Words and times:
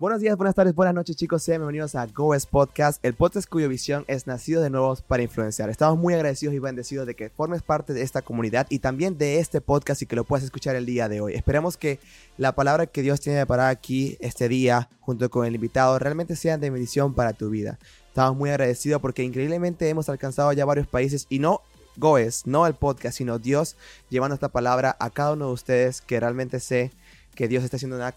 Buenos 0.00 0.22
días, 0.22 0.34
buenas 0.38 0.54
tardes, 0.54 0.74
buenas 0.74 0.94
noches 0.94 1.14
chicos, 1.14 1.42
sean 1.42 1.58
bienvenidos 1.58 1.94
a 1.94 2.06
GoES 2.06 2.46
Podcast, 2.46 3.04
el 3.04 3.12
podcast 3.12 3.46
cuya 3.46 3.68
visión 3.68 4.06
es 4.08 4.26
nacido 4.26 4.62
de 4.62 4.70
nuevos 4.70 5.02
para 5.02 5.22
influenciar. 5.22 5.68
Estamos 5.68 5.98
muy 5.98 6.14
agradecidos 6.14 6.54
y 6.54 6.58
bendecidos 6.58 7.06
de 7.06 7.14
que 7.14 7.28
formes 7.28 7.60
parte 7.60 7.92
de 7.92 8.00
esta 8.00 8.22
comunidad 8.22 8.66
y 8.70 8.78
también 8.78 9.18
de 9.18 9.40
este 9.40 9.60
podcast 9.60 10.00
y 10.00 10.06
que 10.06 10.16
lo 10.16 10.24
puedas 10.24 10.42
escuchar 10.42 10.74
el 10.74 10.86
día 10.86 11.10
de 11.10 11.20
hoy. 11.20 11.34
Esperemos 11.34 11.76
que 11.76 11.98
la 12.38 12.54
palabra 12.54 12.86
que 12.86 13.02
Dios 13.02 13.20
tiene 13.20 13.44
para 13.44 13.68
aquí 13.68 14.16
este 14.20 14.48
día 14.48 14.88
junto 15.00 15.28
con 15.28 15.44
el 15.44 15.54
invitado 15.54 15.98
realmente 15.98 16.34
sean 16.34 16.62
de 16.62 16.70
bendición 16.70 17.12
para 17.12 17.34
tu 17.34 17.50
vida. 17.50 17.78
Estamos 18.08 18.38
muy 18.38 18.48
agradecidos 18.48 19.02
porque 19.02 19.22
increíblemente 19.22 19.86
hemos 19.90 20.08
alcanzado 20.08 20.50
ya 20.54 20.64
varios 20.64 20.86
países 20.86 21.26
y 21.28 21.40
no 21.40 21.60
Goes, 21.98 22.46
no 22.46 22.66
el 22.66 22.72
podcast, 22.72 23.18
sino 23.18 23.38
Dios 23.38 23.76
llevando 24.08 24.32
esta 24.32 24.48
palabra 24.48 24.96
a 24.98 25.10
cada 25.10 25.34
uno 25.34 25.48
de 25.48 25.52
ustedes 25.52 26.00
que 26.00 26.18
realmente 26.18 26.58
sé 26.58 26.90
que 27.34 27.48
Dios 27.48 27.64
está 27.64 27.76
haciendo 27.76 27.96
una 27.96 28.14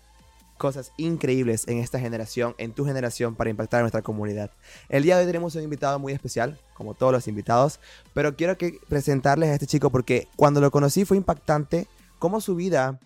cosas 0.64 0.94
increíbles 0.96 1.68
en 1.68 1.80
esta 1.80 2.00
generación, 2.00 2.56
en 2.58 2.72
tu 2.72 2.86
generación, 2.86 3.36
para 3.36 3.50
impactar 3.50 3.80
a 3.80 3.84
nuestra 3.84 4.02
comunidad. 4.02 4.50
El 4.88 5.04
día 5.04 5.18
de 5.18 5.24
hoy 5.24 5.28
tenemos 5.28 5.56
un 5.56 5.64
invitado 5.64 6.00
muy 6.00 6.14
especial, 6.14 6.58
como 6.74 6.94
todos 6.94 7.12
los 7.12 7.28
invitados, 7.28 7.82
pero 8.14 8.38
quiero 8.38 8.58
que 8.58 8.80
presentarles 8.88 9.50
a 9.50 9.56
este 9.56 9.68
chico 9.68 9.90
porque 9.90 10.30
cuando 10.38 10.62
lo 10.62 10.72
conocí 10.72 11.04
fue 11.04 11.18
impactante 11.18 11.90
cómo 12.18 12.40
su 12.40 12.56
vida 12.56 12.98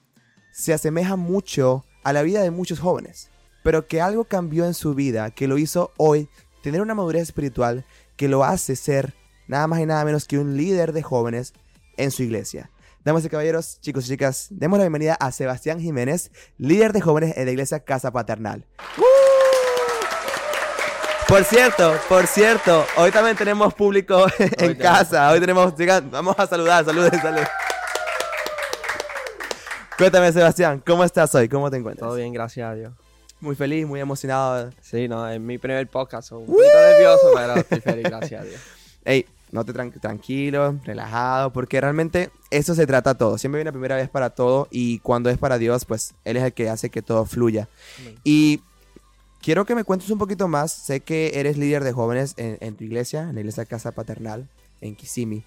se 0.53 0.71
asemeja 0.71 1.15
mucho 1.15 1.83
a 2.03 2.13
la 2.13 2.21
vida 2.21 2.43
de 2.43 2.51
muchos 2.51 2.79
jóvenes, 2.79 3.31
pero 3.63 3.87
que 3.87 4.01
algo 4.01 4.25
cambió 4.25 4.67
en 4.67 4.75
su 4.75 4.93
vida 4.93 5.31
que 5.31 5.47
lo 5.47 5.57
hizo 5.57 5.91
hoy 5.97 6.29
tener 6.61 6.81
una 6.81 6.93
madurez 6.93 7.23
espiritual 7.23 7.85
que 8.17 8.27
lo 8.27 8.43
hace 8.43 8.75
ser 8.75 9.15
nada 9.47 9.65
más 9.65 9.79
y 9.79 9.87
nada 9.87 10.05
menos 10.05 10.25
que 10.25 10.37
un 10.37 10.57
líder 10.57 10.93
de 10.93 11.01
jóvenes 11.01 11.53
en 11.97 12.11
su 12.11 12.21
iglesia. 12.21 12.69
Damas 13.07 13.23
y 13.23 13.29
caballeros, 13.29 13.79
chicos 13.79 14.05
y 14.05 14.09
chicas, 14.09 14.47
demos 14.49 14.79
la 14.79 14.83
bienvenida 14.83 15.13
a 15.13 15.31
Sebastián 15.31 15.79
Jiménez, 15.79 16.29
líder 16.57 16.91
de 16.91 16.99
jóvenes 16.99 17.37
en 17.37 17.45
la 17.45 17.51
iglesia 17.51 17.79
Casa 17.79 18.11
Paternal. 18.11 18.65
Por 21.25 21.41
cierto, 21.45 21.95
por 22.09 22.27
cierto, 22.27 22.85
hoy 22.97 23.09
también 23.11 23.37
tenemos 23.37 23.73
público 23.73 24.25
en 24.57 24.75
casa. 24.75 25.31
Hoy 25.31 25.39
tenemos, 25.39 25.73
vamos 26.11 26.35
a 26.37 26.47
saludar, 26.47 26.83
saludos, 26.83 27.11
saludos. 27.21 27.47
Cuéntame, 29.97 30.29
Sebastián, 30.33 30.83
¿cómo 30.85 31.05
estás 31.05 31.33
hoy? 31.33 31.47
¿Cómo 31.47 31.71
te 31.71 31.77
encuentras? 31.77 32.05
Todo 32.05 32.17
bien, 32.17 32.33
gracias 32.33 32.69
a 32.69 32.75
Dios. 32.75 32.93
Muy 33.39 33.55
feliz, 33.55 33.87
muy 33.87 34.01
emocionado. 34.01 34.69
Sí, 34.81 35.07
no, 35.07 35.25
es 35.29 35.39
mi 35.39 35.57
primer 35.57 35.87
podcast. 35.87 36.33
un 36.33 36.45
poquito 36.45 36.77
nervioso, 36.77 37.31
pero 37.33 37.55
estoy 37.55 37.79
feliz, 37.79 38.03
gracias 38.03 38.41
a 38.41 38.43
Dios. 38.43 38.61
Ey, 39.05 39.25
no 39.57 39.65
te 39.65 39.99
tranquilo, 39.99 40.79
relajado, 40.83 41.51
porque 41.51 41.81
realmente 41.81 42.29
eso 42.51 42.75
se 42.75 42.85
trata 42.85 43.15
todo. 43.17 43.37
Siempre 43.37 43.59
hay 43.59 43.63
una 43.63 43.71
primera 43.71 43.95
vez 43.95 44.09
para 44.09 44.29
todo 44.29 44.67
y 44.69 44.99
cuando 44.99 45.29
es 45.29 45.37
para 45.37 45.57
Dios, 45.57 45.85
pues 45.85 46.13
Él 46.25 46.37
es 46.37 46.43
el 46.43 46.53
que 46.53 46.69
hace 46.69 46.89
que 46.89 47.01
todo 47.01 47.25
fluya. 47.25 47.67
Y 48.23 48.61
quiero 49.41 49.65
que 49.65 49.75
me 49.75 49.83
cuentes 49.83 50.09
un 50.11 50.19
poquito 50.19 50.47
más. 50.47 50.71
Sé 50.71 50.99
que 50.99 51.31
eres 51.39 51.57
líder 51.57 51.83
de 51.83 51.91
jóvenes 51.91 52.35
en, 52.37 52.75
tu 52.75 52.83
iglesia, 52.83 53.23
en 53.23 53.35
la 53.35 53.41
iglesia 53.41 53.65
Casa 53.65 53.91
Paternal, 53.91 54.47
en 54.81 54.95
Kissimmee. 54.95 55.43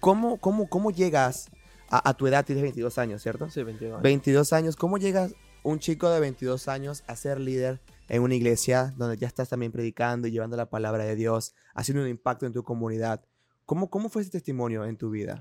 ¿Cómo, 0.00 0.38
cómo, 0.38 0.68
cómo 0.68 0.90
llegas 0.90 1.50
a, 1.88 2.08
a, 2.08 2.14
tu 2.14 2.26
edad? 2.26 2.44
Tienes 2.44 2.62
22 2.62 2.98
años, 2.98 3.22
¿cierto? 3.22 3.50
Sí, 3.50 3.62
22 3.62 3.94
años. 3.94 4.02
22 4.02 4.52
años. 4.52 4.76
¿Cómo 4.76 4.98
llegas 4.98 5.34
un 5.64 5.80
chico 5.80 6.10
de 6.10 6.20
22 6.20 6.68
años 6.68 7.02
a 7.08 7.16
ser 7.16 7.40
líder 7.40 7.80
en 8.08 8.22
una 8.22 8.34
iglesia 8.34 8.94
donde 8.96 9.16
ya 9.16 9.26
estás 9.26 9.48
también 9.48 9.72
predicando 9.72 10.28
y 10.28 10.30
llevando 10.30 10.56
la 10.56 10.68
palabra 10.68 11.04
de 11.04 11.14
Dios, 11.14 11.54
haciendo 11.74 12.02
un 12.02 12.08
impacto 12.08 12.46
en 12.46 12.52
tu 12.52 12.62
comunidad. 12.62 13.24
¿Cómo, 13.66 13.88
cómo 13.88 14.08
fue 14.08 14.22
ese 14.22 14.30
testimonio 14.30 14.84
en 14.84 14.96
tu 14.96 15.10
vida? 15.10 15.40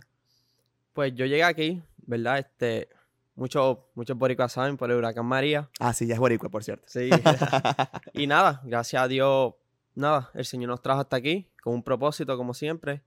Pues 0.93 1.13
yo 1.15 1.25
llegué 1.25 1.43
aquí, 1.43 1.83
¿verdad? 2.05 2.39
Este, 2.39 2.89
muchos 3.35 3.79
muchos 3.95 4.17
boricuas 4.17 4.51
saben 4.51 4.77
por 4.77 4.89
el 4.91 4.97
huracán 4.97 5.25
María. 5.25 5.69
Ah, 5.79 5.93
sí, 5.93 6.07
ya 6.07 6.13
es 6.13 6.19
boricua, 6.19 6.49
por 6.49 6.63
cierto. 6.63 6.85
Sí. 6.87 7.09
y 8.13 8.27
nada, 8.27 8.61
gracias 8.63 9.01
a 9.01 9.07
Dios, 9.07 9.53
nada, 9.95 10.31
el 10.33 10.45
Señor 10.45 10.69
nos 10.69 10.81
trajo 10.81 11.01
hasta 11.01 11.17
aquí 11.17 11.49
con 11.61 11.73
un 11.73 11.83
propósito, 11.83 12.37
como 12.37 12.53
siempre. 12.53 13.01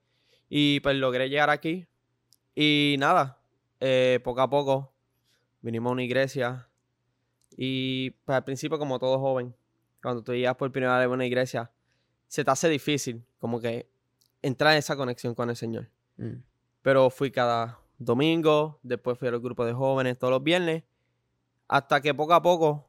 Y 0.49 0.81
pues 0.81 0.97
logré 0.97 1.29
llegar 1.29 1.51
aquí. 1.51 1.87
Y 2.55 2.97
nada, 2.99 3.39
eh, 3.81 4.21
poco 4.25 4.41
a 4.41 4.51
poco 4.51 4.93
vinimos 5.61 5.91
a 5.91 5.93
una 5.93 6.03
iglesia, 6.03 6.69
y 7.57 8.11
pues 8.25 8.37
al 8.37 8.45
principio, 8.45 8.79
como 8.79 8.99
todo 8.99 9.19
joven, 9.19 9.55
cuando 10.03 10.23
tú 10.23 10.35
llegas 10.35 10.57
por 10.57 10.71
primera 10.71 10.99
vez 10.99 11.07
a 11.07 11.11
una 11.11 11.27
iglesia, 11.27 11.71
se 12.29 12.45
te 12.45 12.51
hace 12.51 12.69
difícil 12.69 13.25
como 13.39 13.61
que 13.61 13.89
entrar 14.43 14.73
en 14.73 14.79
esa 14.79 14.97
conexión 14.97 15.35
con 15.35 15.49
el 15.49 15.57
Señor. 15.57 15.89
Mm. 16.17 16.43
Pero 16.83 17.11
fui 17.11 17.31
cada 17.31 17.81
domingo, 17.99 18.79
después 18.83 19.19
fui 19.19 19.29
a 19.29 19.31
los 19.31 19.43
grupos 19.43 19.67
de 19.67 19.73
jóvenes 19.73 20.19
todos 20.19 20.33
los 20.33 20.43
viernes, 20.43 20.85
hasta 21.69 22.01
que 22.01 22.15
poco 22.15 22.35
a 22.35 22.43
poco, 22.43 22.89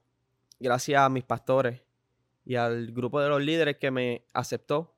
gracias 0.60 1.02
a 1.02 1.10
mis 1.10 1.24
pastores 1.24 1.82
y 2.46 2.56
al 2.56 2.92
grupo 2.92 3.20
de 3.22 3.30
los 3.30 3.42
líderes 3.42 3.78
que 3.78 3.90
me 3.90 4.26
aceptó, 4.34 4.94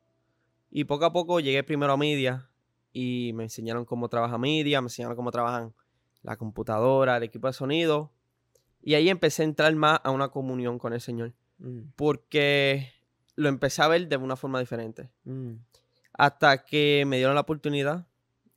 y 0.71 0.83
poco 0.83 1.05
a 1.05 1.13
poco 1.13 1.39
llegué 1.39 1.63
primero 1.63 1.93
a 1.93 1.97
media 1.97 2.49
y 2.91 3.31
me 3.33 3.43
enseñaron 3.43 3.85
cómo 3.85 4.09
trabaja 4.09 4.37
media, 4.37 4.81
me 4.81 4.85
enseñaron 4.85 5.15
cómo 5.15 5.31
trabajan 5.31 5.73
la 6.21 6.37
computadora, 6.37 7.17
el 7.17 7.23
equipo 7.23 7.47
de 7.47 7.53
sonido, 7.53 8.11
y 8.81 8.93
ahí 8.93 9.09
empecé 9.09 9.43
a 9.43 9.45
entrar 9.45 9.73
más 9.75 9.99
a 10.03 10.11
una 10.11 10.29
comunión 10.29 10.79
con 10.79 10.93
el 10.93 11.01
Señor. 11.01 11.33
Mm. 11.57 11.91
Porque 11.95 12.91
lo 13.35 13.49
empecé 13.49 13.81
a 13.81 13.87
ver 13.87 14.07
de 14.07 14.17
una 14.17 14.35
forma 14.35 14.59
diferente. 14.59 15.09
Mm. 15.23 15.53
Hasta 16.13 16.65
que 16.65 17.03
me 17.05 17.17
dieron 17.17 17.35
la 17.35 17.41
oportunidad, 17.41 18.07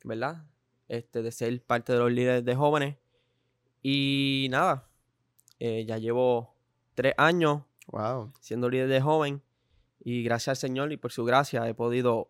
¿verdad? 0.03 0.45
Este, 0.87 1.21
de 1.21 1.31
ser 1.31 1.61
parte 1.63 1.93
de 1.93 1.99
los 1.99 2.11
líderes 2.11 2.43
de 2.45 2.55
jóvenes. 2.55 2.97
Y 3.81 4.47
nada, 4.49 4.89
eh, 5.59 5.85
ya 5.85 5.97
llevo 5.97 6.55
tres 6.93 7.13
años 7.17 7.63
siendo 8.39 8.69
líder 8.69 8.87
de 8.87 9.01
joven. 9.01 9.41
Y 9.99 10.23
gracias 10.23 10.49
al 10.49 10.69
Señor 10.69 10.91
y 10.91 10.97
por 10.97 11.11
su 11.11 11.23
gracia 11.23 11.67
he 11.67 11.73
podido 11.73 12.29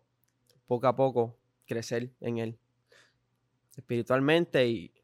poco 0.66 0.86
a 0.86 0.96
poco 0.96 1.36
crecer 1.66 2.12
en 2.20 2.38
Él. 2.38 2.58
Espiritualmente 3.76 4.66
y 4.68 4.94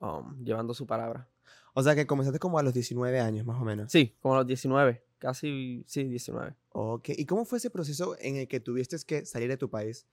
um, 0.00 0.42
llevando 0.44 0.74
su 0.74 0.86
palabra. 0.86 1.28
O 1.74 1.82
sea 1.82 1.94
que 1.94 2.06
comenzaste 2.06 2.38
como 2.38 2.58
a 2.58 2.62
los 2.62 2.72
19 2.72 3.20
años, 3.20 3.44
más 3.44 3.60
o 3.60 3.64
menos. 3.64 3.90
Sí, 3.90 4.16
como 4.20 4.34
a 4.34 4.38
los 4.38 4.46
19. 4.46 5.04
Casi, 5.18 5.84
sí, 5.86 6.04
19. 6.04 6.54
Ok. 6.70 7.08
¿Y 7.16 7.26
cómo 7.26 7.44
fue 7.44 7.58
ese 7.58 7.70
proceso 7.70 8.16
en 8.20 8.36
el 8.36 8.48
que 8.48 8.60
tuviste 8.60 8.96
que 9.06 9.26
salir 9.26 9.48
de 9.48 9.56
tu 9.56 9.68
país, 9.70 10.06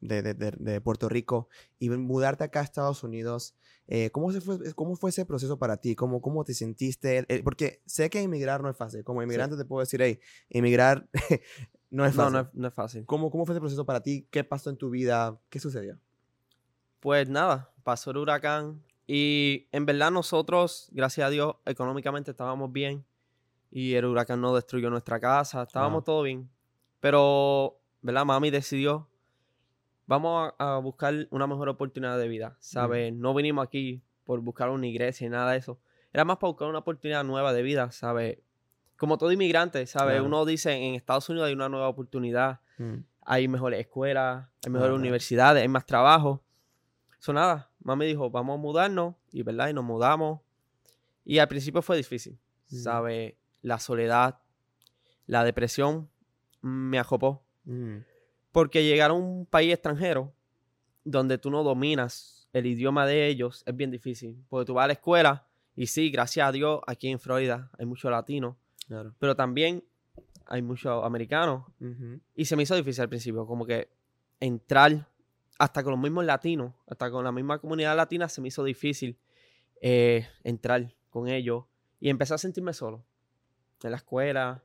de, 0.00 0.22
de, 0.22 0.34
de, 0.34 0.80
Puerto 0.80 1.08
Rico, 1.08 1.48
y 1.78 1.90
mudarte 1.90 2.42
acá 2.42 2.60
a 2.60 2.64
Estados 2.64 3.04
Unidos? 3.04 3.54
Eh, 3.86 4.10
¿cómo, 4.10 4.32
se 4.32 4.40
fue, 4.40 4.74
¿Cómo 4.74 4.96
fue 4.96 5.10
ese 5.10 5.24
proceso 5.24 5.58
para 5.58 5.76
ti? 5.76 5.94
¿Cómo, 5.94 6.20
cómo 6.20 6.42
te 6.42 6.54
sentiste? 6.54 7.24
Eh, 7.28 7.42
porque 7.44 7.82
sé 7.86 8.10
que 8.10 8.20
emigrar 8.20 8.62
no 8.62 8.68
es 8.68 8.76
fácil. 8.76 9.04
Como 9.04 9.22
inmigrante 9.22 9.56
te 9.56 9.64
puedo 9.64 9.80
decir, 9.80 10.02
hey, 10.02 10.18
emigrar 10.50 11.08
no 11.90 12.04
es 12.04 12.14
fácil. 12.14 12.32
No, 12.32 12.42
no 12.42 12.48
es, 12.48 12.54
no 12.54 12.68
es 12.68 12.74
fácil. 12.74 13.06
¿Cómo, 13.06 13.30
¿Cómo 13.30 13.46
fue 13.46 13.54
ese 13.54 13.60
proceso 13.60 13.86
para 13.86 14.02
ti? 14.02 14.26
¿Qué 14.30 14.42
pasó 14.42 14.70
en 14.70 14.76
tu 14.76 14.90
vida? 14.90 15.40
¿Qué 15.50 15.60
sucedió? 15.60 16.00
Pues 16.98 17.28
nada, 17.28 17.72
pasó 17.84 18.10
el 18.10 18.16
huracán, 18.16 18.82
y 19.06 19.68
en 19.70 19.86
verdad 19.86 20.10
nosotros, 20.10 20.88
gracias 20.92 21.26
a 21.26 21.30
Dios, 21.30 21.56
económicamente 21.64 22.32
estábamos 22.32 22.72
bien. 22.72 23.04
Y 23.70 23.94
el 23.94 24.06
huracán 24.06 24.40
no 24.40 24.54
destruyó 24.54 24.90
nuestra 24.90 25.20
casa, 25.20 25.62
estábamos 25.62 26.04
todo 26.04 26.22
bien. 26.22 26.48
Pero, 27.00 27.78
¿verdad? 28.00 28.24
Mami 28.24 28.50
decidió, 28.50 29.08
vamos 30.06 30.52
a, 30.58 30.78
buscar 30.78 31.28
una 31.30 31.46
mejor 31.46 31.68
oportunidad 31.68 32.18
de 32.18 32.28
vida, 32.28 32.56
¿sabes? 32.60 33.12
No 33.12 33.34
vinimos 33.34 33.64
aquí 33.64 34.02
por 34.24 34.40
buscar 34.40 34.70
una 34.70 34.86
iglesia 34.86 35.26
y 35.26 35.30
nada 35.30 35.52
de 35.52 35.58
eso. 35.58 35.78
Era 36.12 36.24
más 36.24 36.38
para 36.38 36.48
buscar 36.48 36.68
una 36.68 36.78
oportunidad 36.78 37.22
nueva 37.24 37.52
de 37.52 37.62
vida, 37.62 37.90
¿sabes? 37.92 38.38
Como 38.96 39.18
todo 39.18 39.30
inmigrante, 39.30 39.86
¿sabes? 39.86 40.20
Uno 40.20 40.44
dice, 40.44 40.72
en 40.72 40.94
Estados 40.94 41.28
Unidos 41.28 41.48
hay 41.48 41.54
una 41.54 41.68
nueva 41.68 41.88
oportunidad, 41.88 42.60
mm. 42.78 42.94
hay 43.22 43.46
mejores 43.46 43.80
escuelas, 43.80 44.48
hay 44.64 44.72
mejores 44.72 44.94
universidades, 44.94 45.62
hay 45.62 45.68
más 45.68 45.84
trabajo. 45.84 46.42
Eso 47.26 47.32
nada, 47.32 47.68
mami 47.82 48.06
dijo, 48.06 48.30
vamos 48.30 48.56
a 48.56 48.62
mudarnos, 48.62 49.16
y 49.32 49.42
verdad, 49.42 49.68
y 49.68 49.72
nos 49.72 49.82
mudamos. 49.82 50.42
Y 51.24 51.40
al 51.40 51.48
principio 51.48 51.82
fue 51.82 51.96
difícil, 51.96 52.38
¿sabes? 52.66 52.84
¿sabe? 52.84 53.36
La 53.62 53.80
soledad, 53.80 54.38
la 55.26 55.42
depresión 55.42 56.08
me 56.62 57.00
ajopó. 57.00 57.42
Mm. 57.64 57.96
Porque 58.52 58.84
llegar 58.84 59.10
a 59.10 59.14
un 59.14 59.44
país 59.44 59.72
extranjero 59.72 60.32
donde 61.02 61.36
tú 61.36 61.50
no 61.50 61.64
dominas 61.64 62.48
el 62.52 62.66
idioma 62.66 63.04
de 63.06 63.26
ellos 63.26 63.64
es 63.66 63.76
bien 63.76 63.90
difícil. 63.90 64.40
Porque 64.48 64.66
tú 64.66 64.74
vas 64.74 64.84
a 64.84 64.86
la 64.86 64.92
escuela 64.92 65.48
y 65.74 65.88
sí, 65.88 66.10
gracias 66.10 66.46
a 66.46 66.52
Dios, 66.52 66.80
aquí 66.86 67.08
en 67.08 67.18
Florida 67.18 67.72
hay 67.76 67.86
muchos 67.86 68.08
latinos. 68.08 68.54
Pero 69.18 69.34
también 69.34 69.82
hay 70.46 70.62
muchos 70.62 71.04
americanos. 71.04 71.64
Y 72.36 72.44
se 72.44 72.54
me 72.54 72.62
hizo 72.62 72.76
difícil 72.76 73.02
al 73.02 73.08
principio, 73.08 73.44
como 73.48 73.66
que 73.66 73.88
entrar 74.38 75.08
hasta 75.58 75.82
con 75.82 75.92
los 75.92 76.00
mismos 76.00 76.24
latinos, 76.24 76.74
hasta 76.86 77.10
con 77.10 77.24
la 77.24 77.32
misma 77.32 77.58
comunidad 77.58 77.96
latina 77.96 78.28
se 78.28 78.40
me 78.40 78.48
hizo 78.48 78.64
difícil 78.64 79.18
eh, 79.80 80.28
entrar 80.44 80.94
con 81.10 81.28
ellos 81.28 81.64
y 82.00 82.10
empecé 82.10 82.34
a 82.34 82.38
sentirme 82.38 82.72
solo. 82.72 83.04
En 83.82 83.90
la 83.90 83.98
escuela, 83.98 84.62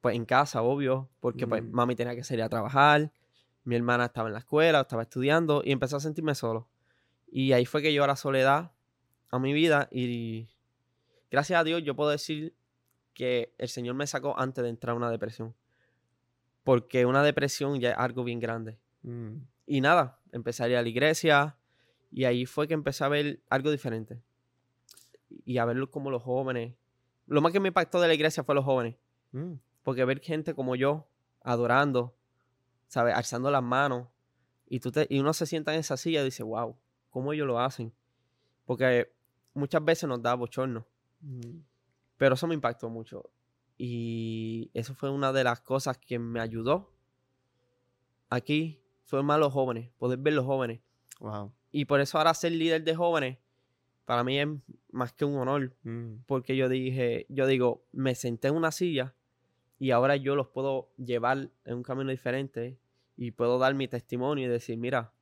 pues 0.00 0.14
en 0.14 0.24
casa, 0.24 0.62
obvio, 0.62 1.08
porque 1.20 1.46
pues 1.46 1.62
mami 1.62 1.96
tenía 1.96 2.14
que 2.14 2.22
salir 2.22 2.42
a 2.42 2.48
trabajar, 2.48 3.12
mi 3.64 3.76
hermana 3.76 4.06
estaba 4.06 4.28
en 4.28 4.34
la 4.34 4.38
escuela, 4.38 4.80
estaba 4.82 5.02
estudiando 5.02 5.62
y 5.64 5.72
empecé 5.72 5.96
a 5.96 6.00
sentirme 6.00 6.34
solo. 6.34 6.68
Y 7.26 7.52
ahí 7.52 7.66
fue 7.66 7.82
que 7.82 7.92
yo 7.92 8.04
a 8.04 8.06
la 8.06 8.16
soledad 8.16 8.72
a 9.30 9.38
mi 9.38 9.52
vida 9.52 9.88
y 9.90 10.48
gracias 11.30 11.60
a 11.60 11.64
Dios 11.64 11.82
yo 11.82 11.96
puedo 11.96 12.10
decir 12.10 12.54
que 13.12 13.52
el 13.58 13.68
Señor 13.68 13.96
me 13.96 14.06
sacó 14.06 14.38
antes 14.38 14.62
de 14.62 14.70
entrar 14.70 14.94
a 14.94 14.96
una 14.96 15.10
depresión. 15.10 15.54
Porque 16.62 17.06
una 17.06 17.22
depresión 17.22 17.80
ya 17.80 17.90
es 17.90 17.98
algo 17.98 18.22
bien 18.24 18.38
grande. 18.38 18.78
Mm. 19.02 19.38
Y 19.66 19.80
nada, 19.80 20.20
empecé 20.32 20.62
a 20.62 20.68
ir 20.68 20.76
a 20.76 20.82
la 20.82 20.88
iglesia 20.88 21.56
y 22.10 22.24
ahí 22.24 22.46
fue 22.46 22.68
que 22.68 22.74
empecé 22.74 23.04
a 23.04 23.08
ver 23.08 23.42
algo 23.50 23.70
diferente. 23.70 24.22
Y 25.44 25.58
a 25.58 25.64
verlo 25.64 25.90
como 25.90 26.10
los 26.10 26.22
jóvenes. 26.22 26.74
Lo 27.26 27.40
más 27.40 27.52
que 27.52 27.60
me 27.60 27.68
impactó 27.68 28.00
de 28.00 28.08
la 28.08 28.14
iglesia 28.14 28.44
fue 28.44 28.54
los 28.54 28.64
jóvenes. 28.64 28.96
Mm. 29.32 29.54
Porque 29.82 30.04
ver 30.04 30.20
gente 30.20 30.54
como 30.54 30.76
yo 30.76 31.08
adorando, 31.42 32.16
¿sabes? 32.86 33.14
Alzando 33.14 33.50
las 33.50 33.62
manos. 33.62 34.08
Y, 34.68 34.80
tú 34.80 34.92
te, 34.92 35.06
y 35.10 35.20
uno 35.20 35.32
se 35.32 35.46
sienta 35.46 35.74
en 35.74 35.80
esa 35.80 35.96
silla 35.96 36.22
y 36.22 36.24
dice, 36.24 36.42
wow, 36.42 36.76
¿cómo 37.10 37.32
ellos 37.32 37.46
lo 37.46 37.60
hacen? 37.60 37.92
Porque 38.64 39.12
muchas 39.54 39.84
veces 39.84 40.08
nos 40.08 40.22
da 40.22 40.34
bochorno. 40.34 40.86
Mm. 41.20 41.58
Pero 42.16 42.34
eso 42.34 42.46
me 42.46 42.54
impactó 42.54 42.88
mucho. 42.88 43.30
Y 43.78 44.70
eso 44.74 44.94
fue 44.94 45.10
una 45.10 45.32
de 45.32 45.44
las 45.44 45.60
cosas 45.60 45.98
que 45.98 46.18
me 46.18 46.40
ayudó 46.40 46.92
aquí. 48.30 48.80
Fue 49.06 49.22
más 49.22 49.38
los 49.38 49.52
jóvenes, 49.52 49.90
poder 49.98 50.18
ver 50.18 50.34
los 50.34 50.44
jóvenes. 50.44 50.80
Wow. 51.20 51.52
Y 51.70 51.84
por 51.84 52.00
eso 52.00 52.18
ahora 52.18 52.34
ser 52.34 52.52
líder 52.52 52.82
de 52.84 52.94
jóvenes, 52.94 53.38
para 54.04 54.24
mí 54.24 54.38
es 54.38 54.48
más 54.90 55.12
que 55.12 55.24
un 55.24 55.36
honor. 55.36 55.76
Mm. 55.84 56.24
Porque 56.26 56.56
yo 56.56 56.68
dije, 56.68 57.26
yo 57.28 57.46
digo, 57.46 57.84
me 57.92 58.14
senté 58.14 58.48
en 58.48 58.56
una 58.56 58.72
silla 58.72 59.14
y 59.78 59.92
ahora 59.92 60.16
yo 60.16 60.34
los 60.34 60.48
puedo 60.48 60.90
llevar 60.96 61.50
en 61.64 61.74
un 61.74 61.82
camino 61.84 62.10
diferente 62.10 62.78
y 63.16 63.30
puedo 63.30 63.58
dar 63.58 63.74
mi 63.74 63.86
testimonio 63.88 64.46
y 64.46 64.48
decir, 64.48 64.76
mira, 64.76 65.12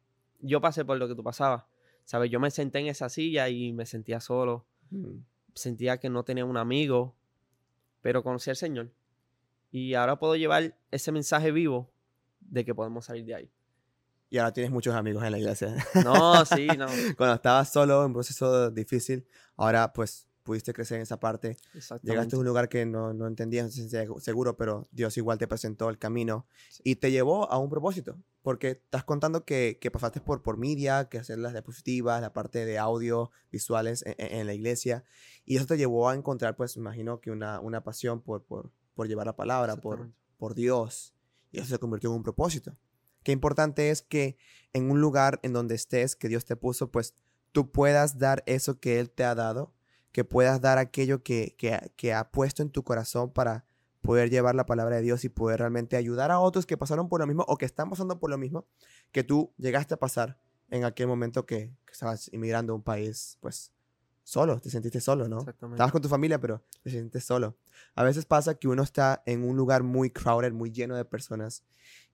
yo 0.41 0.61
pasé 0.61 0.85
por 0.85 0.97
lo 0.99 1.07
que 1.07 1.15
tú 1.15 1.23
pasabas. 1.23 1.65
¿Sabes? 2.05 2.31
Yo 2.31 2.41
me 2.41 2.51
senté 2.51 2.81
en 2.81 2.87
esa 2.87 3.09
silla 3.09 3.49
y 3.49 3.73
me 3.73 3.85
sentía 3.85 4.21
solo. 4.21 4.67
Mm. 4.91 5.19
Sentía 5.55 5.99
que 5.99 6.09
no 6.09 6.25
tenía 6.25 6.47
un 6.47 6.57
amigo, 6.57 7.15
pero 8.01 8.23
conocí 8.23 8.49
al 8.49 8.57
Señor. 8.57 8.91
Y 9.71 9.93
ahora 9.95 10.19
puedo 10.19 10.37
llevar 10.37 10.75
ese 10.91 11.13
mensaje 11.13 11.53
vivo 11.53 11.91
de 12.41 12.65
que 12.65 12.75
podemos 12.75 13.07
salir 13.07 13.25
de 13.25 13.35
ahí. 13.35 13.51
Y 14.35 14.39
ahora 14.39 14.53
tienes 14.53 14.73
muchos 14.73 14.95
amigos 14.97 15.23
en 15.23 15.31
la 15.31 15.39
iglesia. 15.39 15.77
No, 16.03 16.45
sí, 16.45 16.67
no. 16.77 16.87
Cuando 17.17 17.37
estabas 17.37 17.73
solo, 17.73 18.01
en 18.01 18.07
un 18.07 18.13
proceso 18.15 18.69
difícil, 18.73 19.25
ahora 19.57 19.93
pues 19.93 20.27
pudiste 20.43 20.73
crecer 20.73 20.97
en 20.97 21.03
esa 21.03 21.21
parte. 21.21 21.57
Llegaste 22.11 22.35
a 22.35 22.39
un 22.41 22.45
lugar 22.45 22.69
que 22.69 22.85
no, 22.85 23.15
no 23.15 23.29
entendías, 23.29 23.73
seguro, 24.19 24.57
pero 24.57 24.89
Dios 24.91 25.17
igual 25.19 25.39
te 25.39 25.47
presentó 25.47 25.89
el 25.89 25.99
camino 25.99 26.47
y 26.83 26.97
te 26.97 27.13
llevó 27.13 27.49
a 27.49 27.59
un 27.59 27.71
propósito. 27.71 28.19
Porque 28.43 28.71
estás 28.71 29.05
contando 29.05 29.45
que, 29.45 29.79
que 29.81 29.93
pasaste 29.93 30.21
por, 30.21 30.43
por 30.43 30.57
media, 30.59 31.09
que 31.09 31.19
hacer 31.19 31.39
las 31.39 31.53
diapositivas, 31.53 32.21
la 32.21 32.33
parte 32.33 32.67
de 32.67 32.77
audio, 32.77 33.31
visuales 33.53 34.03
en, 34.05 34.17
en- 34.19 34.41
en 34.41 34.47
la 34.49 34.53
iglesia. 34.55 35.05
Y 35.47 35.57
eso 35.59 35.67
te 35.67 35.77
llevó 35.79 36.09
a 36.09 36.15
encontrar, 36.17 36.57
pues, 36.57 36.77
imagino 36.77 37.21
que 37.21 37.31
una, 37.31 37.61
una 37.61 37.85
pasión 37.85 38.21
por, 38.21 38.43
por, 38.43 38.73
por 38.97 39.07
llevar 39.07 39.27
la 39.27 39.37
palabra, 39.37 39.77
por, 39.77 40.11
por 40.39 40.55
Dios. 40.57 41.15
Y 41.53 41.59
eso 41.61 41.69
se 41.69 41.79
convirtió 41.79 42.11
en 42.11 42.17
un 42.17 42.23
propósito. 42.25 42.77
Qué 43.25 43.33
importante 43.33 43.91
es 43.91 44.03
que 44.03 44.37
en 44.73 44.91
un 44.91 45.01
lugar 45.01 45.41
en 45.43 45.53
donde 45.53 45.75
estés, 45.75 46.15
que 46.15 46.29
Dios 46.29 46.45
te 46.45 46.57
puso, 46.57 46.91
pues 46.91 47.15
tú 47.53 47.73
puedas 47.73 48.19
dar 48.19 48.43
eso 48.47 48.79
que 48.79 49.01
Él 49.01 49.11
te 49.11 49.25
ha 49.25 49.35
dado, 49.35 49.73
que 50.13 50.25
puedas 50.25 50.61
dar 50.61 50.79
aquello 50.79 51.23
que, 51.23 51.57
que, 51.59 51.93
que 51.97 52.15
ha 52.15 52.31
puesto 52.31 52.63
en 52.63 52.71
tu 52.71 52.85
corazón 52.85 53.33
para 53.33 53.65
poder 54.03 54.29
llevar 54.31 54.55
la 54.55 54.67
palabra 54.67 54.97
de 54.97 55.03
Dios 55.03 55.25
y 55.25 55.31
poder 55.31 55.61
realmente 55.61 55.97
ayudar 55.97 56.31
a 56.31 56.39
otros 56.39 56.67
que 56.67 56.77
pasaron 56.77 57.09
por 57.09 57.21
lo 57.21 57.27
mismo 57.27 57.45
o 57.49 57.57
que 57.57 57.65
están 57.65 57.89
pasando 57.89 58.21
por 58.21 58.29
lo 58.29 58.37
mismo 58.37 58.67
que 59.11 59.25
tú 59.25 59.53
llegaste 59.57 59.95
a 59.95 59.97
pasar 59.97 60.39
en 60.71 60.85
aquel 60.85 61.07
momento 61.07 61.47
que, 61.47 61.75
que 61.87 61.93
estabas 61.93 62.31
inmigrando 62.33 62.75
a 62.75 62.77
un 62.77 62.83
país, 62.83 63.39
pues 63.41 63.73
solo, 64.25 64.59
te 64.59 64.71
sentiste 64.71 65.01
solo, 65.01 65.29
¿no? 65.29 65.39
Exactamente. 65.39 65.77
Estabas 65.77 65.93
con 65.93 66.03
tu 66.03 66.09
familia, 66.09 66.41
pero 66.41 66.63
te 66.83 66.91
sientes 66.91 67.25
solo. 67.25 67.57
A 67.95 68.03
veces 68.03 68.27
pasa 68.27 68.55
que 68.55 68.69
uno 68.69 68.83
está 68.83 69.23
en 69.27 69.45
un 69.45 69.57
lugar 69.57 69.83
muy 69.83 70.11
crowded, 70.11 70.53
muy 70.53 70.71
lleno 70.71 70.97
de 70.97 71.05
personas. 71.05 71.63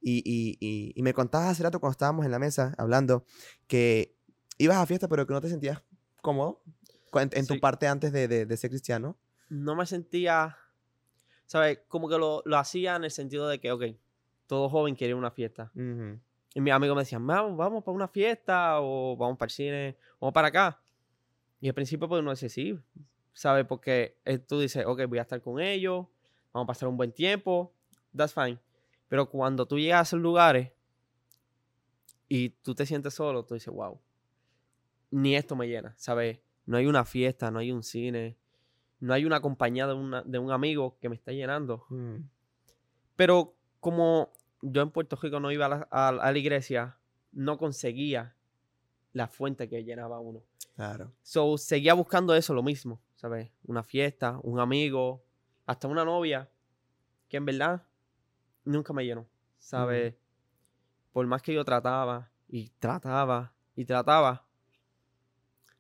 Y, 0.03 0.19
y, 0.25 0.57
y, 0.61 0.93
y 0.95 1.03
me 1.03 1.13
contabas 1.13 1.49
hace 1.49 1.63
rato 1.63 1.79
cuando 1.81 1.93
estábamos 1.93 2.25
en 2.25 2.31
la 2.33 2.39
mesa 2.39 2.75
hablando 2.79 3.25
que 3.67 4.17
ibas 4.59 4.79
a 4.79 4.87
fiesta, 4.87 5.09
pero 5.09 5.27
que 5.27 5.35
no 5.35 5.41
te 5.41 5.49
sentías 5.49 5.83
cómodo 6.23 6.63
en, 7.15 7.31
en 7.33 7.47
tu 7.47 7.55
Sí. 7.55 7.61
parte 7.61 7.87
antes 7.87 8.13
de, 8.13 8.27
de- 8.29 8.47
de 8.47 8.57
ser 8.57 8.71
cristiano. 8.71 9.17
no 9.49 9.75
me 9.75 9.85
sentía, 9.87 10.57
¿sabes? 11.47 11.81
Como 11.89 12.09
que 12.09 12.17
lo, 12.19 12.43
lo 12.45 12.57
hacía 12.57 12.97
en 12.97 13.05
el 13.05 13.11
sentido 13.11 13.49
de 13.49 13.59
que, 13.61 13.73
ok, 13.73 13.85
todo 14.47 14.69
joven 14.69 14.95
quiere 14.95 15.15
una 15.15 15.31
fiesta. 15.31 15.71
Ujú. 15.75 16.19
Y 16.55 16.61
mis 16.61 16.73
amigos 16.73 16.97
me 16.97 17.03
decían, 17.03 17.27
vamos, 17.27 17.57
vamos 17.57 17.85
para 17.85 17.95
una 17.95 18.09
fiesta 18.09 18.81
o 18.81 19.17
vamos 19.17 19.39
para 19.39 19.49
el 19.49 19.53
cine, 19.53 19.97
vamos 20.21 20.33
para 20.33 20.49
acá. 20.49 20.81
Y 21.61 21.69
al 21.69 21.75
principio 21.75 22.09
pues 22.09 22.21
uno 22.23 22.31
dice, 22.31 22.49
sí, 22.49 22.79
¿sabes? 23.33 23.67
Porque 23.67 24.17
eh, 24.25 24.39
tú 24.39 24.59
dices, 24.61 24.85
ok, 24.87 25.03
voy 25.09 25.19
a 25.19 25.23
estar 25.23 25.41
con 25.43 25.61
ellos, 25.61 26.07
vamos 26.53 26.65
a 26.65 26.69
pasar 26.69 26.89
un 26.89 26.97
buen 26.97 27.13
tiempo, 27.13 27.73
that's 28.17 28.33
fine. 28.35 28.59
Pero 29.11 29.29
cuando 29.29 29.67
tú 29.67 29.77
llegas 29.79 29.99
a 29.99 30.03
esos 30.03 30.21
lugares 30.21 30.73
y 32.29 32.51
tú 32.51 32.75
te 32.75 32.87
sientes 32.87 33.13
solo, 33.13 33.45
tú 33.45 33.55
dices, 33.55 33.75
wow, 33.75 34.01
ni 35.11 35.35
esto 35.35 35.57
me 35.57 35.67
llena, 35.67 35.95
¿sabes? 35.99 36.39
No 36.65 36.77
hay 36.77 36.87
una 36.87 37.05
fiesta, 37.05 37.51
no 37.51 37.59
hay 37.59 37.73
un 37.73 37.83
cine, 37.83 38.37
no 39.01 39.13
hay 39.13 39.25
una 39.25 39.41
compañía 39.41 39.87
de, 39.89 39.95
una- 39.95 40.23
de 40.23 40.39
un 40.39 40.53
amigo 40.53 40.97
que 41.01 41.09
me 41.09 41.17
está 41.17 41.33
llenando. 41.33 41.85
Mm. 41.89 42.19
Pero 43.17 43.57
como 43.81 44.31
yo 44.63 44.83
en 44.83 44.91
Puerto 44.91 45.17
Rico 45.21 45.41
no 45.41 45.51
iba 45.51 45.67
a 45.67 45.69
la, 45.69 45.89
a- 45.91 46.09
a 46.09 46.33
la 46.33 46.39
iglesia, 46.39 46.97
no 47.33 47.59
conseguía 47.59 48.37
la 49.13 49.27
fuente 49.27 49.69
que 49.69 49.83
llenaba 49.83 50.21
uno. 50.21 50.45
Claro. 50.77 51.11
So, 51.23 51.59
seguía 51.59 51.95
buscando 51.95 52.33
eso, 52.37 52.55
lo 52.55 52.63
mismo, 52.63 53.01
¿sabes? 53.17 53.51
Una 53.65 53.83
fiesta, 53.83 54.39
un 54.45 54.61
amigo, 54.61 55.25
hasta 55.67 55.89
una 55.89 56.05
novia, 56.05 56.49
que 57.29 57.39
en 57.39 57.45
verdad 57.45 57.83
nunca 58.65 58.93
me 58.93 59.05
llenó, 59.05 59.27
¿sabes? 59.59 60.15
Por 61.13 61.27
más 61.27 61.43
que 61.43 61.53
yo 61.53 61.65
trataba 61.65 62.31
y 62.49 62.71
trataba 62.79 63.53
y 63.75 63.85
trataba, 63.85 64.47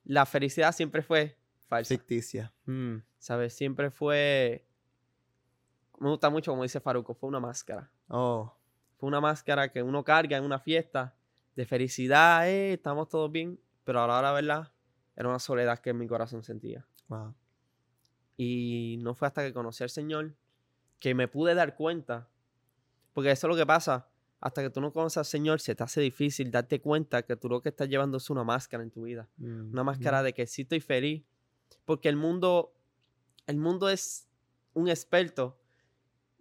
la 0.04 0.26
felicidad 0.26 0.72
siempre 0.72 1.02
fue 1.02 1.36
falsa, 1.68 1.94
Ficticia. 1.94 2.52
Mm. 2.66 2.98
¿sabes? 3.18 3.54
Siempre 3.54 3.90
fue... 3.90 4.66
Me 5.98 6.08
gusta 6.08 6.30
mucho, 6.30 6.50
como 6.50 6.62
dice 6.62 6.80
Faruco, 6.80 7.14
fue 7.14 7.28
una 7.28 7.40
máscara. 7.40 7.90
Oh. 8.08 8.52
Fue 8.96 9.06
una 9.06 9.20
máscara 9.20 9.70
que 9.70 9.82
uno 9.82 10.02
carga 10.02 10.36
en 10.36 10.44
una 10.44 10.58
fiesta 10.58 11.14
de 11.54 11.66
felicidad, 11.66 12.48
eh, 12.48 12.72
estamos 12.72 13.08
todos 13.08 13.30
bien, 13.30 13.60
pero 13.84 14.02
a 14.02 14.22
la 14.22 14.32
verdad 14.32 14.72
era 15.14 15.28
una 15.28 15.38
soledad 15.38 15.78
que 15.78 15.90
en 15.90 15.98
mi 15.98 16.06
corazón 16.06 16.42
sentía. 16.42 16.86
Wow. 17.08 17.34
Y 18.36 18.98
no 19.02 19.14
fue 19.14 19.28
hasta 19.28 19.42
que 19.42 19.52
conocí 19.52 19.82
al 19.82 19.90
Señor 19.90 20.34
que 20.98 21.14
me 21.14 21.28
pude 21.28 21.54
dar 21.54 21.76
cuenta, 21.76 22.28
porque 23.12 23.30
eso 23.30 23.46
es 23.46 23.50
lo 23.50 23.56
que 23.56 23.66
pasa, 23.66 24.08
hasta 24.40 24.62
que 24.62 24.70
tú 24.70 24.80
no 24.80 24.92
conoces 24.92 25.18
al 25.18 25.24
Señor 25.26 25.60
se 25.60 25.74
te 25.74 25.82
hace 25.82 26.00
difícil 26.00 26.50
darte 26.50 26.80
cuenta 26.80 27.22
que 27.22 27.36
tú 27.36 27.48
lo 27.48 27.60
que 27.60 27.68
estás 27.70 27.88
llevando 27.88 28.16
es 28.16 28.30
una 28.30 28.42
máscara 28.44 28.82
en 28.82 28.90
tu 28.90 29.02
vida, 29.02 29.28
Mm. 29.36 29.72
una 29.72 29.84
máscara 29.84 30.22
de 30.22 30.32
que 30.32 30.46
sí 30.46 30.62
estoy 30.62 30.80
feliz, 30.80 31.22
porque 31.84 32.08
el 32.08 32.16
mundo, 32.16 32.72
el 33.46 33.56
mundo 33.58 33.88
es 33.90 34.26
un 34.74 34.88
experto 34.88 35.58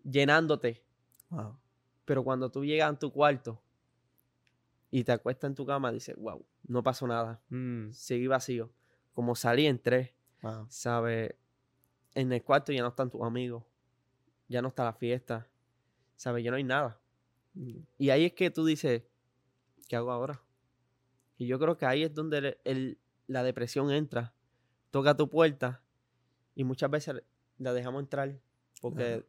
llenándote 0.04 0.84
Wow. 1.30 1.58
Pero 2.06 2.24
cuando 2.24 2.50
tú 2.50 2.66
llegas 2.66 2.92
a 2.92 2.98
tu 2.98 3.12
cuarto 3.12 3.62
y 4.90 5.04
te 5.04 5.12
acuestas 5.12 5.50
en 5.50 5.56
tu 5.56 5.64
cama, 5.66 5.92
dices, 5.92 6.16
wow, 6.18 6.44
no 6.68 6.82
pasó 6.82 7.06
nada. 7.06 7.40
Mm. 7.50 7.92
Seguí 7.92 8.26
vacío. 8.26 8.72
Como 9.14 9.36
salí, 9.36 9.68
entré, 9.68 10.16
Wow. 10.42 10.66
¿sabes? 10.70 11.36
En 12.16 12.32
el 12.34 12.42
cuarto 12.44 12.72
ya 12.72 12.82
no 12.82 12.88
están 12.88 13.12
tus 13.12 13.22
amigos. 13.22 13.64
Ya 14.48 14.60
no 14.64 14.70
está 14.70 14.84
la 14.86 14.94
fiesta. 14.94 15.48
¿Sabes? 16.20 16.44
Ya 16.44 16.52
no 16.52 16.58
hay 16.58 16.66
nada. 16.66 17.00
Y 17.98 18.10
ahí 18.10 18.26
es 18.26 18.34
que 18.34 18.52
tú 18.52 18.66
dices, 18.66 19.04
¿qué 19.88 19.96
hago 19.96 20.12
ahora? 20.12 20.44
Y 21.38 21.48
yo 21.48 21.58
creo 21.60 21.78
que 21.78 21.86
ahí 21.86 22.04
es 22.04 22.14
donde 22.14 22.38
el- 22.40 22.58
el- 22.66 22.98
la 23.28 23.42
depresión 23.44 23.90
entra. 23.90 24.34
Toca 24.92 25.16
tu 25.16 25.30
puerta 25.30 25.82
y 26.56 26.66
muchas 26.66 26.92
veces 26.92 27.24
la 27.58 27.72
dejamos 27.72 28.02
entrar 28.04 28.38
porque 28.82 29.14
Ajá. 29.14 29.24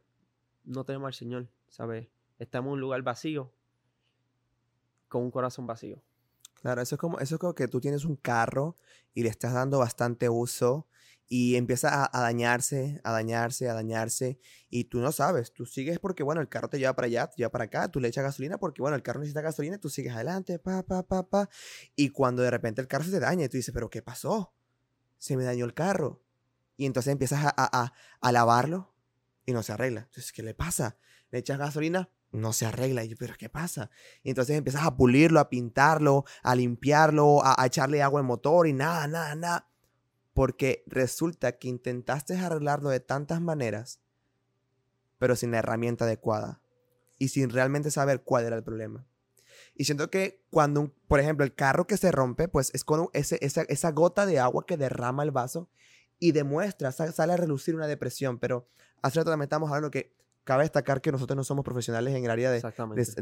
no 0.64 0.84
tenemos 0.84 1.06
al 1.06 1.14
Señor, 1.14 1.48
¿sabes? 1.68 2.08
Estamos 2.40 2.70
en 2.70 2.72
un 2.74 2.80
lugar 2.80 3.02
vacío 3.02 3.52
con 5.06 5.22
un 5.22 5.30
corazón 5.30 5.68
vacío. 5.68 6.02
Claro, 6.54 6.82
eso 6.82 6.96
es 6.96 7.00
como, 7.00 7.20
eso 7.20 7.36
es 7.36 7.38
como 7.38 7.54
que 7.54 7.68
tú 7.68 7.80
tienes 7.80 8.04
un 8.04 8.16
carro 8.16 8.74
y 9.14 9.22
le 9.22 9.28
estás 9.28 9.54
dando 9.54 9.78
bastante 9.78 10.28
uso 10.28 10.88
y 11.32 11.54
empieza 11.54 12.10
a, 12.12 12.20
dañarse, 12.22 13.00
a 13.04 13.12
dañarse, 13.12 13.68
a 13.70 13.74
dañarse 13.74 14.40
y 14.68 14.84
tú 14.86 14.98
no 14.98 15.12
sabes, 15.12 15.52
tú 15.52 15.64
sigues 15.64 16.00
porque, 16.00 16.24
bueno, 16.24 16.40
el 16.40 16.48
carro 16.48 16.68
te 16.68 16.78
lleva 16.80 16.94
para 16.96 17.06
allá, 17.06 17.28
te 17.28 17.36
lleva 17.36 17.50
para 17.52 17.64
acá, 17.64 17.88
tú 17.88 18.00
le 18.00 18.08
echas 18.08 18.24
gasolina 18.24 18.58
porque, 18.58 18.82
bueno, 18.82 18.96
el 18.96 19.02
carro 19.04 19.20
necesita 19.20 19.40
gasolina, 19.40 19.78
tú 19.78 19.88
sigues 19.88 20.12
adelante, 20.12 20.58
pa, 20.58 20.82
pa, 20.82 21.04
pa, 21.04 21.28
pa, 21.28 21.48
y 21.94 22.08
cuando 22.08 22.42
de 22.42 22.50
repente 22.50 22.80
el 22.80 22.88
carro 22.88 23.04
se 23.04 23.12
te 23.12 23.20
daña 23.20 23.48
tú 23.48 23.56
dices, 23.56 23.72
pero 23.72 23.88
¿qué 23.88 24.02
pasó? 24.02 24.52
Se 25.18 25.36
me 25.36 25.44
dañó 25.44 25.64
el 25.66 25.72
carro. 25.72 26.20
Y 26.76 26.86
entonces 26.86 27.12
empiezas 27.12 27.44
a, 27.44 27.54
a, 27.56 27.84
a- 27.84 27.92
a 28.20 28.32
lavarlo 28.32 28.92
y 29.46 29.52
no 29.52 29.62
se 29.62 29.72
arregla. 29.72 30.00
Entonces, 30.00 30.32
¿qué 30.32 30.42
le 30.42 30.54
pasa? 30.54 30.96
Le 31.30 31.38
echas 31.38 31.58
gasolina, 31.58 32.10
no 32.32 32.52
se 32.52 32.66
arregla. 32.66 33.04
Y 33.04 33.08
yo, 33.10 33.16
pero 33.16 33.34
¿qué 33.38 33.48
pasa? 33.48 33.90
Y 34.24 34.30
entonces 34.30 34.56
empiezas 34.56 34.84
a 34.84 34.96
pulirlo, 34.96 35.38
a 35.38 35.48
pintarlo, 35.48 36.24
a 36.42 36.56
limpiarlo, 36.56 37.44
a, 37.44 37.54
a 37.62 37.66
echarle 37.66 38.02
agua 38.02 38.18
al 38.20 38.26
motor 38.26 38.66
y 38.66 38.72
nada, 38.72 39.06
nada, 39.06 39.34
nada. 39.36 39.69
Porque 40.32 40.84
resulta 40.86 41.58
que 41.58 41.68
intentaste 41.68 42.36
arreglarlo 42.36 42.90
de 42.90 43.00
tantas 43.00 43.40
maneras 43.40 44.00
pero 45.20 45.36
sin 45.36 45.52
la 45.52 45.58
herramienta 45.58 46.06
adecuada 46.06 46.62
y 47.18 47.28
sin 47.28 47.50
realmente 47.50 47.92
saber 47.92 48.22
cuál 48.22 48.46
era 48.46 48.56
el 48.56 48.64
problema. 48.64 49.06
Y 49.74 49.84
siento 49.84 50.10
que 50.10 50.42
cuando, 50.50 50.92
por 51.06 51.20
ejemplo, 51.20 51.44
el 51.44 51.54
carro 51.54 51.86
que 51.86 51.98
se 51.98 52.10
rompe, 52.10 52.48
pues 52.48 52.70
es 52.74 52.84
con 52.84 53.10
esa, 53.12 53.90
gota 53.90 54.24
de 54.24 54.40
agua 54.40 54.64
que 54.66 54.78
derrama 54.78 55.22
el 55.22 55.30
vaso 55.30 55.68
y 56.18 56.32
demuestra, 56.32 56.90
sale 56.90 57.34
a 57.34 57.36
relucir 57.36 57.76
una 57.76 57.86
depresión. 57.86 58.38
Pero 58.38 58.66
hace 59.02 59.20
rato 59.20 59.30
también 59.30 59.44
estamos 59.44 59.68
hablando 59.68 59.90
que 59.90 60.16
cabe 60.44 60.64
destacar 60.64 61.00
que 61.00 61.12
nosotros 61.12 61.36
no 61.36 61.44
somos 61.44 61.64
profesionales 61.64 62.14
en 62.14 62.24
el 62.24 62.30
área 62.30 62.50
de, 62.50 62.62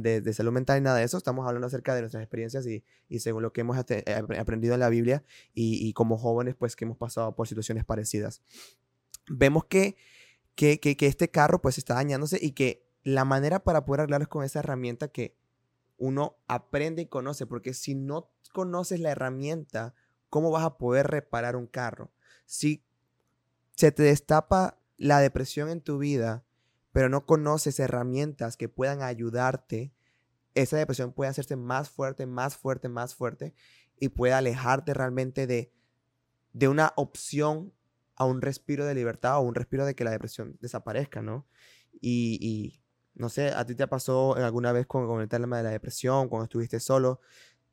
de, 0.01 0.21
de, 0.21 0.33
salud 0.33 0.53
mental 0.53 0.79
y 0.79 0.81
nada 0.81 0.99
de 0.99 1.05
eso. 1.05 1.19
Estamos 1.19 1.47
hablando 1.47 1.67
acerca 1.67 1.95
de 1.95 2.01
nuestras 2.01 2.23
experiencias 2.23 2.67
y, 2.67 2.85
y 3.09 3.21
según 3.21 3.43
lo 3.43 3.53
que 3.53 3.63
hemos 3.63 3.77
eh, 3.91 4.05
aprendido 4.39 4.75
en 4.75 4.81
la 4.81 4.89
Biblia 4.89 5.25
y, 5.53 5.87
y, 5.87 5.93
como 5.93 6.17
jóvenes, 6.17 6.55
pues 6.55 6.77
que 6.77 6.85
hemos 6.85 6.97
pasado 6.97 7.35
por 7.35 7.49
situaciones 7.49 7.85
parecidas. 7.85 8.43
Vemos 9.29 9.65
que, 9.67 9.97
que, 10.55 10.81
que, 10.81 10.97
que 10.97 11.07
este 11.07 11.31
carro 11.31 11.61
pues 11.61 11.79
está 11.79 11.95
dañándose 11.95 12.39
y 12.41 12.53
que 12.53 12.87
la 13.03 13.25
manera 13.25 13.63
para 13.65 13.85
poder 13.85 14.03
arreglarlo 14.03 14.25
es 14.25 14.29
con 14.29 14.45
esa 14.45 14.61
herramienta 14.61 15.09
que 15.09 15.37
uno 15.99 16.37
aprende 16.47 17.03
y 17.03 17.07
conoce, 17.07 17.47
porque 17.47 17.75
si 17.75 17.95
no 17.95 18.31
conoces 18.53 19.01
la 19.01 19.11
herramienta, 19.11 19.95
¿cómo 20.31 20.51
vas 20.51 20.65
a 20.65 20.79
poder 20.79 21.09
reparar 21.09 21.57
un 21.57 21.67
carro? 21.67 22.11
Si 22.47 22.85
se 23.75 23.93
te 23.93 24.05
destapa 24.05 24.79
la 24.97 25.21
depresión 25.21 25.69
en 25.69 25.81
tu 25.81 25.99
vida, 25.99 26.45
pero 26.99 27.09
no 27.09 27.27
conoces 27.27 27.79
herramientas 27.79 28.57
que 28.57 28.69
puedan 28.69 29.03
ayudarte, 29.03 29.93
esa 30.57 30.79
depresión 30.79 31.13
puede 31.13 31.31
hacerse 31.31 31.55
más 31.55 31.89
fuerte, 31.91 32.27
más 32.27 32.57
fuerte, 32.57 32.89
más 32.89 33.15
fuerte 33.15 33.55
y 34.01 34.09
puede 34.09 34.33
alejarte 34.33 34.95
realmente 34.95 35.47
de, 35.47 35.73
de 36.55 36.67
una 36.67 36.95
opción 36.97 37.73
a 38.17 38.25
un 38.25 38.43
respiro 38.43 38.85
de 38.85 38.97
libertad 38.97 39.39
o 39.39 39.43
un 39.43 39.55
respiro 39.55 39.87
de 39.87 39.95
que 39.95 40.03
la 40.03 40.11
depresión 40.11 40.59
desaparezca, 40.61 41.23
¿no? 41.23 41.47
Y, 42.01 42.81
no 43.15 43.29
sé, 43.29 43.51
a 43.51 43.65
ti 43.65 43.77
te 43.77 43.87
pasó 43.87 44.35
alguna 44.35 44.73
vez 44.73 44.89
con, 44.89 45.21
el 45.21 45.29
tema 45.29 45.59
de 45.59 45.63
la 45.63 45.71
depresión, 45.71 46.29
cuando 46.29 46.47
estuviste 46.47 46.81
solo, 46.81 47.21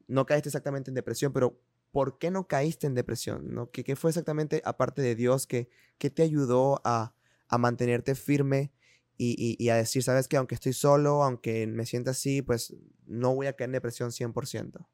no 0.06 0.28
caíste 0.28 0.50
exactamente 0.50 0.92
en 0.92 0.94
depresión, 0.94 1.34
pero 1.34 1.60
¿por 1.90 2.20
qué 2.20 2.30
no 2.30 2.48
caíste 2.48 2.86
en 2.86 2.94
depresión? 2.94 3.56
¿no? 3.56 3.72
¿Qué, 3.72 3.84
qué 3.84 3.96
fue 3.96 4.12
exactamente, 4.12 4.62
aparte 4.66 5.02
de 5.02 5.16
Dios, 5.16 5.48
que, 5.48 5.68
que 5.98 6.12
te 6.12 6.22
ayudó 6.22 6.80
a, 6.84 7.16
a 7.48 7.58
mantenerte 7.58 8.14
firme 8.14 8.72
y, 9.18 9.56
y, 9.58 9.70
a 9.70 9.76
decir, 9.76 10.04
sabes 10.04 10.28
que 10.28 10.38
aunque 10.38 10.56
estoy 10.56 10.74
solo, 10.74 11.24
aunque 11.24 11.68
me 11.68 11.86
sienta 11.86 12.12
así, 12.12 12.42
pues 12.42 12.76
no 13.06 13.34
voy 13.34 13.48
a 13.48 13.54
caer 13.54 13.70
en 13.70 13.74
depresión 13.74 14.12
100%? 14.12 14.86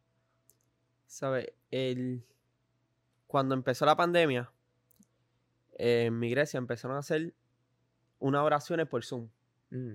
¿Sabes? 1.08 1.52
El... 1.72 2.24
Cuando 3.28 3.56
empezó 3.56 3.86
la 3.86 3.96
pandemia, 3.96 4.52
en 5.74 6.20
mi 6.20 6.28
iglesia 6.28 6.58
empezaron 6.58 6.98
a 6.98 7.00
hacer 7.00 7.34
unas 8.20 8.44
oraciones 8.44 8.88
por 8.88 9.04
Zoom. 9.04 9.30
Mm. 9.72 9.94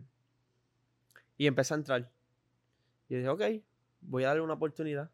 Y 1.39 1.47
empecé 1.47 1.75
a 1.75 1.77
entrar. 1.77 2.11
Y 3.09 3.17
dije, 3.17 3.29
ok, 3.29 3.43
voy 4.01 4.25
a 4.25 4.29
darle 4.29 4.43
una 4.43 4.55
oportunidad. 4.55 5.11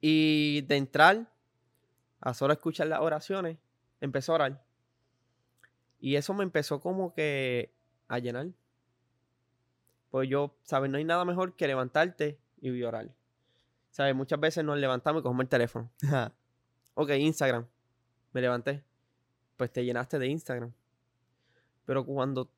Y 0.00 0.62
de 0.62 0.76
entrar 0.76 1.30
a 2.20 2.34
solo 2.34 2.52
escuchar 2.52 2.86
las 2.86 3.00
oraciones, 3.00 3.58
empecé 4.00 4.32
a 4.32 4.34
orar. 4.36 4.64
Y 6.02 6.16
eso 6.16 6.34
me 6.34 6.42
empezó 6.42 6.80
como 6.80 7.14
que 7.14 7.72
a 8.08 8.18
llenar. 8.18 8.48
Pues 10.10 10.28
yo, 10.28 10.58
¿sabes? 10.64 10.90
No 10.90 10.98
hay 10.98 11.04
nada 11.04 11.24
mejor 11.24 11.54
que 11.54 11.68
levantarte 11.68 12.40
y 12.60 12.82
orar. 12.82 13.14
¿Sabes? 13.92 14.12
Muchas 14.12 14.40
veces 14.40 14.64
nos 14.64 14.78
levantamos 14.78 15.20
y 15.20 15.22
cogemos 15.22 15.44
el 15.44 15.48
teléfono. 15.48 15.92
ok, 16.94 17.10
Instagram. 17.10 17.68
Me 18.32 18.40
levanté. 18.40 18.82
Pues 19.56 19.72
te 19.72 19.84
llenaste 19.84 20.18
de 20.18 20.26
Instagram. 20.26 20.72
Pero 21.84 22.04
cuando 22.04 22.50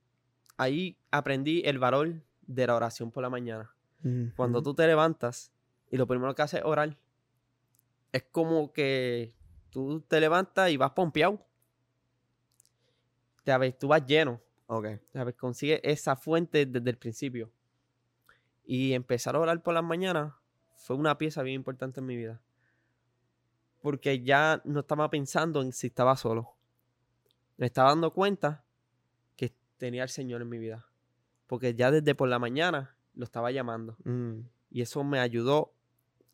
ahí 0.56 0.96
aprendí 1.10 1.60
el 1.66 1.78
valor 1.78 2.14
de 2.46 2.66
la 2.66 2.74
oración 2.74 3.10
por 3.10 3.22
la 3.22 3.28
mañana. 3.28 3.70
Cuando 4.36 4.62
tú 4.62 4.74
te 4.74 4.86
levantas 4.86 5.52
y 5.90 5.98
lo 5.98 6.06
primero 6.06 6.34
que 6.34 6.40
haces 6.40 6.60
es 6.60 6.66
orar, 6.66 6.96
es 8.10 8.22
como 8.22 8.72
que 8.72 9.34
tú 9.68 10.00
te 10.00 10.18
levantas 10.18 10.70
y 10.70 10.78
vas 10.78 10.92
pompeado. 10.92 11.44
¿Sabes? 13.44 13.78
Tú 13.78 13.88
vas 13.88 14.04
lleno. 14.06 14.40
Ok. 14.66 14.86
¿Sabes? 15.12 15.34
Consigue 15.34 15.80
esa 15.88 16.16
fuente 16.16 16.66
desde 16.66 16.90
el 16.90 16.96
principio. 16.96 17.50
Y 18.64 18.92
empezar 18.94 19.36
a 19.36 19.40
orar 19.40 19.62
por 19.62 19.74
las 19.74 19.84
mañanas 19.84 20.32
fue 20.76 20.96
una 20.96 21.18
pieza 21.18 21.42
bien 21.42 21.56
importante 21.56 22.00
en 22.00 22.06
mi 22.06 22.16
vida. 22.16 22.40
Porque 23.80 24.22
ya 24.22 24.62
no 24.64 24.80
estaba 24.80 25.10
pensando 25.10 25.60
en 25.60 25.72
si 25.72 25.88
estaba 25.88 26.16
solo. 26.16 26.56
Me 27.56 27.66
estaba 27.66 27.90
dando 27.90 28.12
cuenta 28.12 28.64
tenía 29.84 30.02
al 30.02 30.08
Señor 30.08 30.42
en 30.42 30.48
mi 30.48 30.58
vida. 30.58 30.86
Porque 31.46 31.74
ya 31.74 31.90
desde 31.90 32.14
por 32.14 32.28
la 32.28 32.38
mañana 32.38 32.96
lo 33.14 33.24
estaba 33.24 33.50
llamando. 33.50 33.96
Mm. 34.04 34.40
Y 34.70 34.82
eso 34.82 35.04
me 35.04 35.20
ayudó 35.20 35.74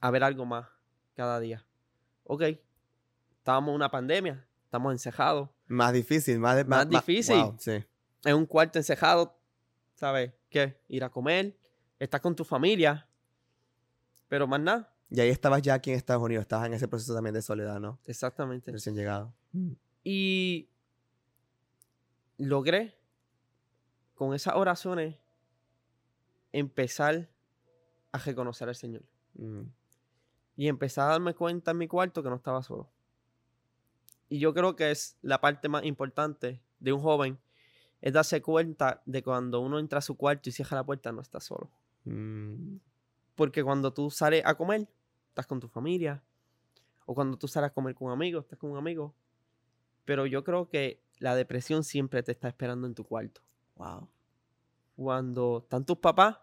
a 0.00 0.10
ver 0.10 0.24
algo 0.24 0.46
más 0.46 0.68
cada 1.14 1.40
día. 1.40 1.66
Ok, 2.24 2.42
estábamos 3.38 3.70
en 3.70 3.74
una 3.74 3.90
pandemia, 3.90 4.46
estamos 4.70 4.92
encejados. 4.92 5.48
Más 5.66 5.92
difícil, 5.92 6.38
más, 6.38 6.64
más, 6.64 6.88
difícil. 6.88 7.56
En 8.24 8.36
un 8.36 8.46
cuarto 8.46 8.78
encejado, 8.78 9.36
¿sabes? 9.96 10.32
¿Qué? 10.48 10.80
Ir 10.86 11.02
a 11.02 11.10
comer, 11.10 11.58
estar 11.98 12.20
con 12.20 12.36
tu 12.36 12.44
familia, 12.44 13.08
pero 14.28 14.46
más 14.46 14.60
nada. 14.60 14.94
Y 15.10 15.18
ahí 15.18 15.28
estabas 15.28 15.60
ya 15.62 15.74
aquí 15.74 15.90
en 15.90 15.96
Estados 15.96 16.22
Unidos, 16.22 16.42
estabas 16.42 16.68
en 16.68 16.74
ese 16.74 16.86
proceso 16.86 17.12
también 17.12 17.34
de 17.34 17.42
soledad, 17.42 17.80
¿no? 17.80 17.98
Exactamente. 18.04 18.70
Recién 18.70 18.94
llegado. 18.94 19.34
Y 20.04 20.68
logré 22.38 22.96
con 24.14 24.34
esas 24.34 24.54
oraciones 24.54 25.16
empezar 26.52 27.28
a 28.12 28.18
reconocer 28.18 28.68
al 28.68 28.76
Señor. 28.76 29.02
Mm. 29.34 29.62
Y 30.56 30.68
empezar 30.68 31.08
a 31.08 31.12
darme 31.12 31.34
cuenta 31.34 31.72
en 31.72 31.78
mi 31.78 31.88
cuarto 31.88 32.22
que 32.22 32.28
no 32.30 32.36
estaba 32.36 32.62
solo. 32.62 32.88
Y 34.30 34.38
yo 34.38 34.54
creo 34.54 34.76
que 34.76 34.92
es 34.92 35.18
la 35.22 35.40
parte 35.40 35.68
más 35.68 35.84
importante 35.84 36.62
de 36.78 36.92
un 36.92 37.00
joven, 37.00 37.38
es 38.00 38.12
darse 38.12 38.40
cuenta 38.40 39.02
de 39.04 39.22
cuando 39.22 39.60
uno 39.60 39.78
entra 39.78 39.98
a 39.98 40.02
su 40.02 40.16
cuarto 40.16 40.48
y 40.48 40.52
cierra 40.52 40.76
la 40.76 40.84
puerta, 40.84 41.12
no 41.12 41.20
está 41.20 41.40
solo. 41.40 41.68
Mm. 42.04 42.76
Porque 43.34 43.62
cuando 43.62 43.92
tú 43.92 44.08
sales 44.08 44.42
a 44.46 44.54
comer, 44.54 44.88
estás 45.28 45.46
con 45.46 45.58
tu 45.60 45.68
familia. 45.68 46.22
O 47.06 47.14
cuando 47.14 47.36
tú 47.36 47.48
sales 47.48 47.70
a 47.70 47.74
comer 47.74 47.94
con 47.96 48.06
un 48.06 48.12
amigo, 48.12 48.40
estás 48.40 48.58
con 48.58 48.70
un 48.70 48.78
amigo. 48.78 49.14
Pero 50.04 50.26
yo 50.26 50.44
creo 50.44 50.68
que 50.68 51.02
la 51.18 51.34
depresión 51.34 51.82
siempre 51.82 52.22
te 52.22 52.32
está 52.32 52.48
esperando 52.48 52.86
en 52.86 52.94
tu 52.94 53.04
cuarto. 53.04 53.42
Wow. 53.74 54.08
Cuando 54.94 55.58
están 55.64 55.84
tus 55.84 55.98
papás, 55.98 56.38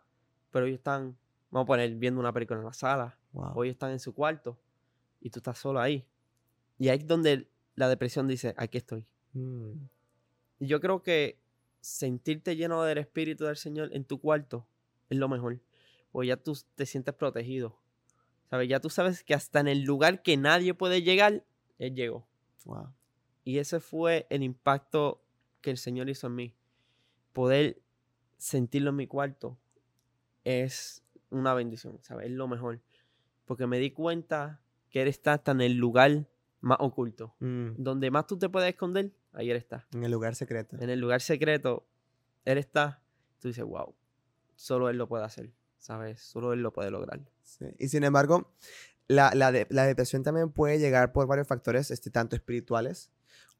pero 0.51 0.65
ellos 0.65 0.79
están, 0.79 1.17
vamos 1.49 1.65
a 1.65 1.67
poner, 1.67 1.95
viendo 1.95 2.19
una 2.19 2.33
película 2.33 2.59
en 2.59 2.65
la 2.65 2.73
sala, 2.73 3.17
o 3.33 3.63
ellos 3.63 3.75
están 3.75 3.91
en 3.91 3.99
su 3.99 4.13
cuarto 4.13 4.57
y 5.21 5.29
tú 5.29 5.39
estás 5.39 5.57
solo 5.57 5.79
ahí. 5.79 6.05
Y 6.77 6.89
ahí 6.89 6.97
es 6.97 7.07
donde 7.07 7.49
la 7.77 7.87
depresión 7.87 8.27
dice, 8.27 8.53
aquí 8.57 8.77
estoy. 8.77 9.05
Mm. 9.33 9.71
Y 10.59 10.67
yo 10.67 10.81
creo 10.81 11.03
que 11.03 11.39
sentirte 11.79 12.57
lleno 12.57 12.83
del 12.83 12.97
Espíritu 12.97 13.45
del 13.45 13.55
Señor 13.55 13.91
en 13.93 14.03
tu 14.03 14.19
cuarto 14.19 14.67
es 15.09 15.17
lo 15.17 15.29
mejor. 15.29 15.61
Porque 16.11 16.27
ya 16.27 16.37
tú 16.37 16.57
te 16.75 16.85
sientes 16.85 17.13
protegido. 17.13 17.79
¿Sabes? 18.49 18.67
Ya 18.67 18.79
tú 18.79 18.89
sabes 18.89 19.23
que 19.23 19.33
hasta 19.33 19.59
en 19.59 19.67
el 19.67 19.83
lugar 19.83 20.23
que 20.23 20.35
nadie 20.35 20.73
puede 20.73 21.03
llegar, 21.03 21.45
Él 21.77 21.95
llegó. 21.95 22.27
Y 23.45 23.59
ese 23.59 23.79
fue 23.79 24.27
el 24.29 24.43
impacto 24.43 25.21
que 25.61 25.69
el 25.69 25.77
Señor 25.77 26.09
hizo 26.09 26.27
en 26.27 26.35
mí 26.35 26.53
poder 27.31 27.79
sentirlo 28.37 28.89
en 28.89 28.95
mi 28.95 29.07
cuarto 29.07 29.57
es 30.43 31.03
una 31.29 31.53
bendición, 31.53 31.99
¿sabes? 32.01 32.27
Es 32.27 32.31
lo 32.31 32.47
mejor. 32.47 32.81
Porque 33.45 33.67
me 33.67 33.79
di 33.79 33.91
cuenta 33.91 34.59
que 34.89 35.03
él 35.03 35.07
está 35.07 35.33
hasta 35.33 35.51
en 35.51 35.61
el 35.61 35.73
lugar 35.73 36.25
más 36.67 36.77
oculto. 36.81 37.35
Mm. 37.39 37.71
Donde 37.77 38.11
más 38.11 38.27
tú 38.27 38.37
te 38.37 38.49
puedes 38.49 38.69
esconder, 38.69 39.11
ahí 39.33 39.49
él 39.49 39.57
está. 39.57 39.87
En 39.93 40.03
el 40.03 40.11
lugar 40.11 40.35
secreto. 40.35 40.77
En 40.79 40.89
el 40.89 40.99
lugar 40.99 41.21
secreto, 41.21 41.87
él 42.45 42.57
está. 42.57 43.01
Tú 43.39 43.47
dices, 43.47 43.63
wow, 43.63 43.95
solo 44.55 44.89
él 44.89 44.97
lo 44.97 45.07
puede 45.07 45.23
hacer, 45.23 45.51
¿sabes? 45.77 46.21
Solo 46.21 46.53
él 46.53 46.61
lo 46.61 46.73
puede 46.73 46.91
lograr. 46.91 47.21
Y 47.79 47.87
sin 47.87 48.03
embargo, 48.03 48.53
la, 49.07 49.31
la, 49.33 49.51
la, 49.69 49.85
depresión 49.85 50.23
también 50.23 50.51
puede 50.51 50.79
llegar 50.79 51.13
por 51.13 51.27
varios 51.27 51.47
factores, 51.47 51.91
este, 51.91 52.09
tanto 52.09 52.35
espirituales 52.35 53.11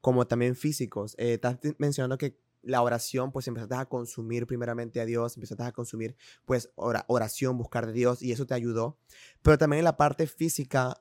como 0.02 0.28
también 0.28 0.56
físicos. 0.56 1.16
Eh, 1.18 1.34
estás 1.34 1.58
mencionando 1.78 2.18
que 2.18 2.40
la 2.62 2.82
oración, 2.82 3.32
pues 3.32 3.48
empezaste 3.48 3.76
a 3.76 3.86
consumir 3.86 4.46
primeramente 4.46 5.00
a 5.00 5.06
Dios, 5.06 5.38
empezaste 5.38 5.64
a 5.64 5.72
consumir 5.72 6.16
pues 6.46 6.70
oración, 6.76 7.58
buscar 7.58 7.86
de 7.88 7.94
Dios 7.94 8.22
y 8.22 8.32
eso 8.32 8.46
te 8.46 8.54
ayudó. 8.54 8.98
Pero 9.42 9.58
también 9.58 9.80
en 9.80 9.86
la 9.86 9.98
parte 9.98 10.28
física, 10.28 11.00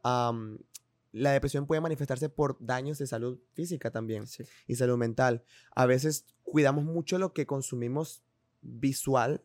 la 1.16 1.32
depresión 1.32 1.66
puede 1.66 1.80
manifestarse 1.80 2.28
por 2.28 2.56
daños 2.60 2.98
de 2.98 3.06
salud 3.06 3.40
física 3.54 3.90
también 3.90 4.24
y 4.66 4.74
salud 4.74 4.98
mental. 4.98 5.44
A 5.74 5.86
veces 5.86 6.26
cuidamos 6.42 6.84
mucho 6.84 7.18
lo 7.18 7.32
que 7.32 7.46
consumimos 7.46 8.22
visual 8.60 9.42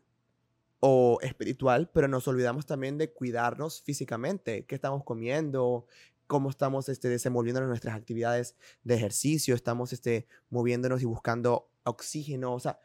o 0.80 1.20
espiritual, 1.22 1.90
pero 1.94 2.08
nos 2.08 2.28
olvidamos 2.28 2.66
también 2.66 2.98
de 2.98 3.14
cuidarnos 3.14 3.82
físicamente, 3.84 4.66
qué 4.66 4.76
estamos 4.76 5.04
comiendo, 5.04 5.86
cómo 6.28 6.50
estamos 6.50 6.90
este, 6.90 7.08
desenvolviéndonos 7.08 7.68
en 7.68 7.70
nuestras 7.70 7.96
actividades 7.96 8.58
de 8.84 8.96
ejercicio, 8.96 9.56
estamos 9.56 9.94
este, 9.94 10.28
moviéndonos 10.50 11.02
y 11.02 11.06
buscando 11.06 11.70
oxígeno, 11.84 12.54
o 12.54 12.60
sea, 12.60 12.80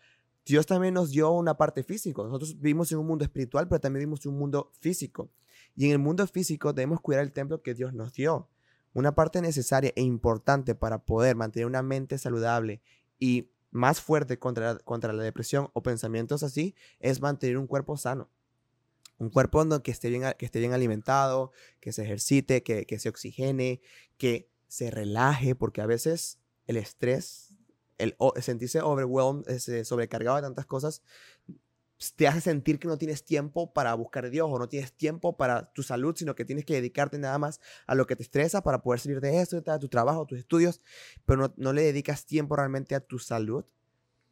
Dios 0.44 0.64
también 0.64 0.94
nos 0.94 1.10
dio 1.10 1.32
una 1.32 1.56
parte 1.56 1.82
física. 1.82 2.22
Nosotros 2.22 2.60
vivimos 2.60 2.92
en 2.92 2.98
un 2.98 3.06
mundo 3.06 3.24
espiritual, 3.24 3.66
pero 3.66 3.80
también 3.80 4.02
vivimos 4.02 4.24
en 4.24 4.32
un 4.32 4.38
mundo 4.38 4.70
físico. 4.78 5.28
Y 5.74 5.86
en 5.86 5.92
el 5.92 5.98
mundo 5.98 6.24
físico 6.28 6.72
debemos 6.72 7.00
cuidar 7.00 7.24
el 7.24 7.32
templo 7.32 7.62
que 7.62 7.74
Dios 7.74 7.92
nos 7.92 8.12
dio. 8.12 8.48
Una 8.96 9.14
parte 9.14 9.42
necesaria 9.42 9.92
e 9.94 10.00
importante 10.00 10.74
para 10.74 11.04
poder 11.04 11.36
mantener 11.36 11.66
una 11.66 11.82
mente 11.82 12.16
saludable 12.16 12.80
y 13.18 13.50
más 13.70 14.00
fuerte 14.00 14.38
contra, 14.38 14.78
contra 14.78 15.12
la 15.12 15.22
depresión 15.22 15.68
o 15.74 15.82
pensamientos 15.82 16.42
así 16.42 16.74
es 16.98 17.20
mantener 17.20 17.58
un 17.58 17.66
cuerpo 17.66 17.98
sano. 17.98 18.30
Un 19.18 19.28
cuerpo 19.28 19.62
que 19.82 19.90
esté 19.90 20.08
bien, 20.08 20.22
que 20.38 20.46
esté 20.46 20.60
bien 20.60 20.72
alimentado, 20.72 21.52
que 21.78 21.92
se 21.92 22.04
ejercite, 22.04 22.62
que, 22.62 22.86
que 22.86 22.98
se 22.98 23.10
oxigene, 23.10 23.82
que 24.16 24.48
se 24.66 24.90
relaje, 24.90 25.54
porque 25.54 25.82
a 25.82 25.86
veces 25.86 26.38
el 26.66 26.78
estrés, 26.78 27.54
el 27.98 28.16
sentirse 28.40 28.80
overwhelmed, 28.80 29.46
ese, 29.46 29.84
sobrecargado 29.84 30.36
de 30.36 30.42
tantas 30.42 30.64
cosas, 30.64 31.02
te 32.16 32.28
hace 32.28 32.40
sentir 32.42 32.78
que 32.78 32.88
no 32.88 32.98
tienes 32.98 33.24
tiempo 33.24 33.72
para 33.72 33.94
buscar 33.94 34.26
a 34.26 34.30
Dios 34.30 34.48
o 34.50 34.58
no 34.58 34.68
tienes 34.68 34.92
tiempo 34.92 35.36
para 35.36 35.72
tu 35.72 35.82
salud, 35.82 36.14
sino 36.14 36.34
que 36.34 36.44
tienes 36.44 36.64
que 36.64 36.74
dedicarte 36.74 37.18
nada 37.18 37.38
más 37.38 37.60
a 37.86 37.94
lo 37.94 38.06
que 38.06 38.16
te 38.16 38.22
estresa 38.22 38.62
para 38.62 38.82
poder 38.82 39.00
salir 39.00 39.20
de 39.20 39.40
esto, 39.40 39.60
de 39.60 39.78
tu 39.78 39.88
trabajo, 39.88 40.26
tus 40.26 40.38
estudios, 40.38 40.82
pero 41.24 41.54
no, 41.56 41.72
le 41.72 41.82
dedicas 41.82 42.26
tiempo 42.26 42.56
realmente 42.56 42.94
a 42.94 43.00
tu 43.00 43.18
salud, 43.18 43.64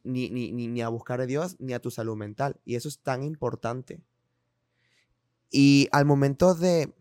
ni, 0.03 0.29
ni, 0.29 0.51
ni, 0.51 0.81
a 0.81 0.89
buscar 0.89 1.21
a 1.21 1.25
Dios, 1.25 1.55
ni 1.59 1.73
a 1.73 1.79
tu 1.79 1.89
salud 1.89 2.15
mental. 2.15 2.59
Y 2.65 2.75
eso 2.75 2.87
es 2.87 2.99
tan 2.99 3.23
importante. 3.23 3.99
Y 5.49 5.87
al 5.91 6.05
momento 6.05 6.53
de 6.53 6.93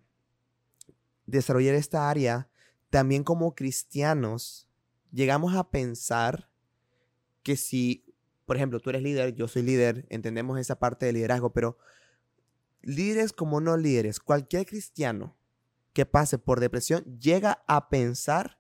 desarrollar 1.27 1.75
esta 1.75 2.09
área, 2.09 2.49
también 2.89 3.23
como 3.23 3.55
cristianos, 3.55 4.67
llegamos 5.13 5.55
a 5.55 5.69
pensar 5.71 6.49
que 7.43 7.57
si 7.57 8.04
por 8.47 8.57
ejemplo, 8.57 8.81
tú 8.81 8.91
eres 8.91 9.03
líder, 9.03 9.35
yo 9.35 9.49
soy 9.49 9.63
líder, 9.63 10.07
entendemos 10.11 10.59
esa 10.59 10.79
parte 10.79 11.07
de 11.07 11.13
liderazgo, 11.13 11.53
pero 11.53 11.79
líderes 12.83 13.33
como 13.33 13.61
no 13.61 13.77
líderes, 13.77 14.21
cualquier 14.21 14.67
cristiano 14.67 15.37
que 15.93 16.07
pase 16.07 16.39
por 16.39 16.61
depresión 16.61 17.05
llega 17.19 17.65
a 17.67 17.89
pensar, 17.89 18.59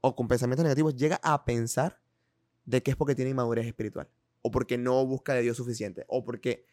o 0.00 0.16
con 0.16 0.28
pensamientos 0.28 0.64
negativos, 0.64 0.96
llega 0.96 1.20
a 1.22 1.44
pensar 1.44 2.00
de 2.64 2.82
que 2.82 2.90
es 2.90 2.96
porque 2.96 3.14
tiene 3.14 3.30
inmadurez 3.30 3.66
espiritual, 3.66 4.08
o 4.42 4.50
porque 4.50 4.78
no 4.78 5.04
busca 5.06 5.34
de 5.34 5.42
Dios 5.42 5.56
suficiente, 5.56 6.04
o 6.08 6.24
porque 6.24 6.64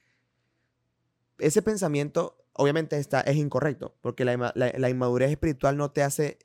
ese 1.37 1.61
pensamiento 1.61 2.37
obviamente 2.53 2.97
está, 2.97 3.21
es 3.21 3.35
incorrecto, 3.35 3.95
porque 4.01 4.23
la, 4.25 4.53
la 4.55 4.89
inmadurez 4.89 5.29
espiritual 5.29 5.75
no 5.77 5.91
te 5.91 6.01
hace, 6.01 6.39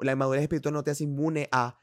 la 0.00 0.12
inmadurez 0.12 0.42
espiritual 0.42 0.74
no 0.74 0.82
te 0.82 0.90
hace 0.90 1.04
inmune 1.04 1.48
a 1.52 1.78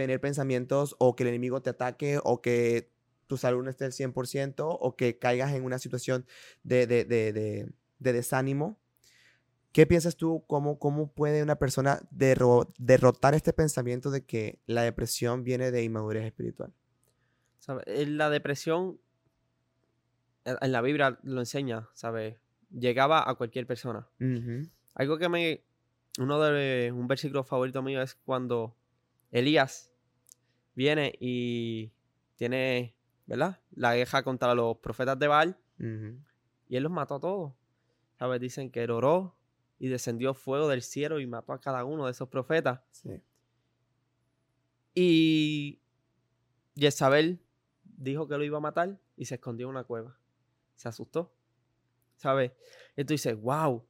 tener 0.00 0.18
pensamientos 0.18 0.96
o 0.98 1.14
que 1.14 1.24
el 1.24 1.28
enemigo 1.28 1.60
te 1.60 1.68
ataque 1.68 2.18
o 2.24 2.40
que 2.40 2.90
tu 3.26 3.36
salud 3.36 3.62
no 3.62 3.68
esté 3.68 3.84
al 3.84 3.92
100% 3.92 4.54
o 4.58 4.96
que 4.96 5.18
caigas 5.18 5.52
en 5.52 5.62
una 5.62 5.78
situación 5.78 6.24
de, 6.62 6.86
de, 6.86 7.68
desánimo. 7.98 8.80
¿Qué 9.72 9.86
piensas 9.86 10.16
tú? 10.16 10.42
¿Cómo, 10.46 10.78
cómo 10.78 11.12
puede 11.12 11.42
una 11.42 11.56
persona 11.56 12.00
derrotar 12.10 13.34
este 13.34 13.52
pensamiento 13.52 14.10
de 14.10 14.24
que 14.24 14.58
la 14.66 14.82
depresión 14.82 15.44
viene 15.44 15.70
de 15.70 15.84
inmadurez 15.84 16.24
espiritual? 16.24 16.72
Eh, 17.84 18.06
la 18.06 18.30
depresión, 18.30 18.98
en 20.46 20.72
la 20.72 20.80
Biblia 20.80 21.18
lo 21.22 21.40
enseña, 21.40 21.90
¿sabes? 21.92 22.36
Llegaba 22.70 23.28
a 23.28 23.34
cualquier 23.34 23.66
persona. 23.66 24.08
Algo 24.94 25.18
que 25.18 25.28
me... 25.28 25.62
Uno 26.18 26.40
de 26.40 26.90
un 26.90 27.06
versículo 27.06 27.44
favorito 27.44 27.82
mío 27.82 28.02
es 28.02 28.14
cuando 28.14 28.74
Elías 29.30 29.89
viene 30.74 31.14
y 31.20 31.92
tiene, 32.36 32.94
¿verdad? 33.26 33.60
La 33.72 33.94
guerra 33.94 34.22
contra 34.22 34.54
los 34.54 34.78
profetas 34.78 35.18
de 35.18 35.28
Baal. 35.28 35.58
Y 36.68 36.76
él 36.76 36.82
los 36.82 36.92
mató 36.92 37.16
a 37.16 37.20
todos. 37.20 37.52
¿Sabes? 38.18 38.40
Dicen 38.40 38.70
que 38.70 38.82
él 38.82 38.90
oró 38.90 39.34
y 39.78 39.88
descendió 39.88 40.34
fuego 40.34 40.68
del 40.68 40.82
cielo 40.82 41.20
y 41.20 41.26
mató 41.26 41.52
a 41.52 41.60
cada 41.60 41.84
uno 41.84 42.04
de 42.04 42.12
esos 42.12 42.28
profetas. 42.28 42.80
Sí. 42.90 43.20
Y 44.94 45.80
Jezabel 46.76 47.40
dijo 47.82 48.28
que 48.28 48.36
lo 48.36 48.44
iba 48.44 48.58
a 48.58 48.60
matar 48.60 49.00
y 49.16 49.24
se 49.24 49.36
escondió 49.36 49.66
en 49.66 49.70
una 49.70 49.84
cueva. 49.84 50.18
Se 50.76 50.88
asustó. 50.88 51.32
¿Sabes? 52.16 52.52
Entonces 52.96 53.24
dices, 53.24 53.40
wow, 53.40 53.86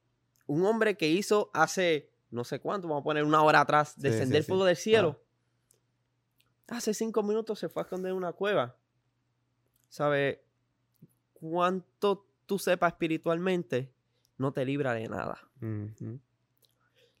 un 0.47 0.65
hombre 0.65 0.95
que 0.95 1.09
hizo 1.09 1.51
hace 1.53 2.09
no 2.31 2.45
sé 2.45 2.59
cuánto, 2.59 2.87
vamos 2.87 3.01
a 3.01 3.03
poner 3.03 3.25
una 3.25 3.43
hora 3.43 3.59
atrás, 3.59 3.99
descender 3.99 4.43
fuego 4.43 4.63
del 4.63 4.77
cielo 4.77 5.21
hace 6.71 6.93
cinco 6.93 7.21
minutos 7.21 7.59
se 7.59 7.69
fue 7.69 7.81
a 7.81 7.85
esconder 7.85 8.11
en 8.11 8.17
una 8.17 8.31
cueva. 8.33 8.75
¿Sabe? 9.89 10.41
Cuánto 11.33 12.25
tú 12.45 12.57
sepas 12.57 12.93
espiritualmente 12.93 13.91
no 14.37 14.51
te 14.53 14.65
libra 14.65 14.93
de 14.93 15.07
nada. 15.07 15.47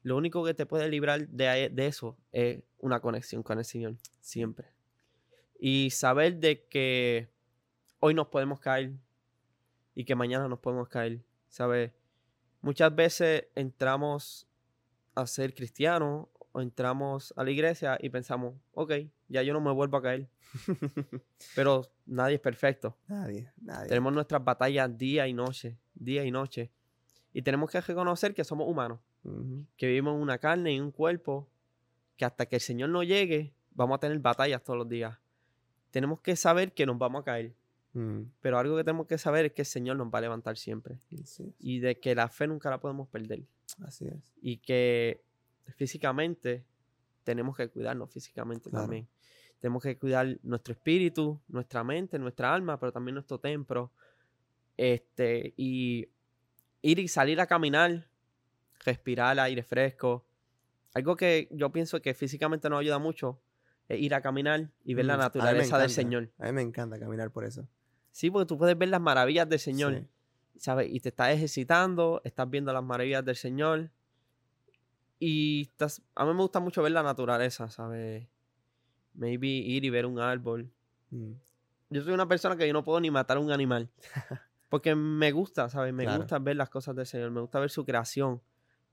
Lo 0.03 0.17
único 0.17 0.43
que 0.43 0.53
te 0.53 0.65
puede 0.65 0.89
librar 0.89 1.27
de, 1.27 1.69
de, 1.69 1.87
eso 1.87 2.17
es 2.31 2.63
una 2.79 2.99
conexión 3.01 3.43
con 3.43 3.59
el 3.59 3.65
Señor, 3.65 3.97
siempre. 4.21 4.67
Y 5.59 5.91
saber 5.91 6.37
de 6.37 6.65
que 6.65 7.29
hoy 7.99 8.13
nos 8.13 8.27
podemos 8.27 8.59
caer 8.59 8.93
y 9.93 10.05
que 10.05 10.15
mañana 10.15 10.47
nos 10.47 10.59
podemos 10.59 10.87
caer. 10.87 11.19
¿Sabes? 11.49 11.91
Muchas 12.61 12.95
veces 12.95 13.45
entramos 13.53 14.47
a 15.13 15.27
ser 15.27 15.53
cristianos 15.53 16.27
o 16.51 16.61
entramos 16.61 17.33
a 17.37 17.43
la 17.43 17.51
iglesia 17.51 17.97
y 18.01 18.09
pensamos, 18.09 18.55
ok, 18.73 18.93
ya 19.27 19.41
yo 19.43 19.53
no 19.53 19.61
me 19.61 19.71
vuelvo 19.71 19.97
a 19.97 20.01
caer. 20.01 20.27
Pero 21.55 21.87
nadie 22.05 22.35
es 22.35 22.41
perfecto. 22.41 22.97
Nadie, 23.07 23.51
nadie. 23.61 23.87
Tenemos 23.87 24.13
nuestras 24.13 24.43
batallas 24.43 24.97
día 24.97 25.27
y 25.27 25.33
noche, 25.33 25.77
día 25.93 26.25
y 26.25 26.31
noche. 26.31 26.71
Y 27.33 27.41
tenemos 27.41 27.69
que 27.69 27.79
reconocer 27.79 28.33
que 28.33 28.43
somos 28.43 28.67
humanos, 28.67 28.99
que 29.77 29.87
vivimos 29.87 30.15
en 30.15 30.21
una 30.21 30.37
carne 30.37 30.73
y 30.73 30.79
un 30.79 30.91
cuerpo, 30.91 31.47
que 32.17 32.25
hasta 32.25 32.45
que 32.45 32.57
el 32.57 32.61
Señor 32.61 32.89
no 32.89 33.03
llegue, 33.03 33.53
vamos 33.73 33.95
a 33.95 33.99
tener 33.99 34.19
batallas 34.19 34.63
todos 34.63 34.79
los 34.79 34.89
días. 34.89 35.17
Tenemos 35.91 36.19
que 36.19 36.35
saber 36.35 36.73
que 36.73 36.85
nos 36.85 36.97
vamos 36.97 37.21
a 37.21 37.25
caer. 37.25 37.53
Pero 38.41 38.57
algo 38.57 38.77
que 38.77 38.85
tenemos 38.85 39.05
que 39.05 39.17
saber 39.17 39.45
es 39.45 39.51
que 39.51 39.63
el 39.63 39.65
Señor 39.65 39.97
nos 39.97 40.07
va 40.07 40.19
a 40.19 40.21
levantar 40.21 40.57
siempre. 40.57 40.97
Y 41.59 41.79
de 41.79 41.99
que 41.99 42.15
la 42.15 42.29
fe 42.29 42.47
nunca 42.47 42.69
la 42.69 42.79
podemos 42.79 43.07
perder. 43.09 43.43
Así 43.83 44.07
es. 44.07 44.33
Y 44.41 44.57
que 44.57 45.21
físicamente, 45.75 46.65
tenemos 47.23 47.55
que 47.55 47.69
cuidarnos 47.69 48.11
físicamente 48.11 48.69
también. 48.69 49.07
Tenemos 49.59 49.83
que 49.83 49.97
cuidar 49.97 50.37
nuestro 50.41 50.73
espíritu, 50.73 51.39
nuestra 51.47 51.83
mente, 51.83 52.17
nuestra 52.17 52.53
alma, 52.53 52.79
pero 52.79 52.91
también 52.91 53.15
nuestro 53.15 53.39
templo. 53.39 53.91
Este, 54.75 55.53
y 55.55 56.09
ir 56.81 56.99
y 56.99 57.07
salir 57.07 57.39
a 57.39 57.45
caminar, 57.45 58.07
respirar 58.83 59.39
aire 59.39 59.63
fresco. 59.63 60.25
Algo 60.93 61.15
que 61.15 61.47
yo 61.51 61.71
pienso 61.71 62.01
que 62.01 62.13
físicamente 62.13 62.69
nos 62.69 62.79
ayuda 62.79 62.97
mucho 62.97 63.39
es 63.87 63.99
ir 63.99 64.15
a 64.15 64.21
caminar 64.21 64.71
y 64.83 64.93
ver 64.93 65.05
la 65.05 65.17
mm, 65.17 65.19
naturaleza 65.19 65.77
del 65.77 65.89
Señor. 65.89 66.29
A 66.39 66.45
mí 66.47 66.53
me 66.53 66.61
encanta 66.61 66.99
caminar 66.99 67.31
por 67.31 67.45
eso. 67.45 67.67
Sí, 68.11 68.29
porque 68.29 68.47
tú 68.47 68.57
puedes 68.57 68.77
ver 68.77 68.89
las 68.89 69.01
maravillas 69.01 69.47
del 69.47 69.59
Señor, 69.59 70.07
¿sabes? 70.57 70.89
Y 70.91 70.99
te 70.99 71.09
estás 71.09 71.33
ejercitando, 71.33 72.21
estás 72.23 72.49
viendo 72.49 72.73
las 72.73 72.83
maravillas 72.83 73.23
del 73.23 73.35
Señor. 73.35 73.91
Y 75.23 75.69
a 76.15 76.25
mí 76.25 76.33
me 76.33 76.41
gusta 76.41 76.59
mucho 76.59 76.81
ver 76.81 76.93
la 76.93 77.03
naturaleza, 77.03 77.69
¿sabes? 77.69 78.27
Maybe 79.13 79.47
ir 79.47 79.85
y 79.85 79.89
ver 79.91 80.07
un 80.07 80.17
árbol. 80.17 80.73
Mm. 81.11 81.33
Yo 81.91 82.01
soy 82.01 82.13
una 82.13 82.27
persona 82.27 82.57
que 82.57 82.65
yo 82.65 82.73
no 82.73 82.83
puedo 82.83 82.99
ni 82.99 83.11
matar 83.11 83.37
a 83.37 83.39
un 83.39 83.51
animal. 83.51 83.87
Porque 84.69 84.95
me 84.95 85.31
gusta, 85.31 85.69
¿sabes? 85.69 85.93
Me 85.93 86.17
gusta 86.17 86.39
ver 86.39 86.55
las 86.55 86.71
cosas 86.71 86.95
del 86.95 87.05
Señor, 87.05 87.29
me 87.29 87.39
gusta 87.39 87.59
ver 87.59 87.69
su 87.69 87.85
creación. 87.85 88.41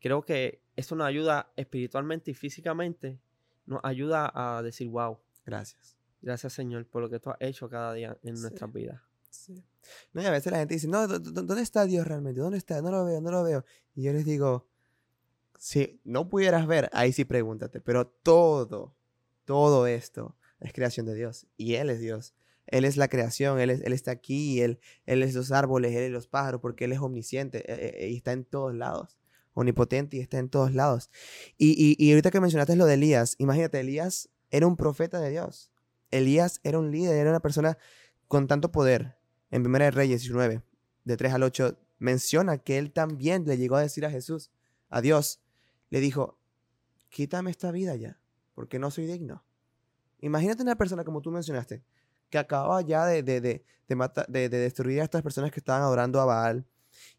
Creo 0.00 0.22
que 0.22 0.60
eso 0.76 0.94
nos 0.96 1.06
ayuda 1.06 1.50
espiritualmente 1.56 2.30
y 2.30 2.34
físicamente. 2.34 3.18
Nos 3.64 3.80
ayuda 3.82 4.30
a 4.34 4.62
decir, 4.62 4.86
wow. 4.88 5.18
Gracias. 5.46 5.96
Gracias, 6.20 6.52
Señor, 6.52 6.86
por 6.88 7.00
lo 7.00 7.08
que 7.08 7.20
tú 7.20 7.30
has 7.30 7.38
hecho 7.40 7.70
cada 7.70 7.94
día 7.94 8.18
en 8.22 8.34
nuestras 8.34 8.70
vidas. 8.70 9.00
Sí. 9.30 9.64
No, 10.12 10.20
y 10.20 10.26
a 10.26 10.30
veces 10.30 10.52
la 10.52 10.58
gente 10.58 10.74
dice, 10.74 10.88
no, 10.88 11.08
¿dónde 11.08 11.62
está 11.62 11.86
Dios 11.86 12.06
realmente? 12.06 12.38
¿Dónde 12.38 12.58
está? 12.58 12.82
No 12.82 12.90
lo 12.90 13.06
veo, 13.06 13.22
no 13.22 13.30
lo 13.30 13.42
veo. 13.42 13.64
Y 13.94 14.02
yo 14.02 14.12
les 14.12 14.26
digo, 14.26 14.67
si 15.58 16.00
no 16.04 16.28
pudieras 16.28 16.66
ver, 16.66 16.88
ahí 16.92 17.12
sí 17.12 17.24
pregúntate, 17.24 17.80
pero 17.80 18.06
todo, 18.06 18.94
todo 19.44 19.86
esto 19.86 20.36
es 20.60 20.72
creación 20.72 21.06
de 21.06 21.14
Dios 21.14 21.46
y 21.56 21.74
Él 21.74 21.90
es 21.90 22.00
Dios. 22.00 22.34
Él 22.66 22.84
es 22.84 22.96
la 22.96 23.08
creación, 23.08 23.58
Él, 23.60 23.70
él 23.70 23.92
está 23.92 24.10
aquí, 24.10 24.60
él, 24.60 24.78
él 25.06 25.22
es 25.22 25.34
los 25.34 25.52
árboles, 25.52 25.94
Él 25.94 26.04
es 26.04 26.10
los 26.10 26.28
pájaros, 26.28 26.60
porque 26.60 26.84
Él 26.84 26.92
es 26.92 26.98
omnisciente 26.98 27.58
eh, 27.60 28.04
eh, 28.04 28.08
y 28.10 28.16
está 28.16 28.32
en 28.32 28.44
todos 28.44 28.74
lados, 28.74 29.18
omnipotente 29.54 30.18
y 30.18 30.20
está 30.20 30.38
en 30.38 30.50
todos 30.50 30.74
lados. 30.74 31.10
Y, 31.56 31.96
y, 31.98 32.10
ahorita 32.10 32.30
que 32.30 32.40
mencionaste 32.40 32.76
lo 32.76 32.84
de 32.84 32.94
Elías, 32.94 33.36
imagínate, 33.38 33.80
Elías 33.80 34.28
era 34.50 34.66
un 34.66 34.76
profeta 34.76 35.18
de 35.18 35.30
Dios. 35.30 35.72
Elías 36.10 36.60
era 36.62 36.78
un 36.78 36.90
líder, 36.90 37.16
era 37.16 37.30
una 37.30 37.40
persona 37.40 37.78
con 38.26 38.46
tanto 38.46 38.70
poder. 38.70 39.16
En 39.50 39.62
Primera 39.62 39.86
de 39.86 39.90
Reyes 39.90 40.20
19, 40.20 40.62
de 41.04 41.16
3 41.16 41.32
al 41.32 41.42
8, 41.42 41.78
menciona 41.98 42.58
que 42.58 42.76
él 42.76 42.92
también 42.92 43.44
le 43.46 43.56
llegó 43.56 43.76
a 43.76 43.80
decir 43.80 44.04
a 44.04 44.10
Jesús, 44.10 44.50
a 44.90 45.00
Dios, 45.00 45.40
le 45.90 46.00
dijo, 46.00 46.38
quítame 47.08 47.50
esta 47.50 47.70
vida 47.70 47.96
ya, 47.96 48.20
porque 48.54 48.78
no 48.78 48.90
soy 48.90 49.06
digno. 49.06 49.44
Imagínate 50.20 50.62
una 50.62 50.76
persona 50.76 51.04
como 51.04 51.22
tú 51.22 51.30
mencionaste, 51.30 51.82
que 52.30 52.38
acababa 52.38 52.80
ya 52.82 53.06
de, 53.06 53.22
de, 53.22 53.40
de, 53.40 53.64
de, 54.28 54.48
destruir 54.48 55.00
a 55.00 55.04
estas 55.04 55.22
personas 55.22 55.50
que 55.50 55.60
estaban 55.60 55.82
adorando 55.82 56.20
a 56.20 56.24
Baal 56.24 56.66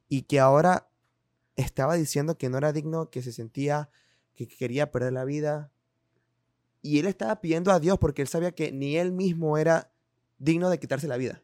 y 0.08 0.24
que 0.24 0.40
ahora 0.40 0.90
estaba 1.56 1.96
diciendo 1.96 2.38
que 2.38 2.50
no 2.50 2.58
era 2.58 2.72
digno, 2.72 3.10
que 3.10 3.22
se 3.22 3.32
sentía 3.32 3.90
que 4.36 4.48
quería 4.48 4.92
perder 4.92 5.14
la 5.14 5.26
vida. 5.26 5.72
Y 6.82 7.00
él 7.00 7.08
estaba 7.08 7.42
pidiendo 7.42 7.72
a 7.72 7.80
Dios 7.80 7.98
porque 8.00 8.22
él 8.22 8.28
sabía 8.28 8.54
que 8.54 8.72
ni 8.72 8.98
él 8.98 9.12
mismo 9.12 9.58
era 9.58 9.92
digno 10.38 10.70
de 10.70 10.80
quitarse 10.80 11.08
la 11.08 11.18
vida. 11.18 11.44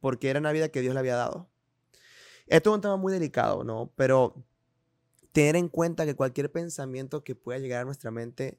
Porque 0.00 0.30
era 0.30 0.40
una 0.40 0.52
vida 0.52 0.70
que 0.70 0.80
Dios 0.80 0.94
le 0.94 1.00
había 1.00 1.16
dado. 1.16 1.50
Esto 2.46 2.70
es 2.70 2.74
un 2.76 2.80
tema 2.80 2.96
muy 2.96 3.12
delicado, 3.12 3.64
¿no? 3.64 3.92
Pero 3.96 4.42
tener 5.36 5.56
en 5.56 5.68
cuenta 5.68 6.06
que 6.06 6.16
cualquier 6.16 6.50
pensamiento 6.50 7.22
que 7.22 7.34
pueda 7.34 7.58
llegar 7.58 7.82
a 7.82 7.84
nuestra 7.84 8.10
mente 8.10 8.58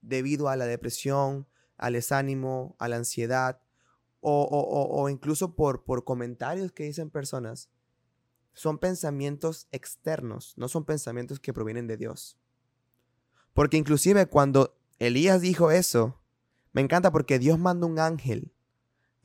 debido 0.00 0.48
a 0.48 0.54
la 0.54 0.64
depresión, 0.64 1.48
al 1.76 1.94
desánimo, 1.94 2.76
a 2.78 2.86
la 2.86 2.94
ansiedad 2.94 3.60
o, 4.20 5.08
incluso 5.10 5.56
por, 5.56 5.82
por 5.82 6.04
comentarios 6.04 6.70
que 6.70 6.84
dicen 6.84 7.10
personas, 7.10 7.68
son 8.52 8.78
pensamientos 8.78 9.66
externos, 9.72 10.54
no 10.56 10.68
son 10.68 10.84
pensamientos 10.84 11.40
que 11.40 11.52
provienen 11.52 11.88
de 11.88 11.96
Dios. 11.96 12.38
Porque 13.52 13.76
inclusive 13.76 14.26
cuando 14.26 14.78
Elías 15.00 15.40
dijo 15.40 15.72
eso, 15.72 16.22
me 16.72 16.80
encanta 16.80 17.10
porque 17.10 17.40
Dios 17.40 17.58
mandó 17.58 17.88
un 17.88 17.98
ángel. 17.98 18.52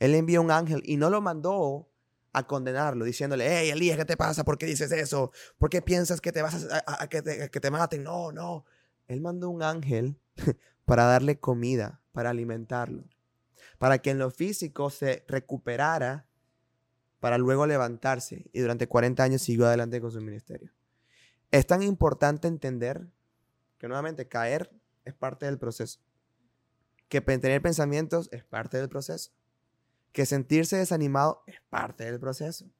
Él 0.00 0.16
envió 0.16 0.42
un 0.42 0.50
ángel 0.50 0.82
y 0.84 0.96
no 0.96 1.08
lo 1.08 1.20
mandó 1.20 1.88
a 2.32 2.46
condenarlo, 2.46 3.04
diciéndole, 3.04 3.46
hey 3.48 3.70
Elías, 3.70 3.96
¿qué 3.96 4.04
te 4.04 4.16
pasa? 4.16 4.44
¿Por 4.44 4.58
qué 4.58 4.66
dices 4.66 4.92
eso? 4.92 5.32
¿Por 5.58 5.70
qué 5.70 5.82
piensas 5.82 6.20
que 6.20 6.32
te 6.32 6.42
vas 6.42 6.66
a, 6.86 7.08
que, 7.08 7.22
te, 7.22 7.50
que 7.50 7.60
te 7.60 7.70
maten? 7.70 8.04
No, 8.04 8.32
no. 8.32 8.64
Él 9.08 9.20
mandó 9.20 9.50
un 9.50 9.62
ángel 9.62 10.16
para 10.84 11.04
darle 11.04 11.40
comida, 11.40 12.00
para 12.12 12.30
alimentarlo, 12.30 13.04
para 13.78 13.98
que 13.98 14.10
en 14.10 14.18
lo 14.18 14.30
físico 14.30 14.90
se 14.90 15.24
recuperara, 15.26 16.26
para 17.18 17.36
luego 17.36 17.66
levantarse 17.66 18.48
y 18.52 18.60
durante 18.60 18.86
40 18.86 19.22
años 19.22 19.42
siguió 19.42 19.66
adelante 19.66 20.00
con 20.00 20.10
su 20.10 20.20
ministerio. 20.20 20.72
Es 21.50 21.66
tan 21.66 21.82
importante 21.82 22.48
entender 22.48 23.08
que 23.78 23.88
nuevamente 23.88 24.28
caer 24.28 24.70
es 25.04 25.14
parte 25.14 25.46
del 25.46 25.58
proceso, 25.58 26.00
que 27.08 27.20
tener 27.20 27.60
pensamientos 27.60 28.28
es 28.30 28.44
parte 28.44 28.78
del 28.78 28.88
proceso, 28.88 29.32
que 30.12 30.26
sentirse 30.26 30.76
desanimado 30.76 31.42
es 31.46 31.60
parte 31.68 32.04
del 32.04 32.20
proceso. 32.20 32.70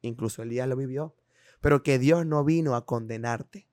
Incluso 0.00 0.42
Elías 0.42 0.68
lo 0.68 0.76
vivió, 0.76 1.14
pero 1.60 1.82
que 1.82 1.98
Dios 1.98 2.24
no 2.24 2.44
vino 2.44 2.74
a 2.74 2.86
condenarte, 2.86 3.68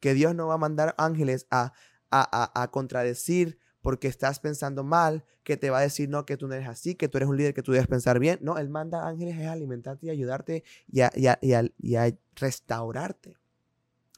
que 0.00 0.14
Dios 0.14 0.34
no 0.34 0.48
va 0.48 0.54
a 0.54 0.58
mandar 0.58 0.94
ángeles 0.98 1.46
a 1.50 1.72
a, 2.14 2.68
contradecir 2.70 3.58
porque 3.82 4.08
estás 4.08 4.40
pensando 4.40 4.82
mal, 4.82 5.24
que 5.42 5.56
te 5.56 5.68
va 5.68 5.78
a 5.78 5.82
decir 5.82 6.08
no, 6.08 6.24
que 6.24 6.36
tú 6.36 6.48
no 6.48 6.54
eres 6.54 6.68
así, 6.68 6.94
que 6.94 7.08
tú 7.08 7.18
eres 7.18 7.28
un 7.28 7.36
líder, 7.36 7.52
que 7.52 7.62
tú 7.62 7.72
debes 7.72 7.86
pensar 7.86 8.18
bien. 8.18 8.38
No, 8.40 8.56
Él 8.56 8.70
manda 8.70 9.06
ángeles 9.06 9.38
a 9.46 9.52
alimentarte 9.52 10.06
y 10.06 10.10
ayudarte 10.10 10.64
y 10.90 11.00
a, 11.02 11.12
y 11.14 11.94
a, 11.96 12.18
restaurarte. 12.36 13.36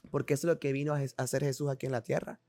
Porque 0.09 0.35
eso 0.35 0.47
es 0.47 0.53
lo 0.53 0.59
que 0.59 0.71
vino 0.71 0.93
a 0.93 0.99
hacer 1.17 1.43
Jesús 1.43 1.69
aquí 1.69 1.85
en 1.85 1.91
la 1.91 2.01
tierra. 2.01 2.39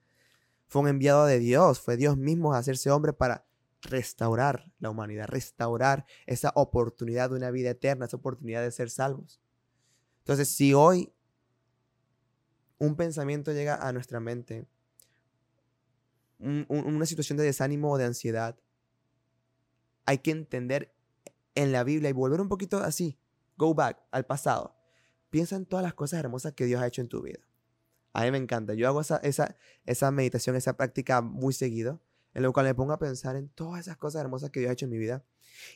Fue 0.69 0.83
un 0.83 0.89
enviado 0.89 1.27
de 1.27 1.41
Dios, 1.41 1.81
fue 1.81 1.97
Dios 1.97 2.17
mismo 2.17 2.55
a 2.55 2.59
hacerse 2.59 2.91
hombre 2.91 3.13
para 3.13 3.45
restaurar 3.83 4.73
la 4.79 4.91
humanidad, 4.91 5.29
restaurar 5.29 6.05
esa 6.27 6.53
oportunidad 6.55 7.31
de 7.31 7.37
una 7.37 7.51
vida 7.51 7.71
eterna, 7.71 8.07
esa 8.07 8.17
oportunidad 8.17 8.63
de 8.63 8.71
ser 8.71 8.91
salvos. 8.91 9.41
Entonces, 10.21 10.49
si 10.49 10.75
hoy 10.75 11.13
un 12.79 12.97
pensamiento 12.97 13.53
llega 13.53 13.77
a 13.77 13.93
nuestra 13.93 14.21
mente, 14.21 14.67
una 16.39 17.07
situación 17.07 17.37
de 17.37 17.45
desánimo 17.45 17.91
o 17.91 17.99
de 17.99 18.05
ansiedad, 18.05 18.59
hay 20.07 20.19
que 20.19 20.31
entender 20.31 20.95
en 21.55 21.73
la 21.73 21.83
Biblia 21.83 22.11
y 22.11 22.13
volver 22.13 22.41
un 22.41 22.49
poquito 22.49 22.79
así, 22.79 23.19
go 23.57 23.75
back 23.75 24.01
al 24.11 24.25
pasado. 24.25 24.77
Piensa 25.31 25.57
en 25.57 25.67
todas 25.67 25.83
las 25.83 25.95
cosas 25.95 26.21
hermosas 26.21 26.53
que 26.53 26.65
Dios 26.65 26.81
ha 26.81 26.87
hecho 26.87 27.01
en 27.01 27.09
tu 27.09 27.21
vida. 27.23 27.41
A 28.13 28.23
mí 28.23 28.31
me 28.31 28.39
encanta. 28.39 28.75
Yo 28.75 28.89
hago 28.89 29.01
esa, 29.01 29.19
esa, 29.19 29.57
esa 29.85 30.11
meditación, 30.11 30.57
esa 30.57 30.77
práctica 30.77 31.21
muy 31.21 31.53
seguido, 31.53 32.01
en 32.39 32.45
lo 32.45 32.53
cual 32.53 32.67
me 32.67 32.75
pongo 32.77 32.93
a 32.93 33.01
pensar 33.01 33.35
en 33.35 33.49
todas 33.49 33.81
esas 33.81 33.97
cosas 33.97 34.21
hermosas 34.21 34.51
que 34.51 34.61
Dios 34.61 34.71
ha 34.71 34.73
hecho 34.73 34.85
en 34.85 34.93
mi 34.93 34.99
vida. 34.99 35.25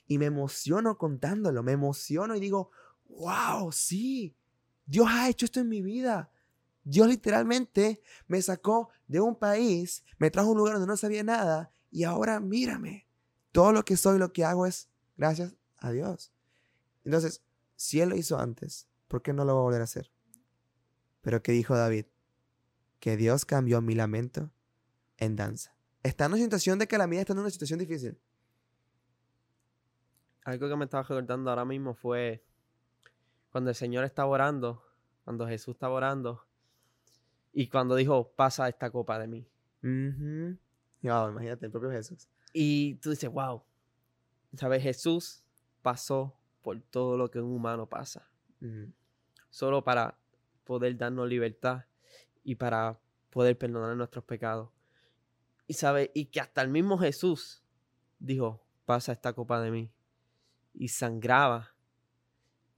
Y 0.07 0.18
me 0.18 0.27
emociono 0.27 0.96
contándolo, 0.96 1.64
me 1.64 1.72
emociono 1.72 2.37
y 2.37 2.40
digo, 2.40 2.70
wow, 3.09 3.72
sí, 3.72 4.37
Dios 4.87 5.09
ha 5.11 5.29
hecho 5.29 5.44
esto 5.44 5.59
en 5.59 5.68
mi 5.68 5.83
vida. 5.83 6.31
Dios 6.85 7.09
literalmente 7.09 8.01
me 8.29 8.40
sacó 8.42 8.90
de 9.09 9.18
un 9.18 9.35
país, 9.35 10.05
me 10.18 10.31
trajo 10.31 10.51
a 10.51 10.53
un 10.53 10.59
lugar 10.59 10.75
donde 10.75 10.87
no 10.87 10.96
sabía 10.96 11.25
nada 11.25 11.72
y 11.90 12.05
ahora 12.05 12.38
mírame. 12.38 13.09
Todo 13.51 13.72
lo 13.72 13.85
que 13.85 13.96
soy, 13.96 14.20
lo 14.20 14.33
que 14.33 14.44
hago 14.44 14.64
es 14.64 14.88
gracias 15.16 15.57
a 15.79 15.90
Dios. 15.90 16.33
Entonces, 17.05 17.42
si 17.75 18.01
Él 18.01 18.11
lo 18.11 18.16
hizo 18.16 18.38
antes, 18.38 18.87
¿por 19.09 19.20
qué 19.20 19.33
no 19.33 19.44
lo 19.44 19.57
va 19.57 19.62
a 19.62 19.64
volver 19.64 19.81
a 19.81 19.85
hacer? 19.85 20.12
Pero 21.22 21.42
¿qué 21.42 21.51
dijo 21.51 21.75
David? 21.75 22.07
Que 23.01 23.16
Dios 23.16 23.46
cambió 23.46 23.81
mi 23.81 23.96
lamento 23.96 24.53
en 25.16 25.35
danza. 25.35 25.75
Está 26.03 26.27
en 26.27 26.33
una 26.33 26.43
situación 26.43 26.79
de 26.79 26.88
que 26.88 26.99
la 26.99 27.07
mía 27.07 27.21
está 27.21 27.33
en 27.33 27.38
una 27.38 27.51
situación 27.51 27.79
difícil. 27.79 28.19
Algo 30.45 30.69
que 30.69 30.77
me 30.77 30.85
estaba 30.85 31.05
recordando 31.05 31.51
ahora 31.51 31.65
mismo 31.65 31.95
fue 31.95 32.45
cuando 33.51 33.71
el 33.71 33.77
Señor 33.77 34.05
estaba 34.05 34.29
orando, 34.29 34.83
cuando 35.25 35.47
Jesús 35.47 35.75
estaba 35.75 35.95
orando, 35.95 36.45
y 37.53 37.69
cuando 37.69 37.95
dijo, 37.95 38.33
pasa 38.35 38.69
esta 38.69 38.91
copa 38.91 39.19
de 39.19 39.27
mí. 39.29 39.47
imagínate, 41.29 41.67
el 41.67 41.73
propio 41.73 41.91
Jesús. 41.91 42.29
Y 42.53 42.95
tú 42.97 43.11
dices, 43.11 43.31
wow, 43.31 43.62
¿sabes? 44.57 44.83
Jesús 44.83 45.43
pasó 45.83 46.35
por 46.62 46.81
todo 46.81 47.17
lo 47.17 47.31
que 47.31 47.41
un 47.41 47.53
humano 47.53 47.87
pasa. 47.88 48.29
Solo 49.51 49.85
para 49.85 50.17
poder 50.65 50.97
darnos 50.97 51.29
libertad 51.29 51.85
y 52.43 52.55
para 52.55 52.99
poder 53.31 53.59
perdonar 53.59 53.97
nuestros 53.97 54.25
pecados. 54.25 54.71
Y 55.73 55.75
sabe, 55.75 56.11
y 56.13 56.27
que 56.27 56.39
hasta 56.39 56.61
el 56.61 56.69
mismo 56.69 56.99
Jesús 56.99 57.63
dijo, 58.19 58.63
pasa 58.85 59.13
esta 59.13 59.33
copa 59.33 59.59
de 59.63 59.71
mí. 59.71 59.91
Y 60.75 60.89
sangraba. 60.89 61.75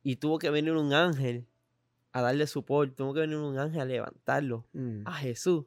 Y 0.05 0.15
tuvo 0.15 0.39
que 0.39 0.49
venir 0.49 0.75
un 0.75 0.93
ángel 0.93 1.49
a 2.13 2.23
darle 2.23 2.47
soporte, 2.47 2.95
tengo 2.95 3.13
que 3.13 3.19
venir 3.19 3.39
un 3.39 3.59
ángel 3.59 3.81
a 3.81 3.85
levantarlo, 3.85 4.69
mm. 4.75 5.09
a 5.09 5.15
Jesús, 5.15 5.65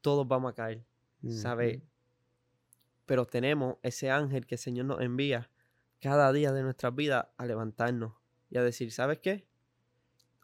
todos 0.00 0.26
vamos 0.26 0.52
a 0.52 0.54
caer, 0.54 0.86
¿sabes? 1.28 1.82
Pero 3.04 3.26
tenemos 3.26 3.76
ese 3.82 4.10
ángel 4.10 4.46
que 4.46 4.54
el 4.54 4.60
Señor 4.60 4.86
nos 4.86 5.02
envía 5.02 5.50
cada 6.00 6.32
día 6.32 6.52
de 6.52 6.62
nuestras 6.62 6.94
vidas 6.94 7.26
a 7.36 7.44
levantarnos 7.44 8.14
y 8.48 8.56
a 8.56 8.62
decir, 8.62 8.92
¿sabes 8.92 9.18
qué? 9.18 9.46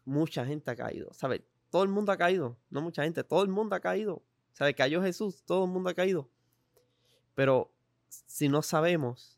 Mucha 0.03 0.45
gente 0.45 0.69
ha 0.69 0.75
caído, 0.75 1.11
¿sabes? 1.11 1.41
Todo 1.71 1.81
el 1.81 1.89
mundo 1.89 2.11
ha 2.11 2.17
caído, 2.17 2.55
no 2.69 2.83
mucha 2.83 3.01
gente, 3.01 3.23
todo 3.23 3.41
el 3.41 3.49
mundo 3.49 3.75
ha 3.75 3.79
caído, 3.79 4.21
¿sabes? 4.55 4.75
Cayó 4.75 5.01
Jesús, 5.03 5.43
todo 5.45 5.65
el 5.65 5.71
mundo 5.71 5.89
ha 5.89 5.93
caído. 5.93 6.29
Pero 7.35 7.71
si 8.07 8.47
no 8.47 8.61
sabemos 8.61 9.37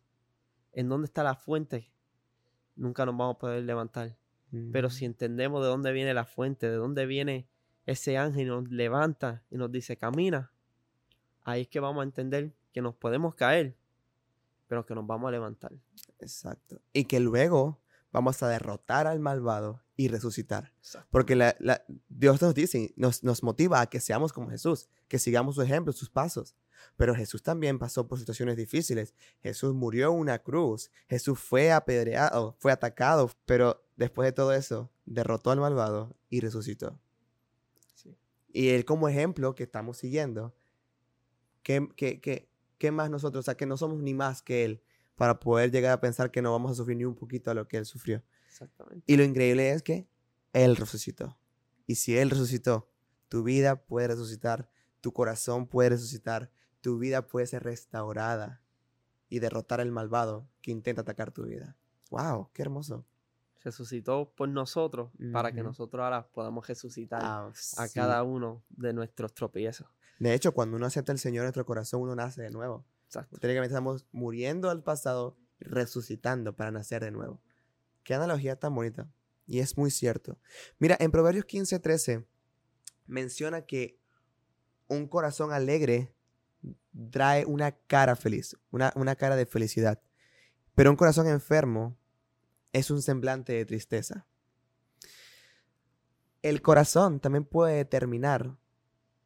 en 0.74 0.88
dónde 0.88 1.06
está 1.06 1.24
la 1.24 1.36
fuente, 1.36 1.92
nunca 2.76 3.06
nos 3.06 3.18
vamos 3.18 3.36
a 3.36 3.40
poder 3.40 3.64
levantar. 3.64 4.16
Pero 4.72 4.90
si 4.90 5.04
entendemos 5.04 5.62
de 5.62 5.68
dónde 5.68 5.92
viene 5.92 6.14
la 6.14 6.24
fuente, 6.24 6.70
de 6.70 6.78
dónde 6.78 7.06
viene 7.06 7.50
ese 7.86 8.18
ángel 8.18 8.48
y 8.48 8.50
nos 8.50 8.70
levanta 8.70 9.44
y 9.50 9.58
nos 9.58 9.70
dice 9.72 9.98
camina, 9.98 10.52
ahí 11.44 11.64
es 11.64 11.68
que 11.68 11.82
vamos 11.82 12.02
a 12.02 12.04
entender 12.06 12.54
que 12.72 12.82
nos 12.82 12.96
podemos 12.96 13.36
caer, 13.36 13.76
pero 14.68 14.86
que 14.86 14.96
nos 14.96 15.06
vamos 15.06 15.28
a 15.28 15.32
levantar. 15.32 15.74
Exacto. 16.20 16.80
Y 16.94 17.06
que 17.06 17.20
luego 17.20 17.82
vamos 18.14 18.42
a 18.42 18.48
derrotar 18.48 19.06
al 19.06 19.20
malvado 19.20 19.82
y 19.98 20.08
resucitar. 20.08 20.72
Porque 21.10 21.56
Dios 22.08 22.42
nos 22.42 22.54
dice, 22.54 22.94
nos, 22.96 23.24
nos 23.24 23.44
motiva 23.44 23.82
a 23.82 23.90
que 23.90 24.00
seamos 24.00 24.32
como 24.32 24.50
Jesús, 24.50 24.88
que 25.08 25.20
sigamos 25.20 25.56
su 25.56 25.64
ejemplo, 25.64 25.92
sus 25.92 26.10
pasos. 26.10 26.56
Pero 26.96 27.16
Jesús 27.16 27.42
también 27.42 27.80
pasó 27.80 28.08
por 28.08 28.20
situaciones 28.20 28.56
difíciles. 28.56 29.16
Jesús 29.42 29.74
murió 29.74 30.14
en 30.14 30.20
una 30.20 30.40
cruz. 30.40 30.92
Jesús 31.10 31.40
fue 31.40 31.72
apedreado, 31.72 32.56
fue 32.60 32.72
atacado, 32.72 33.32
pero 33.46 33.84
después 33.96 34.28
de 34.28 34.32
todo 34.32 34.54
eso, 34.54 34.92
derrotó 35.06 35.52
al 35.52 35.60
malvado 35.60 36.16
y 36.30 36.40
resucitó. 36.40 37.00
Y 38.54 38.70
él 38.70 38.86
como 38.86 39.10
ejemplo 39.10 39.56
que 39.56 39.64
estamos 39.64 39.98
siguiendo, 39.98 40.56
¿qué, 41.64 41.88
qué, 41.96 42.48
qué, 42.78 42.92
más 42.92 43.10
nosotros? 43.10 43.42
O 43.42 43.46
sea, 43.46 43.58
que 43.58 43.66
no 43.66 43.78
somos 43.78 44.00
ni 44.00 44.14
más 44.14 44.42
que 44.42 44.64
él 44.64 44.82
para 45.16 45.40
poder 45.40 45.72
llegar 45.72 45.92
a 45.92 46.00
pensar 46.00 46.32
que 46.32 46.42
no 46.42 46.52
vamos 46.52 46.72
a 46.72 46.76
sufrir 46.76 46.98
ni 46.98 47.06
un 47.06 47.16
poquito 47.16 47.52
a 47.52 47.54
lo 47.56 47.68
que 47.68 47.78
él 47.78 47.86
sufrió. 47.86 48.24
Exactamente. 48.58 49.04
Y 49.12 49.18
lo 49.18 49.24
increíble 49.24 49.72
es 49.72 49.84
que 49.84 50.08
él 50.54 50.76
resucitó. 50.76 51.38
Y 51.86 51.96
si 51.96 52.18
él 52.18 52.32
resucitó, 52.32 52.90
tu 53.30 53.44
vida 53.44 53.84
puede 53.84 54.08
resucitar, 54.08 54.70
tu 55.00 55.14
corazón 55.14 55.68
puede 55.68 55.90
resucitar, 55.90 56.52
tu 56.82 56.98
vida 56.98 57.28
puede 57.28 57.46
ser 57.46 57.64
restaurada 57.64 58.64
y 59.30 59.40
derrotar 59.40 59.80
al 59.80 59.92
malvado 59.92 60.50
que 60.62 60.72
intenta 60.72 61.02
atacar 61.02 61.32
tu 61.32 61.44
vida. 61.44 61.78
¡Wow! 62.10 62.50
¡Qué 62.54 62.64
hermoso! 62.64 63.06
Resucitó 63.62 64.34
por 64.36 64.50
nosotros 64.50 65.12
para 65.34 65.52
que 65.52 65.62
nosotros 65.62 66.04
ahora 66.04 66.28
podamos 66.30 66.68
resucitar 66.68 67.22
ah, 67.24 67.52
a 67.78 67.90
cada 67.90 68.24
uno 68.24 68.64
de 68.70 68.94
nuestros 68.94 69.34
tropiezos. 69.34 69.88
De 70.20 70.34
hecho, 70.34 70.54
cuando 70.54 70.78
uno 70.78 70.86
acepta 70.86 71.12
al 71.12 71.20
Señor 71.20 71.42
en 71.44 71.48
nuestro 71.48 71.66
corazón, 71.66 72.02
uno 72.02 72.16
nace 72.16 72.42
de 72.42 72.50
nuevo. 72.50 72.86
Exacto. 73.06 73.38
Técnicamente 73.38 73.74
estamos 73.74 74.08
muriendo 74.12 74.70
al 74.70 74.84
pasado, 74.84 75.38
resucitando 75.60 76.56
para 76.56 76.72
nacer 76.72 77.04
de 77.04 77.12
nuevo. 77.12 77.42
Qué 78.08 78.14
analogía 78.14 78.56
tan 78.56 78.74
bonita. 78.74 79.12
Y 79.46 79.60
es 79.60 79.78
muy 79.78 79.92
cierto. 79.92 80.40
Mira, 80.80 80.96
en 81.02 81.12
Proverbios 81.12 81.44
15, 81.44 81.78
13 81.78 82.26
menciona 83.06 83.64
que 83.64 84.00
un 84.88 85.10
corazón 85.10 85.52
alegre 85.52 86.16
trae 87.12 87.44
una 87.44 87.74
cara 87.74 88.16
feliz, 88.16 88.56
una, 88.72 88.94
una 88.96 89.18
cara 89.18 89.36
de 89.36 89.46
felicidad. 89.46 90.02
Pero 90.74 90.90
un 90.90 90.96
corazón 90.96 91.28
enfermo 91.28 91.98
es 92.72 92.92
un 92.92 93.02
semblante 93.02 93.52
de 93.52 93.66
tristeza. 93.66 94.26
El 96.42 96.62
corazón 96.62 97.20
también 97.20 97.44
puede 97.44 97.76
determinar 97.76 98.58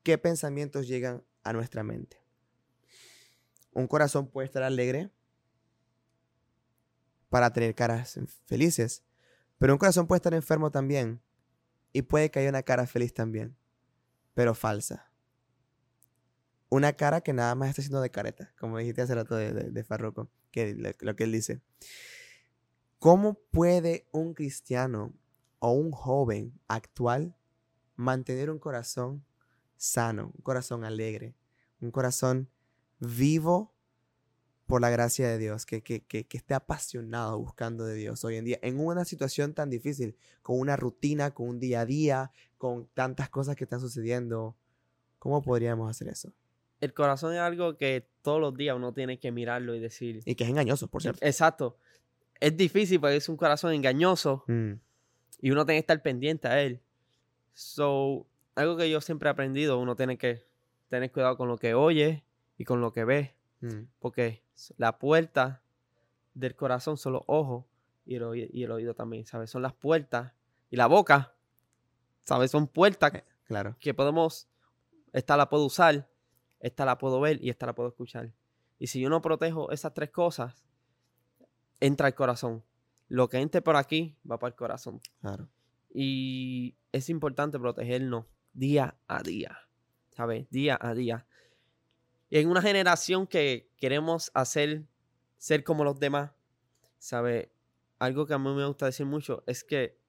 qué 0.01 0.17
pensamientos 0.17 0.87
llegan 0.87 1.23
a 1.43 1.53
nuestra 1.53 1.83
mente. 1.83 2.17
Un 3.73 3.85
corazón 3.85 4.27
puede 4.31 4.47
estar 4.47 4.63
alegre 4.63 5.11
para 7.31 7.51
tener 7.51 7.73
caras 7.73 8.19
felices, 8.45 9.03
pero 9.57 9.73
un 9.73 9.79
corazón 9.79 10.05
puede 10.05 10.17
estar 10.17 10.35
enfermo 10.35 10.69
también 10.69 11.19
y 11.91 12.03
puede 12.03 12.29
que 12.29 12.37
haya 12.37 12.49
una 12.49 12.61
cara 12.61 12.85
feliz 12.85 13.15
también, 13.15 13.57
pero 14.35 14.53
falsa 14.53 15.11
una 16.71 16.93
cara 16.93 17.19
que 17.19 17.33
nada 17.33 17.53
más 17.53 17.69
está 17.69 17.81
haciendo 17.81 18.01
de 18.01 18.09
careta, 18.09 18.53
como 18.57 18.77
dijiste 18.77 19.01
hace 19.01 19.13
rato 19.13 19.35
de, 19.35 19.51
de, 19.51 19.83
Farroco, 19.83 20.31
que 20.51 20.73
lo, 20.73 21.15
que 21.17 21.25
él 21.25 21.31
dice. 21.33 21.61
¿Cómo 22.97 23.33
puede 23.51 24.07
un 24.11 24.33
cristiano 24.33 25.13
o 25.59 25.71
un 25.73 25.91
joven 25.91 26.57
actual 26.69 27.35
mantener 27.97 28.49
un 28.49 28.57
corazón 28.57 29.25
sano, 29.75 30.31
un 30.33 30.41
corazón 30.43 30.85
alegre, 30.85 31.35
un 31.81 31.91
corazón 31.91 32.49
vivo 32.99 33.70
por 34.71 34.81
la 34.81 34.89
gracia 34.89 35.27
de 35.27 35.37
Dios, 35.37 35.65
que, 35.65 35.81
que, 35.81 36.01
que, 36.01 36.23
que, 36.23 36.37
esté 36.37 36.53
apasionado 36.53 37.37
buscando 37.37 37.85
de 37.85 37.93
Dios 37.95 38.23
hoy 38.25 38.37
en 38.37 38.45
día, 38.45 38.59
en 38.61 38.79
una 38.79 39.05
situación 39.05 39.53
tan 39.53 39.69
difícil, 39.69 40.15
con 40.41 40.59
una 40.59 40.75
rutina, 40.75 41.31
con 41.31 41.47
un 41.47 41.59
día 41.59 41.81
a 41.81 41.85
día, 41.85 42.31
con 42.57 42.87
tantas 42.93 43.29
cosas 43.29 43.55
que 43.55 43.65
están 43.65 43.79
sucediendo? 43.79 44.55
¿Cómo 45.19 45.41
podríamos 45.43 45.89
hacer 45.89 46.07
eso? 46.07 46.33
el 46.81 46.93
corazón 46.93 47.33
es 47.33 47.39
algo 47.39 47.77
que 47.77 48.07
todos 48.23 48.41
los 48.41 48.57
días 48.57 48.75
uno 48.75 48.91
tiene 48.91 49.19
que 49.19 49.31
mirarlo 49.31 49.75
y 49.75 49.79
decir. 49.79 50.21
Y 50.25 50.35
que 50.35 50.43
es 50.43 50.49
engañoso, 50.49 50.87
por 50.87 51.03
cierto. 51.03 51.23
Exacto. 51.23 51.77
Es 52.39 52.57
difícil 52.57 52.99
porque 52.99 53.17
es 53.17 53.29
un 53.29 53.37
corazón 53.37 53.71
engañoso 53.71 54.43
mm. 54.47 54.71
y 55.41 55.51
uno 55.51 55.63
tiene 55.63 55.77
que 55.77 55.81
estar 55.81 56.01
pendiente 56.01 56.47
a 56.47 56.59
él. 56.59 56.81
So, 57.53 58.25
algo 58.55 58.77
que 58.77 58.89
yo 58.89 58.99
siempre 58.99 59.29
he 59.29 59.31
aprendido, 59.31 59.77
uno 59.77 59.95
tiene 59.95 60.17
que 60.17 60.43
tener 60.89 61.11
cuidado 61.11 61.37
con 61.37 61.47
lo 61.47 61.57
que 61.57 61.75
oye 61.75 62.23
y 62.57 62.65
con 62.65 62.81
lo 62.81 62.91
que 62.91 63.05
ve. 63.05 63.35
Mm. 63.61 63.83
Porque 63.99 64.41
la 64.77 64.99
puerta 64.99 65.61
del 66.33 66.55
corazón 66.55 66.97
son 66.97 67.13
los 67.13 67.23
ojos 67.27 67.65
y 68.05 68.15
el, 68.15 68.23
oído, 68.23 68.47
y 68.51 68.63
el 68.63 68.71
oído 68.71 68.93
también, 68.93 69.25
¿sabes? 69.25 69.49
Son 69.49 69.61
las 69.61 69.73
puertas 69.73 70.33
y 70.69 70.75
la 70.75 70.87
boca, 70.87 71.35
¿sabes? 72.23 72.51
Son 72.51 72.67
puertas 72.67 73.13
eh, 73.15 73.23
claro. 73.45 73.75
que 73.79 73.93
podemos, 73.93 74.47
esta 75.13 75.37
la 75.37 75.49
puedo 75.49 75.65
usar 75.65 76.07
esta 76.61 76.85
la 76.85 76.97
puedo 76.97 77.19
ver 77.19 77.43
y 77.43 77.49
esta 77.49 77.65
la 77.65 77.73
puedo 77.73 77.89
escuchar. 77.89 78.31
Y 78.77 78.87
si 78.87 79.01
yo 79.01 79.09
no 79.09 79.21
protejo 79.21 79.71
esas 79.71 79.93
tres 79.93 80.11
cosas, 80.11 80.63
entra 81.79 82.07
al 82.07 82.15
corazón. 82.15 82.63
Lo 83.07 83.27
que 83.27 83.39
entre 83.39 83.61
por 83.61 83.75
aquí 83.75 84.15
va 84.29 84.39
para 84.39 84.49
el 84.49 84.55
corazón. 84.55 85.01
Claro. 85.19 85.49
Y 85.93 86.77
es 86.91 87.09
importante 87.09 87.59
protegernos 87.59 88.25
día 88.53 88.95
a 89.07 89.21
día. 89.21 89.57
¿Sabes? 90.15 90.49
Día 90.49 90.77
a 90.79 90.93
día. 90.93 91.25
Y 92.31 92.39
en 92.39 92.49
una 92.49 92.61
generación 92.61 93.27
que 93.27 93.69
queremos 93.77 94.31
hacer 94.33 94.87
ser 95.37 95.65
como 95.65 95.83
los 95.83 95.99
demás, 95.99 96.31
¿sabes? 96.97 97.49
Algo 97.99 98.25
que 98.25 98.33
a 98.33 98.39
mí 98.39 98.49
me 98.53 98.65
gusta 98.65 98.85
decir 98.85 99.05
mucho 99.05 99.43
es 99.47 99.65
que 99.65 99.99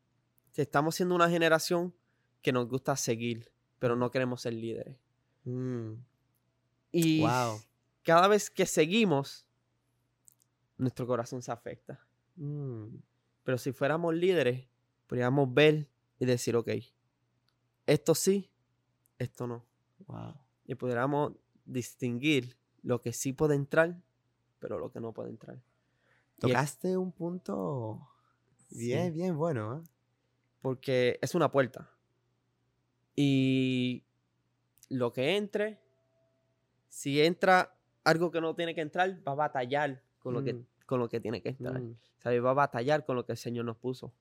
estamos 0.55 0.95
siendo 0.95 1.17
una 1.17 1.29
generación 1.29 1.93
que 2.41 2.53
nos 2.53 2.69
gusta 2.69 2.97
seguir, 2.97 3.51
pero 3.81 3.97
no 3.97 4.13
queremos 4.13 4.43
ser 4.43 4.53
líderes. 4.53 5.01
Mm. 5.43 5.95
Y 6.93 7.25
cada 8.05 8.29
vez 8.29 8.51
que 8.51 8.67
seguimos, 8.67 9.45
nuestro 10.79 11.09
corazón 11.09 11.43
se 11.43 11.51
afecta. 11.51 12.07
Mm. 12.37 12.99
Pero 13.43 13.59
si 13.59 13.73
fuéramos 13.73 14.15
líderes, 14.15 14.69
podríamos 15.09 15.53
ver 15.53 15.89
y 16.21 16.27
decir, 16.27 16.55
ok, 16.55 16.69
esto 17.85 18.15
sí, 18.15 18.49
esto 19.19 19.49
no. 19.49 19.67
Y 20.67 20.77
podríamos 20.77 21.33
distinguir 21.65 22.57
lo 22.83 23.01
que 23.01 23.13
sí 23.13 23.33
puede 23.33 23.55
entrar, 23.55 24.01
pero 24.59 24.79
lo 24.79 24.91
que 24.91 25.01
no 25.01 25.13
puede 25.13 25.31
entrar. 25.31 25.59
Tocaste 26.39 26.97
un 26.97 27.13
punto 27.13 28.09
bien, 28.71 29.13
bien 29.13 29.37
bueno. 29.37 29.77
¿eh? 29.77 29.89
Porque 30.61 31.19
es 31.23 31.35
una 31.35 31.51
puerta. 31.51 31.91
Y 33.15 34.05
lo 34.89 35.13
que 35.13 35.37
entre 35.37 35.81
si 36.89 37.23
entra 37.23 37.75
algo 38.05 38.31
que 38.31 38.41
no 38.41 38.55
tiene 38.55 38.75
que 38.75 38.83
entrar, 38.83 39.27
va 39.27 39.33
a 39.33 39.37
batallar 39.37 40.03
con 40.19 40.35
lo, 40.35 40.45
que, 40.45 40.55
mm. 40.55 40.67
con 40.85 41.01
lo 41.01 41.09
que 41.09 41.21
tiene 41.21 41.41
que 41.41 41.51
entrar. 41.51 41.81
Mm. 41.81 41.97
Va 42.45 42.51
a 42.51 42.55
batallar 42.55 43.05
con 43.05 43.17
lo 43.17 43.25
que 43.25 43.33
el 43.33 43.39
Señor 43.39 43.65
nos 43.65 43.79
puso. 43.79 44.13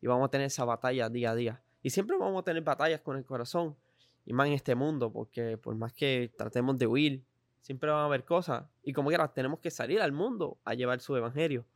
Y 0.00 0.06
vamos 0.06 0.26
a 0.26 0.30
tener 0.30 0.46
esa 0.46 0.64
batalla 0.64 1.10
día 1.10 1.32
a 1.32 1.34
día. 1.34 1.62
Y 1.82 1.90
siempre 1.90 2.16
vamos 2.16 2.40
a 2.40 2.44
tener 2.44 2.62
batallas 2.62 3.02
con 3.02 3.16
el 3.16 3.24
corazón. 3.24 3.76
Y 4.24 4.32
más 4.32 4.46
en 4.46 4.52
este 4.54 4.74
mundo, 4.74 5.12
porque 5.12 5.56
por 5.56 5.74
más 5.74 5.92
que 5.92 6.32
tratemos 6.36 6.78
de 6.78 6.86
huir, 6.86 7.24
siempre 7.60 7.90
van 7.90 8.00
a 8.00 8.04
haber 8.04 8.24
cosas. 8.24 8.64
Y 8.82 8.92
como 8.92 9.08
quiera, 9.08 9.32
tenemos 9.32 9.60
que 9.60 9.70
salir 9.70 10.00
al 10.00 10.12
mundo 10.12 10.58
a 10.64 10.74
llevar 10.74 11.00
su 11.00 11.16
evangelio. 11.16 11.66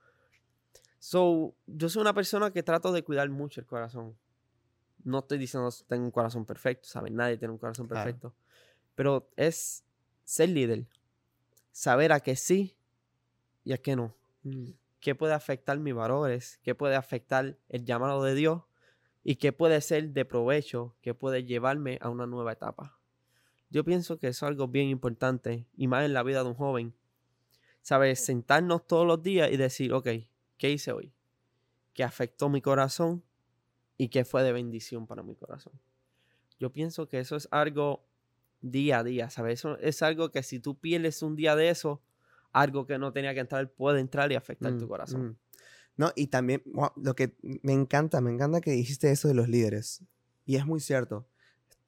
So, 0.98 1.54
yo 1.66 1.88
soy 1.88 2.00
una 2.00 2.14
persona 2.14 2.50
que 2.50 2.62
trato 2.62 2.92
de 2.92 3.04
cuidar 3.04 3.28
mucho 3.28 3.60
el 3.60 3.66
corazón. 3.66 4.16
No 5.02 5.18
estoy 5.18 5.38
diciendo 5.38 5.68
que 5.70 5.84
tengo 5.86 6.04
un 6.04 6.10
corazón 6.10 6.46
perfecto, 6.46 6.88
¿saben? 6.88 7.14
Nadie 7.14 7.36
tiene 7.36 7.52
un 7.52 7.58
corazón 7.58 7.86
perfecto. 7.86 8.34
Pero 8.94 9.28
es 9.36 9.84
ser 10.24 10.48
líder, 10.48 10.86
saber 11.72 12.12
a 12.12 12.20
qué 12.20 12.36
sí 12.36 12.76
y 13.64 13.72
a 13.72 13.78
qué 13.78 13.96
no. 13.96 14.14
Mm. 14.44 14.70
¿Qué 15.00 15.14
puede 15.14 15.34
afectar 15.34 15.78
mis 15.78 15.94
valores? 15.94 16.58
¿Qué 16.62 16.74
puede 16.74 16.96
afectar 16.96 17.58
el 17.68 17.84
llamado 17.84 18.22
de 18.22 18.34
Dios? 18.34 18.62
¿Y 19.24 19.36
qué 19.36 19.52
puede 19.52 19.80
ser 19.80 20.10
de 20.10 20.26
provecho? 20.26 20.94
¿Qué 21.00 21.14
puede 21.14 21.44
llevarme 21.44 21.98
a 22.02 22.10
una 22.10 22.26
nueva 22.26 22.52
etapa? 22.52 22.98
Yo 23.70 23.82
pienso 23.82 24.18
que 24.18 24.28
eso 24.28 24.46
es 24.46 24.50
algo 24.50 24.68
bien 24.68 24.88
importante 24.88 25.66
y 25.76 25.88
más 25.88 26.04
en 26.04 26.12
la 26.12 26.22
vida 26.22 26.42
de 26.42 26.50
un 26.50 26.54
joven. 26.54 26.94
¿Sabes? 27.80 28.24
Sentarnos 28.24 28.86
todos 28.86 29.06
los 29.06 29.22
días 29.22 29.50
y 29.50 29.56
decir, 29.56 29.92
ok, 29.92 30.08
¿qué 30.58 30.70
hice 30.70 30.92
hoy? 30.92 31.12
¿Qué 31.94 32.04
afectó 32.04 32.48
mi 32.48 32.60
corazón? 32.60 33.24
¿Y 33.96 34.08
qué 34.08 34.24
fue 34.24 34.42
de 34.42 34.52
bendición 34.52 35.06
para 35.06 35.22
mi 35.22 35.34
corazón? 35.34 35.72
Yo 36.58 36.70
pienso 36.70 37.08
que 37.08 37.18
eso 37.18 37.36
es 37.36 37.48
algo 37.50 38.04
día 38.60 38.98
a 38.98 39.04
día, 39.04 39.30
¿sabes? 39.30 39.60
Eso 39.60 39.78
es 39.78 40.02
algo 40.02 40.30
que 40.30 40.42
si 40.42 40.60
tú 40.60 40.78
pierdes 40.78 41.22
un 41.22 41.36
día 41.36 41.56
de 41.56 41.68
eso, 41.70 42.02
algo 42.52 42.86
que 42.86 42.98
no 42.98 43.12
tenía 43.12 43.34
que 43.34 43.40
entrar 43.40 43.70
puede 43.70 44.00
entrar 44.00 44.30
y 44.32 44.34
afectar 44.34 44.76
tu 44.76 44.84
mm, 44.84 44.88
corazón. 44.88 45.26
Mm. 45.26 45.36
No, 45.96 46.12
y 46.16 46.26
también 46.26 46.62
lo 46.96 47.14
que 47.14 47.36
me 47.62 47.72
encanta, 47.72 48.20
me 48.20 48.32
encanta 48.32 48.60
que 48.60 48.72
dijiste 48.72 49.10
eso 49.10 49.28
de 49.28 49.34
los 49.34 49.48
líderes. 49.48 50.02
Y 50.44 50.56
es 50.56 50.66
muy 50.66 50.80
cierto. 50.80 51.28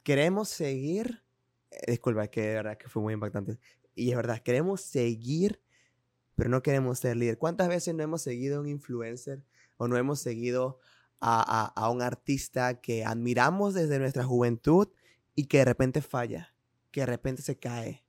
Queremos 0.02 0.48
seguir, 0.48 1.24
eh, 1.70 1.92
disculpa, 1.92 2.28
que 2.28 2.42
de 2.42 2.54
verdad 2.54 2.78
que 2.78 2.88
fue 2.88 3.02
muy 3.02 3.14
impactante. 3.14 3.58
Y 3.94 4.10
es 4.10 4.16
verdad, 4.16 4.40
queremos 4.42 4.80
seguir, 4.80 5.60
pero 6.36 6.48
no 6.48 6.62
queremos 6.62 7.00
ser 7.00 7.16
líder. 7.16 7.38
¿Cuántas 7.38 7.68
veces 7.68 7.94
no 7.94 8.02
hemos 8.02 8.22
seguido 8.22 8.58
a 8.58 8.60
un 8.60 8.68
influencer 8.68 9.44
o 9.76 9.88
no 9.88 9.96
hemos 9.96 10.20
seguido 10.20 10.78
a, 11.20 11.72
a 11.74 11.90
un 11.90 12.02
artista 12.02 12.80
que 12.80 13.04
admiramos 13.04 13.74
desde 13.74 13.98
nuestra 13.98 14.24
juventud 14.24 14.88
y 15.34 15.46
que 15.46 15.58
de 15.58 15.64
repente 15.64 16.02
falla? 16.02 16.56
que 16.96 17.02
de 17.02 17.06
repente 17.08 17.42
se 17.42 17.58
cae. 17.58 18.06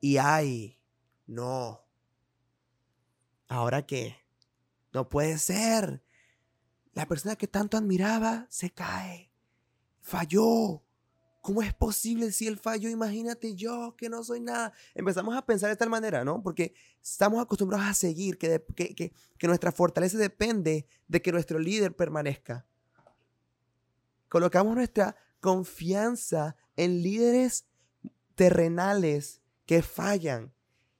Y 0.00 0.16
ay, 0.16 0.76
no. 1.28 1.86
¿Ahora 3.46 3.86
qué? 3.86 4.16
No 4.92 5.08
puede 5.08 5.38
ser. 5.38 6.02
La 6.92 7.06
persona 7.06 7.36
que 7.36 7.46
tanto 7.46 7.76
admiraba 7.76 8.46
se 8.48 8.70
cae. 8.70 9.30
Falló. 10.00 10.82
¿Cómo 11.40 11.62
es 11.62 11.72
posible 11.72 12.32
si 12.32 12.46
él 12.46 12.58
falló? 12.58 12.90
Imagínate 12.90 13.54
yo 13.54 13.94
que 13.96 14.08
no 14.08 14.22
soy 14.24 14.40
nada. 14.40 14.72
Empezamos 14.94 15.36
a 15.36 15.46
pensar 15.46 15.70
de 15.70 15.76
tal 15.76 15.88
manera, 15.88 16.24
¿no? 16.24 16.42
Porque 16.42 16.74
estamos 17.02 17.40
acostumbrados 17.40 17.86
a 17.86 17.94
seguir, 17.94 18.36
que, 18.36 18.64
que, 18.74 18.94
que, 18.94 19.12
que 19.38 19.46
nuestra 19.46 19.72
fortaleza 19.72 20.18
depende 20.18 20.86
de 21.06 21.22
que 21.22 21.32
nuestro 21.32 21.58
líder 21.58 21.94
permanezca. 21.94 22.66
Colocamos 24.28 24.74
nuestra 24.74 25.16
confianza 25.40 26.56
en 26.76 27.02
líderes 27.02 27.66
terrenales 28.34 29.40
que 29.64 29.82
fallan. 29.82 30.52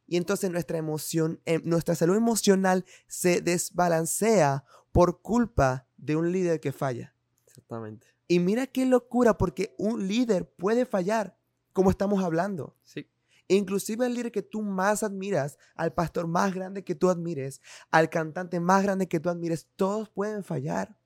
Y 0.09 0.17
entonces 0.17 0.51
nuestra 0.51 0.79
emoción, 0.79 1.41
em, 1.45 1.61
nuestra 1.65 1.95
salud 1.95 2.17
emocional 2.17 2.87
se 3.07 3.43
desbalancea 3.43 4.65
por 4.91 5.21
culpa 5.21 5.87
de 5.99 6.17
un 6.17 6.33
líder 6.33 6.61
que 6.61 6.73
falla. 6.73 7.15
Exactamente. 7.47 8.07
Y 8.27 8.41
mira 8.41 8.67
qué 8.67 8.87
locura, 8.87 9.37
porque 9.37 9.75
un 9.79 10.09
líder 10.09 10.51
puede 10.51 10.87
fallar, 10.87 11.39
como 11.75 11.91
estamos 11.91 12.25
hablando. 12.25 12.75
Sí. 12.83 13.07
Inclusive 13.49 14.07
el 14.07 14.15
líder 14.15 14.33
que 14.33 14.43
tú 14.43 14.63
más 14.63 15.03
admiras, 15.03 15.59
al 15.75 15.93
pastor 15.93 16.27
más 16.27 16.55
grande 16.55 16.85
que 16.85 16.95
tú 16.95 17.11
admires, 17.11 17.61
al 17.91 18.09
cantante 18.09 18.61
más 18.61 18.83
grande 18.83 19.09
que 19.09 19.21
tú 19.21 19.29
admires, 19.29 19.69
todos 19.77 20.09
pueden 20.09 20.43
fallar. 20.43 20.99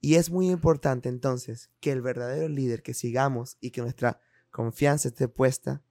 Y 0.00 0.14
es 0.16 0.30
muy 0.30 0.50
importante 0.50 1.10
entonces 1.10 1.70
que 1.80 1.92
el 1.92 2.00
verdadero 2.00 2.48
líder 2.48 2.82
que 2.82 2.94
sigamos 2.94 3.58
y 3.60 3.70
que 3.70 3.82
nuestra 3.82 4.20
confianza 4.50 5.08
esté 5.08 5.28
puesta 5.28 5.82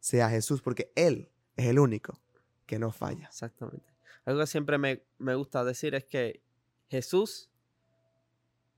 sea 0.00 0.28
Jesús, 0.30 0.60
porque 0.62 0.90
Él 0.96 1.28
es 1.56 1.66
el 1.66 1.78
único 1.78 2.18
que 2.66 2.78
no 2.78 2.90
falla. 2.90 3.26
Exactamente. 3.26 3.84
Algo 4.24 4.40
que 4.40 4.46
siempre 4.46 4.78
me, 4.78 5.02
me 5.18 5.34
gusta 5.34 5.64
decir 5.64 5.94
es 5.94 6.04
que 6.04 6.42
Jesús 6.88 7.48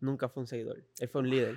nunca 0.00 0.28
fue 0.28 0.42
un 0.42 0.46
seguidor, 0.46 0.84
Él 0.98 1.08
fue 1.08 1.20
un 1.22 1.30
líder. 1.30 1.56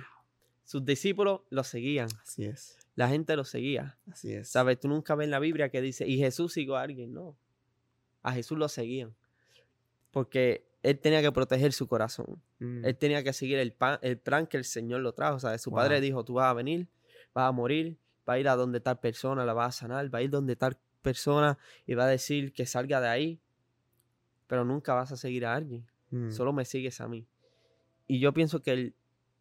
Sus 0.64 0.84
discípulos 0.84 1.42
lo 1.50 1.62
seguían. 1.62 2.08
Así 2.22 2.44
es. 2.44 2.76
La 2.96 3.08
gente 3.08 3.36
lo 3.36 3.44
seguía. 3.44 3.98
Así 4.10 4.32
es. 4.32 4.48
¿Sabes? 4.48 4.80
Tú 4.80 4.88
nunca 4.88 5.14
ves 5.14 5.26
en 5.26 5.30
la 5.30 5.38
Biblia 5.38 5.68
que 5.68 5.80
dice, 5.80 6.06
y 6.08 6.18
Jesús 6.18 6.52
siguió 6.54 6.76
a 6.76 6.82
alguien. 6.82 7.12
No. 7.12 7.36
A 8.22 8.32
Jesús 8.32 8.58
lo 8.58 8.68
seguían. 8.68 9.14
Porque 10.10 10.66
él 10.82 10.98
tenía 10.98 11.22
que 11.22 11.30
proteger 11.30 11.72
su 11.72 11.86
corazón. 11.86 12.42
Mm, 12.58 12.84
Él 12.84 12.96
tenía 12.96 13.22
que 13.22 13.32
seguir 13.32 13.58
el, 13.58 13.72
pan- 13.72 13.98
el 14.02 14.18
plan 14.18 14.46
que 14.46 14.56
el 14.56 14.64
Señor 14.64 15.02
lo 15.02 15.12
trajo. 15.12 15.38
¿sabes? 15.38 15.60
Su 15.62 15.70
padre 15.70 16.00
dijo, 16.00 16.24
tú 16.24 16.34
vas 16.34 16.46
a 16.46 16.52
venir, 16.54 16.88
vas 17.34 17.48
a 17.48 17.52
morir, 17.52 17.96
va 18.28 18.34
a 18.34 18.38
ir 18.38 18.48
a 18.48 18.56
donde 18.56 18.80
tal 18.80 18.98
persona, 18.98 19.44
la 19.44 19.52
vas 19.54 19.76
a 19.76 19.78
sanar, 19.80 20.12
va 20.14 20.18
a 20.18 20.22
ir 20.22 20.30
donde 20.30 20.56
tal 20.56 20.76
persona 21.02 21.58
y 21.86 21.94
va 21.94 22.04
a 22.04 22.08
decir 22.08 22.52
que 22.52 22.66
salga 22.66 23.00
de 23.00 23.08
ahí. 23.08 23.40
Pero 24.46 24.64
nunca 24.64 24.94
vas 24.94 25.12
a 25.12 25.16
seguir 25.16 25.44
a 25.46 25.54
alguien. 25.54 25.86
mm, 26.10 26.30
Solo 26.30 26.52
me 26.52 26.64
sigues 26.64 27.00
a 27.00 27.08
mí. 27.08 27.26
Y 28.06 28.20
yo 28.20 28.32
pienso 28.32 28.62
que 28.62 28.70
el, 28.72 28.94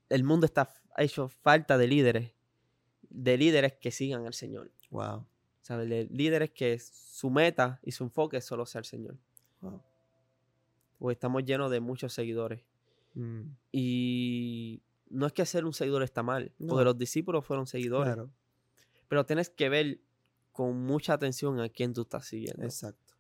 el 0.09 0.23
mundo 0.23 0.45
está 0.45 0.63
f- 0.63 0.79
hecho 0.97 1.29
falta 1.29 1.77
de 1.77 1.87
líderes. 1.87 2.31
De 3.09 3.37
líderes 3.37 3.73
que 3.73 3.91
sigan 3.91 4.25
al 4.25 4.33
Señor. 4.33 4.71
Wow. 4.89 5.25
¿Sabes? 5.61 5.89
De 5.89 6.05
líderes 6.11 6.51
que 6.51 6.77
su 6.79 7.29
meta 7.29 7.79
y 7.83 7.91
su 7.91 8.03
enfoque 8.03 8.37
es 8.37 8.45
solo 8.45 8.65
ser 8.65 8.85
Señor. 8.85 9.17
wow. 9.61 9.81
Porque 10.97 11.13
estamos 11.13 11.43
llenos 11.43 11.69
de 11.71 11.79
muchos 11.81 12.13
seguidores. 12.13 12.61
Mm, 13.15 13.41
Y 13.71 14.81
no 15.09 15.27
es 15.27 15.33
que 15.33 15.45
ser 15.45 15.65
un 15.65 15.73
seguidor 15.73 16.01
está 16.03 16.23
mal. 16.23 16.51
No. 16.57 16.69
Porque 16.69 16.85
los 16.85 16.97
discípulos 16.97 17.45
fueron 17.45 17.67
seguidores. 17.67 18.13
claro. 18.13 18.31
Pero 19.07 19.25
tienes 19.25 19.49
que 19.49 19.69
ver 19.69 19.99
con 20.51 20.85
mucha 20.85 21.13
atención 21.13 21.59
a 21.59 21.69
quién 21.69 21.93
tú 21.93 22.01
estás 22.03 22.25
siguiendo. 22.25 22.63
Exacto. 22.63 23.13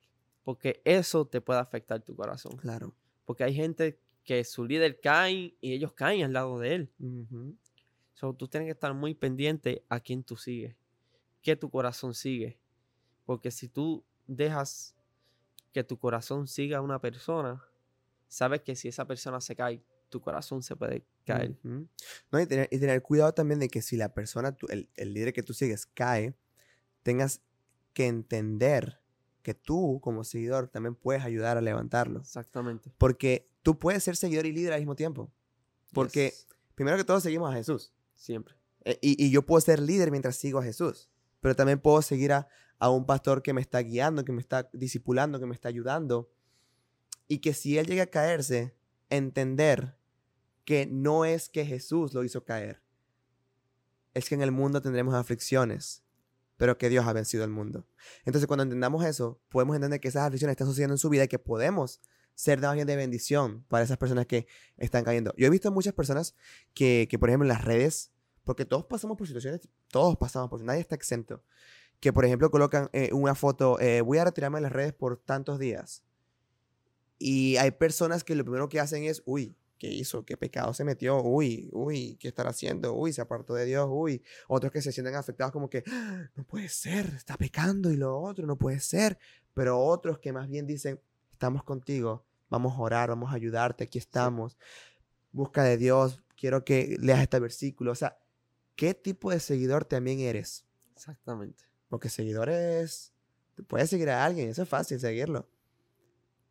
Porque 0.43 0.81
eso 0.85 1.25
te 1.25 1.41
puede 1.41 1.59
afectar 1.59 2.01
tu 2.01 2.15
corazón. 2.15 2.55
Claro. 2.57 2.93
Porque 3.25 3.43
hay 3.43 3.53
gente 3.53 3.99
que 4.23 4.43
su 4.43 4.65
líder 4.65 4.99
cae 4.99 5.55
y 5.61 5.73
ellos 5.73 5.93
caen 5.93 6.23
al 6.23 6.33
lado 6.33 6.59
de 6.59 6.75
él. 6.75 6.91
Ujú, 6.99 7.55
So, 8.13 8.33
tú 8.33 8.47
tienes 8.47 8.67
que 8.67 8.71
estar 8.71 8.93
muy 8.93 9.13
pendiente 9.13 9.83
a 9.89 9.99
quién 9.99 10.23
tú 10.23 10.37
sigues, 10.37 10.75
qué 11.41 11.57
tu 11.57 11.69
corazón 11.69 12.13
sigue. 12.13 12.57
Porque 13.25 13.51
si 13.51 13.67
tú 13.67 14.05
dejas 14.25 14.95
que 15.73 15.83
tu 15.83 15.99
corazón 15.99 16.47
siga 16.47 16.77
a 16.77 16.81
una 16.81 16.99
persona, 16.99 17.61
sabes 18.29 18.61
que 18.61 18.75
si 18.77 18.87
esa 18.87 19.05
persona 19.05 19.41
se 19.41 19.55
cae, 19.55 19.83
tu 20.15 20.21
corazón 20.21 20.63
se 20.63 20.77
puede 20.77 21.03
caer. 21.25 21.57
No, 22.31 22.39
y 22.39 22.45
tener, 22.45 22.69
y 22.71 22.79
tener 22.79 23.01
cuidado 23.01 23.33
también 23.33 23.59
de 23.59 23.67
que 23.67 23.81
si 23.81 23.97
la 23.97 24.13
persona, 24.13 24.53
tú- 24.55 24.67
el, 24.69 24.89
el 24.95 25.13
líder 25.13 25.33
que 25.33 25.43
tú 25.43 25.53
sigues 25.53 25.85
cae, 25.87 26.33
tengas 27.03 27.41
que 27.91 28.07
entender 28.07 29.01
que 29.41 29.53
tú 29.53 29.99
como 30.01 30.23
seguidor 30.23 30.69
también 30.69 30.95
puedes 30.95 31.23
ayudar 31.25 31.57
a 31.57 31.61
levantarlo. 31.61 32.21
Exactamente. 32.21 32.93
Porque 32.97 33.49
tú 33.61 33.77
puedes 33.77 34.01
ser 34.05 34.15
seguidor 34.15 34.45
y 34.45 34.53
líder 34.53 34.71
al 34.71 34.79
mismo 34.79 34.95
tiempo. 34.95 35.29
Porque 35.91 36.29
Yes. 36.29 36.47
primero 36.75 36.95
que 36.95 37.03
todo 37.03 37.19
seguimos 37.19 37.51
a 37.51 37.57
Jesús. 37.57 37.91
Siempre. 38.15 38.55
Eh, 38.85 38.97
Y, 39.01 39.25
y 39.25 39.31
yo 39.31 39.41
puedo 39.45 39.59
ser 39.59 39.79
líder 39.81 40.11
mientras 40.11 40.37
sigo 40.37 40.59
a 40.59 40.63
Jesús. 40.63 41.09
Pero 41.41 41.55
también 41.57 41.79
puedo 41.81 42.01
seguir 42.01 42.31
a, 42.31 42.47
a 42.79 42.89
un 42.89 43.05
pastor 43.05 43.41
que 43.43 43.51
me 43.51 43.59
está 43.59 43.79
guiando, 43.79 44.23
que 44.23 44.31
me 44.31 44.39
está 44.41 44.69
discipulando, 44.71 45.39
que 45.41 45.45
me 45.45 45.53
está 45.53 45.67
ayudando. 45.67 46.31
Y 47.27 47.39
que 47.39 47.53
si 47.53 47.77
él 47.77 47.85
llega 47.87 48.03
a 48.03 48.07
caerse, 48.07 48.75
entender 49.09 49.95
que 50.65 50.87
no 50.87 51.25
es 51.25 51.47
que 51.47 51.65
Jesús 51.65 52.13
lo 52.13 52.23
hizo 52.23 52.43
caer. 52.43 52.81
Es 54.13 54.27
que 54.27 54.35
en 54.35 54.41
el 54.41 54.51
mundo 54.51 54.81
tendremos 54.81 55.13
aflicciones, 55.13 56.03
pero 56.57 56.77
que 56.77 56.89
Dios 56.89 57.05
ha 57.05 57.13
vencido 57.13 57.43
el 57.43 57.51
mundo. 57.51 57.87
Entonces 58.25 58.47
cuando 58.47 58.63
entendamos 58.63 59.05
eso, 59.05 59.39
podemos 59.49 59.75
entender 59.75 59.99
que 59.99 60.07
esas 60.07 60.23
aflicciones 60.23 60.53
están 60.53 60.67
sucediendo 60.67 60.95
en 60.95 60.99
su 60.99 61.09
vida 61.09 61.25
y 61.25 61.27
que 61.27 61.39
podemos 61.39 62.01
ser 62.33 62.63
alguien 62.65 62.87
de 62.87 62.95
bendición 62.95 63.63
para 63.69 63.83
esas 63.83 63.97
personas 63.97 64.25
que 64.25 64.47
están 64.77 65.03
cayendo. 65.03 65.33
Yo 65.37 65.47
he 65.47 65.49
visto 65.49 65.71
muchas 65.71 65.93
personas 65.93 66.35
que, 66.73 67.07
que, 67.09 67.17
por 67.17 67.29
ejemplo, 67.29 67.45
en 67.45 67.49
las 67.49 67.63
redes, 67.63 68.11
porque 68.43 68.65
todos 68.65 68.85
pasamos 68.85 69.17
por 69.17 69.27
situaciones, 69.27 69.67
todos 69.89 70.17
pasamos 70.17 70.49
por, 70.49 70.61
nadie 70.61 70.81
está 70.81 70.95
exento, 70.95 71.43
que, 71.99 72.11
por 72.11 72.25
ejemplo, 72.25 72.51
colocan 72.51 72.89
eh, 72.91 73.11
una 73.13 73.35
foto, 73.35 73.79
eh, 73.79 74.01
voy 74.01 74.17
a 74.17 74.25
retirarme 74.25 74.57
de 74.57 74.63
las 74.63 74.71
redes 74.71 74.93
por 74.93 75.17
tantos 75.17 75.59
días. 75.59 76.03
Y 77.17 77.55
hay 77.55 77.71
personas 77.71 78.25
que 78.25 78.35
lo 78.35 78.43
primero 78.43 78.67
que 78.67 78.81
hacen 78.81 79.05
es, 79.05 79.23
uy, 79.25 79.55
¿qué 79.77 79.87
hizo? 79.87 80.25
¿Qué 80.25 80.37
pecado 80.37 80.73
se 80.73 80.83
metió? 80.83 81.21
Uy, 81.21 81.69
uy, 81.73 82.17
¿qué 82.19 82.27
estará 82.29 82.49
haciendo? 82.51 82.93
Uy, 82.93 83.13
se 83.13 83.21
apartó 83.21 83.53
de 83.53 83.65
Dios, 83.65 83.87
uy. 83.91 84.23
Otros 84.47 84.71
que 84.71 84.81
se 84.81 84.91
sienten 84.91 85.15
afectados 85.15 85.51
como 85.51 85.69
que, 85.69 85.83
"Ah, 85.87 86.29
no 86.35 86.43
puede 86.43 86.69
ser, 86.69 87.05
está 87.15 87.37
pecando 87.37 87.91
y 87.91 87.97
lo 87.97 88.19
otro, 88.19 88.45
no 88.45 88.57
puede 88.57 88.79
ser. 88.79 89.17
Pero 89.53 89.79
otros 89.79 90.19
que 90.19 90.33
más 90.33 90.49
bien 90.49 90.67
dicen, 90.67 90.99
estamos 91.31 91.63
contigo, 91.63 92.25
vamos 92.49 92.73
a 92.73 92.81
orar, 92.81 93.09
vamos 93.09 93.31
a 93.31 93.35
ayudarte, 93.35 93.85
aquí 93.85 93.97
estamos. 93.97 94.57
Busca 95.31 95.63
de 95.63 95.77
Dios, 95.77 96.23
quiero 96.37 96.63
que 96.65 96.97
leas 96.99 97.21
este 97.21 97.39
versículo. 97.39 97.91
O 97.91 97.95
sea, 97.95 98.17
¿qué 98.75 98.93
tipo 98.93 99.31
de 99.31 99.39
seguidor 99.39 99.85
también 99.85 100.19
eres? 100.19 100.65
Exactamente. 100.93 101.65
Porque 101.89 102.09
seguidores, 102.09 103.13
puedes 103.67 103.89
seguir 103.89 104.09
a 104.09 104.25
alguien, 104.25 104.49
eso 104.49 104.63
es 104.63 104.69
fácil 104.69 104.99
seguirlo. 104.99 105.47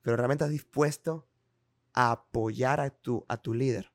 Pero 0.03 0.17
realmente 0.17 0.45
estás 0.45 0.53
dispuesto 0.53 1.27
a 1.95 2.13
apoyar 2.13 2.81
a 2.81 2.91
tu, 2.91 3.25
a 3.29 3.37
tu 3.37 3.55
líder. 3.55 3.91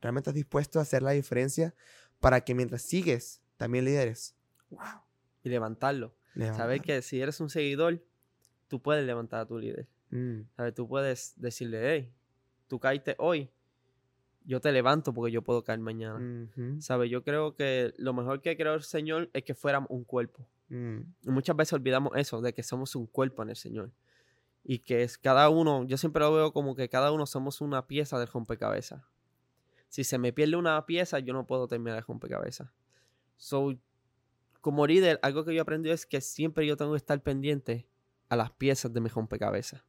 Realmente 0.00 0.30
estás 0.30 0.34
dispuesto 0.34 0.78
a 0.78 0.82
hacer 0.82 1.02
la 1.02 1.12
diferencia 1.12 1.74
para 2.20 2.40
que 2.42 2.54
mientras 2.54 2.82
sigues, 2.82 3.42
también 3.56 3.84
lideres. 3.84 4.34
Wow. 4.70 4.80
Y 5.42 5.48
levantarlo. 5.50 6.14
Saber 6.56 6.80
que 6.80 7.00
si 7.02 7.20
eres 7.20 7.38
un 7.40 7.48
seguidor, 7.48 8.02
tú 8.66 8.82
puedes 8.82 9.06
levantar 9.06 9.40
a 9.40 9.46
tu 9.46 9.58
líder. 9.58 9.86
Mm, 10.10 10.40
¿Sabes? 10.56 10.74
Tú 10.74 10.88
puedes 10.88 11.34
decirle, 11.36 11.80
hey, 11.94 12.12
tú 12.66 12.80
caíste 12.80 13.14
hoy, 13.18 13.50
yo 14.44 14.60
te 14.60 14.72
levanto 14.72 15.14
porque 15.14 15.32
yo 15.32 15.42
puedo 15.42 15.62
caer 15.62 15.78
mañana. 15.78 16.48
¿Sabes? 16.80 17.10
Yo 17.10 17.22
creo 17.22 17.54
que 17.54 17.94
lo 17.98 18.12
mejor 18.12 18.42
que 18.42 18.56
creó 18.56 18.74
el 18.74 18.82
Señor 18.82 19.30
es 19.32 19.44
que 19.44 19.54
fuéramos 19.54 19.88
un 19.90 20.04
cuerpo. 20.04 20.46
mm, 20.68 20.98
Y 21.22 21.30
muchas 21.30 21.56
veces 21.56 21.72
olvidamos 21.74 22.12
eso, 22.16 22.40
de 22.40 22.52
que 22.52 22.62
somos 22.62 22.94
un 22.96 23.06
cuerpo 23.06 23.42
en 23.42 23.50
el 23.50 23.56
Señor. 23.56 23.90
Y 24.64 24.78
que 24.78 25.02
es 25.02 25.18
cada 25.18 25.48
uno, 25.50 25.84
yo 25.84 25.98
siempre 25.98 26.20
lo 26.20 26.32
veo 26.32 26.52
como 26.52 26.74
que 26.74 26.88
cada 26.88 27.12
uno 27.12 27.26
somos 27.26 27.60
una 27.60 27.86
pieza 27.86 28.18
del 28.18 28.28
rompecabezas. 28.28 29.02
Si 29.88 30.02
se 30.02 30.18
me 30.18 30.32
pierde 30.32 30.56
una 30.56 30.84
pieza, 30.86 31.18
yo 31.18 31.34
no 31.34 31.46
puedo 31.46 31.68
terminar 31.68 31.98
el 31.98 32.04
rompecabezas. 32.04 32.70
So, 33.36 33.76
como 34.60 34.86
líder, 34.86 35.20
algo 35.22 35.44
que 35.44 35.52
yo 35.52 35.58
he 35.58 35.60
aprendido 35.60 35.94
es 35.94 36.06
que 36.06 36.20
siempre 36.20 36.66
yo 36.66 36.76
tengo 36.76 36.92
que 36.92 36.96
estar 36.96 37.22
pendiente 37.22 37.86
a 38.28 38.36
las 38.36 38.50
piezas 38.50 38.92
de 38.92 39.00
mi 39.00 39.08
rompecabezas. 39.08 39.84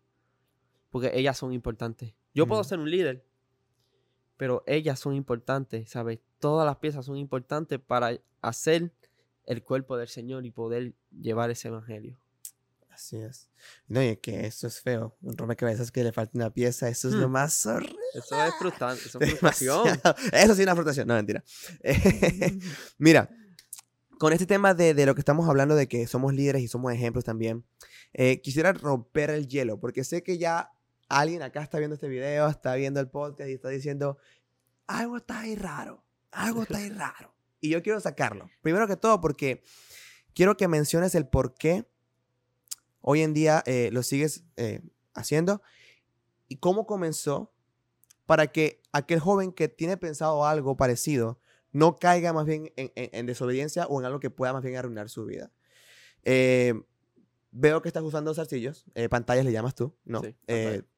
Porque 0.90 1.12
ellas 1.14 1.38
son 1.38 1.54
importantes. 1.54 2.14
Yo 2.34 2.46
puedo 2.48 2.64
ser 2.64 2.80
un 2.80 2.92
líder, 2.92 3.26
pero 4.38 4.64
ellas 4.68 5.00
son 5.00 5.16
importantes, 5.16 5.90
¿sabes? 5.90 6.20
Todas 6.40 6.66
las 6.66 6.78
piezas 6.78 7.06
son 7.06 7.18
importantes 7.18 7.80
para 7.80 8.20
hacer 8.42 8.92
el 9.46 9.64
cuerpo 9.64 9.98
del 9.98 10.08
Señor 10.08 10.46
y 10.46 10.52
poder 10.52 10.94
llevar 11.12 11.50
ese 11.50 11.70
evangelio. 11.70 12.20
Así 12.96 13.18
es. 13.18 13.50
No, 13.88 14.02
y 14.02 14.08
es 14.08 14.20
que 14.20 14.48
eso 14.48 14.68
es 14.68 14.80
feo. 14.80 15.18
Un 15.22 15.36
rompecabezas 15.38 15.92
que 15.92 16.02
le 16.04 16.14
falta 16.14 16.32
una 16.36 16.50
pieza, 16.50 16.88
eso 16.88 17.10
es 17.10 17.14
lo 17.16 17.28
Hmm. 17.28 17.32
más 17.34 17.66
horrible. 17.66 17.98
Eso 18.14 18.42
es 18.46 18.56
frustrante, 18.56 19.02
eso 19.06 19.20
es 19.20 19.30
frustración. 19.32 20.00
Eso 20.32 20.56
sí, 20.56 20.64
una 20.64 20.74
frustración. 20.76 21.08
No, 21.08 21.16
mentira. 21.16 21.44
Eh, 21.82 21.94
Mira, 22.98 23.30
con 24.18 24.32
este 24.32 24.46
tema 24.46 24.74
de, 24.74 24.94
de 24.94 25.06
lo 25.06 25.14
que 25.14 25.20
estamos 25.20 25.48
hablando, 25.50 25.76
de 25.76 25.88
que 25.90 26.08
somos 26.08 26.34
líderes 26.34 26.62
y 26.62 26.68
somos 26.70 26.94
ejemplos 26.94 27.26
también, 27.26 27.66
eh, 28.14 28.40
quisiera 28.42 28.72
romper 28.72 29.30
el 29.30 29.48
hielo, 29.50 29.78
porque 29.80 30.06
sé 30.06 30.24
que 30.24 30.38
ya 30.38 30.72
alguien 31.10 31.42
acá 31.42 31.62
está 31.62 31.78
viendo 31.80 31.96
este 31.96 32.08
video, 32.08 32.48
está 32.48 32.76
viendo 32.76 33.02
el 33.02 33.10
podcast 33.10 33.50
y 33.50 33.54
está 33.54 33.68
diciendo, 33.70 34.18
algo 34.88 35.18
está 35.18 35.42
ahí 35.42 35.56
raro, 35.56 36.06
algo 36.32 36.64
está 36.64 36.78
ahí 36.78 36.90
raro. 36.92 37.36
Y 37.60 37.70
yo 37.72 37.84
quiero 37.84 38.00
sacarlo. 38.00 38.50
Primero 38.62 38.88
que 38.88 38.96
todo, 38.96 39.20
porque 39.20 39.62
quiero 40.34 40.56
que 40.56 40.70
menciones 40.70 41.14
el 41.16 41.28
por 41.28 41.56
qué 41.56 41.86
hoy 43.08 43.22
en 43.22 43.34
día 43.34 43.62
eh, 43.68 43.90
lo 43.92 44.02
sigues 44.04 44.44
eh, 44.58 44.82
haciendo 45.14 45.62
y 46.48 46.58
cómo 46.58 46.86
comenzó 46.88 47.54
para 48.26 48.48
que 48.48 48.82
aquel 48.92 49.20
joven 49.20 49.52
que 49.52 49.68
tiene 49.68 49.98
pensado 49.98 50.46
algo 50.46 50.76
parecido 50.76 51.40
no 51.72 51.98
caiga 51.98 52.34
más 52.34 52.46
bien 52.46 52.72
en, 52.76 52.92
en- 52.96 53.10
en 53.14 53.26
desobediencia 53.28 53.86
o 53.88 54.00
en 54.00 54.06
algo 54.06 54.20
que 54.20 54.30
pueda 54.32 54.54
más 54.54 54.64
bien 54.64 54.76
arruinar 54.78 55.10
su 55.10 55.26
vida. 55.26 55.52
Eh, 56.24 56.74
veo 57.52 57.82
que 57.82 57.90
estás 57.90 58.04
usando 58.04 58.34
zarcillos, 58.34 58.86
pantallas 59.10 59.46
le 59.46 59.52
llamas 59.52 59.76
tú, 59.76 59.96
¿no? 60.06 60.22
Sí, 60.22 60.36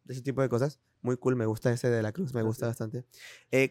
ese 0.08 0.22
tipo 0.22 0.42
de 0.42 0.50
cosas. 0.50 0.80
Muy 1.02 1.18
cool, 1.18 1.36
me 1.36 1.46
gusta 1.46 1.72
ese 1.72 1.90
de 1.90 2.02
la 2.02 2.12
cruz, 2.12 2.34
me 2.34 2.42
gusta 2.42 2.68
bastante. 2.68 3.06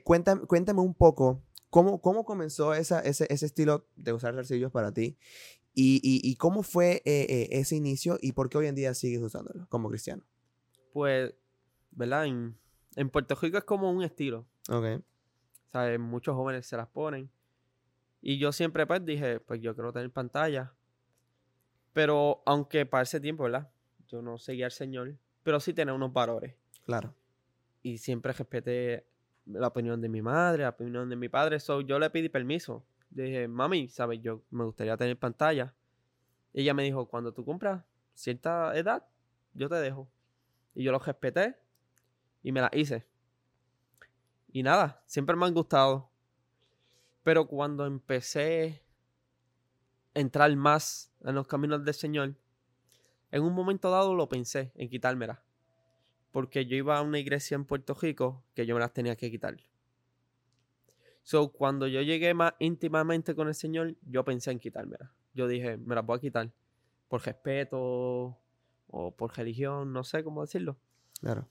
Cuéntame, 0.05 0.43
cuéntame 0.47 0.80
un 0.80 0.95
poco, 0.95 1.43
¿cómo, 1.70 2.01
cómo 2.01 2.24
comenzó 2.24 2.74
esa, 2.74 3.01
ese, 3.01 3.26
ese 3.30 3.47
estilo 3.47 3.89
de 3.97 4.12
usar 4.12 4.34
zarcillos 4.34 4.70
para 4.70 4.93
ti? 4.93 5.16
¿Y, 5.79 6.35
cómo 6.37 6.62
fue 6.62 7.03
eh, 7.05 7.27
eh, 7.29 7.49
ese 7.51 7.77
inicio 7.77 8.18
y 8.22 8.33
por 8.33 8.49
qué 8.49 8.57
hoy 8.57 8.66
en 8.66 8.74
día 8.74 8.95
sigues 8.95 9.20
usándolo 9.20 9.66
como 9.68 9.91
cristiano? 9.91 10.22
Pues, 10.95 11.35
¿verdad? 11.91 12.24
En, 12.24 12.57
en 12.97 13.11
Puerto 13.11 13.35
Rico 13.35 13.59
es 13.59 13.64
como 13.64 13.91
un 13.93 14.03
estilo. 14.03 14.47
Ok. 14.70 15.03
¿Sabes? 15.66 16.01
Muchos 16.01 16.35
jóvenes 16.35 16.66
se 16.66 16.79
las 16.79 16.89
ponen. 16.89 17.31
Y 18.22 18.39
yo 18.39 18.53
siempre 18.53 18.87
pues 18.87 19.05
dije, 19.05 19.39
pues 19.41 19.61
yo 19.61 19.74
quiero 19.74 19.93
tener 19.93 20.11
pantalla. 20.11 20.72
Pero 21.93 22.43
aunque 22.47 22.87
para 22.87 23.03
ese 23.03 23.20
tiempo, 23.20 23.45
¿verdad? 23.45 23.70
Yo 24.09 24.22
no 24.22 24.39
seguía 24.39 24.64
al 24.64 24.72
Señor, 24.72 25.14
pero 25.43 25.61
sí 25.61 25.74
tenía 25.74 25.93
unos 25.93 26.12
valores. 26.12 26.55
Claro. 26.87 27.14
Y 27.83 27.99
siempre 27.99 28.33
respeté 28.33 29.07
la 29.45 29.66
opinión 29.68 30.01
de 30.01 30.09
mi 30.09 30.22
madre, 30.22 30.62
la 30.62 30.70
opinión 30.70 31.11
de 31.11 31.16
mi 31.16 31.29
padre. 31.29 31.61
So, 31.61 31.83
yo 31.83 31.99
le 31.99 32.09
pedí 32.09 32.31
permiso. 32.31 32.83
Dije, 33.11 33.48
mami, 33.48 33.88
¿sabes? 33.88 34.20
Yo 34.20 34.42
me 34.50 34.64
gustaría 34.64 34.96
tener 34.96 35.18
pantalla. 35.18 35.74
Ella 36.52 36.74
me 36.74 36.82
dijo, 36.82 37.07
cuando 37.09 37.32
tú 37.32 37.44
compras 37.44 37.84
cierta 38.14 38.76
edad, 38.76 39.07
yo 39.54 39.68
te 39.68 39.76
dejo. 39.76 40.09
Y 40.74 40.82
yo 40.84 40.92
lo 40.92 40.98
respeté 40.98 41.57
y 42.42 42.52
me 42.52 42.61
la 42.61 42.70
hice. 42.72 43.07
Y 44.52 44.62
nada, 44.62 45.02
siempre 45.07 45.36
me 45.36 45.46
han 45.46 45.54
gustado. 45.54 46.11
Pero 47.22 47.46
cuando 47.46 47.86
empecé 47.86 48.82
a 50.14 50.20
entrar 50.20 50.54
más 50.57 51.12
en 51.24 51.34
los 51.34 51.46
caminos 51.46 51.84
del 51.84 51.94
Señor, 51.94 52.34
en 53.30 53.42
un 53.42 53.52
momento 53.52 53.90
dado 53.90 54.14
lo 54.14 54.28
pensé 54.28 54.72
en 54.74 54.88
quitármela 54.88 55.42
porque 56.36 56.66
yo 56.66 56.76
iba 56.76 56.98
a 56.98 57.00
una 57.00 57.18
iglesia 57.18 57.54
en 57.54 57.64
Puerto 57.64 57.94
Rico 57.94 58.44
que 58.52 58.66
yo 58.66 58.74
me 58.74 58.80
las 58.80 58.92
tenía 58.92 59.16
que 59.16 59.30
quitar. 59.30 59.57
So, 61.27 61.49
cuando 61.49 61.89
yo 61.89 62.03
llegué 62.03 62.35
más 62.35 62.55
íntimamente 62.61 63.35
con 63.35 63.49
el 63.49 63.55
Señor, 63.57 63.97
yo 64.09 64.24
pensé 64.24 64.53
en 64.53 64.61
quitármela. 64.61 65.12
Yo 65.35 65.49
dije, 65.49 65.77
me 65.77 65.97
las 65.97 66.07
voy 66.07 66.18
a 66.18 66.20
quitar 66.20 66.53
por 67.09 67.27
respeto 67.27 68.39
o 68.87 69.11
por 69.11 69.37
religión, 69.37 69.93
no 69.93 70.05
sé 70.05 70.22
cómo 70.22 70.43
decirlo. 70.43 70.77
Claro. 71.20 71.49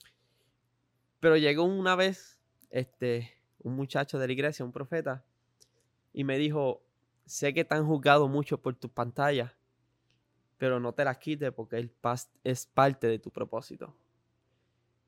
Pero 1.20 1.36
llegó 1.36 1.64
una 1.64 1.94
vez 1.94 2.40
este, 2.70 3.34
un 3.58 3.76
muchacho 3.76 4.18
de 4.18 4.26
la 4.26 4.32
iglesia, 4.32 4.64
un 4.64 4.72
profeta, 4.72 5.26
y 6.14 6.24
me 6.24 6.38
dijo, 6.38 6.82
sé 7.26 7.52
que 7.52 7.66
te 7.66 7.74
han 7.74 7.84
juzgado 7.84 8.28
mucho 8.28 8.62
por 8.62 8.76
tus 8.76 8.90
pantallas, 8.90 9.52
pero 10.56 10.80
no 10.80 10.94
te 10.94 11.04
las 11.04 11.18
quites 11.18 11.52
porque 11.52 11.76
el 11.76 11.92
es 12.44 12.64
parte 12.64 13.08
de 13.08 13.18
tu 13.18 13.30
propósito. 13.30 13.94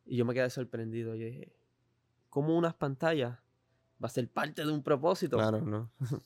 Y 0.04 0.18
yo 0.18 0.26
me 0.26 0.34
quedé 0.34 0.50
sorprendido. 0.50 1.14
Yo 1.14 1.24
dije, 1.24 1.56
¿cómo 2.28 2.54
unas 2.54 2.74
pantallas 2.74 3.38
va 4.02 4.06
a 4.06 4.10
ser 4.10 4.28
parte 4.28 4.64
de 4.64 4.72
un 4.72 4.82
propósito? 4.82 5.36
Claro, 5.36 5.60
no. 5.60 5.90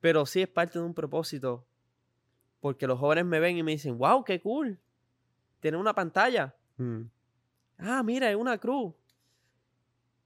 Pero 0.00 0.26
sí 0.26 0.42
es 0.42 0.48
parte 0.48 0.78
de 0.78 0.84
un 0.84 0.94
propósito. 0.94 1.66
Porque 2.60 2.86
los 2.86 2.98
jóvenes 2.98 3.24
me 3.24 3.40
ven 3.40 3.56
y 3.56 3.62
me 3.62 3.72
dicen, 3.72 3.98
wow, 3.98 4.24
qué 4.24 4.40
cool. 4.40 4.78
Tiene 5.60 5.76
una 5.76 5.94
pantalla. 5.94 6.54
Mm. 6.76 7.02
Ah, 7.78 8.02
mira, 8.02 8.30
es 8.30 8.36
una 8.36 8.58
cruz. 8.58 8.94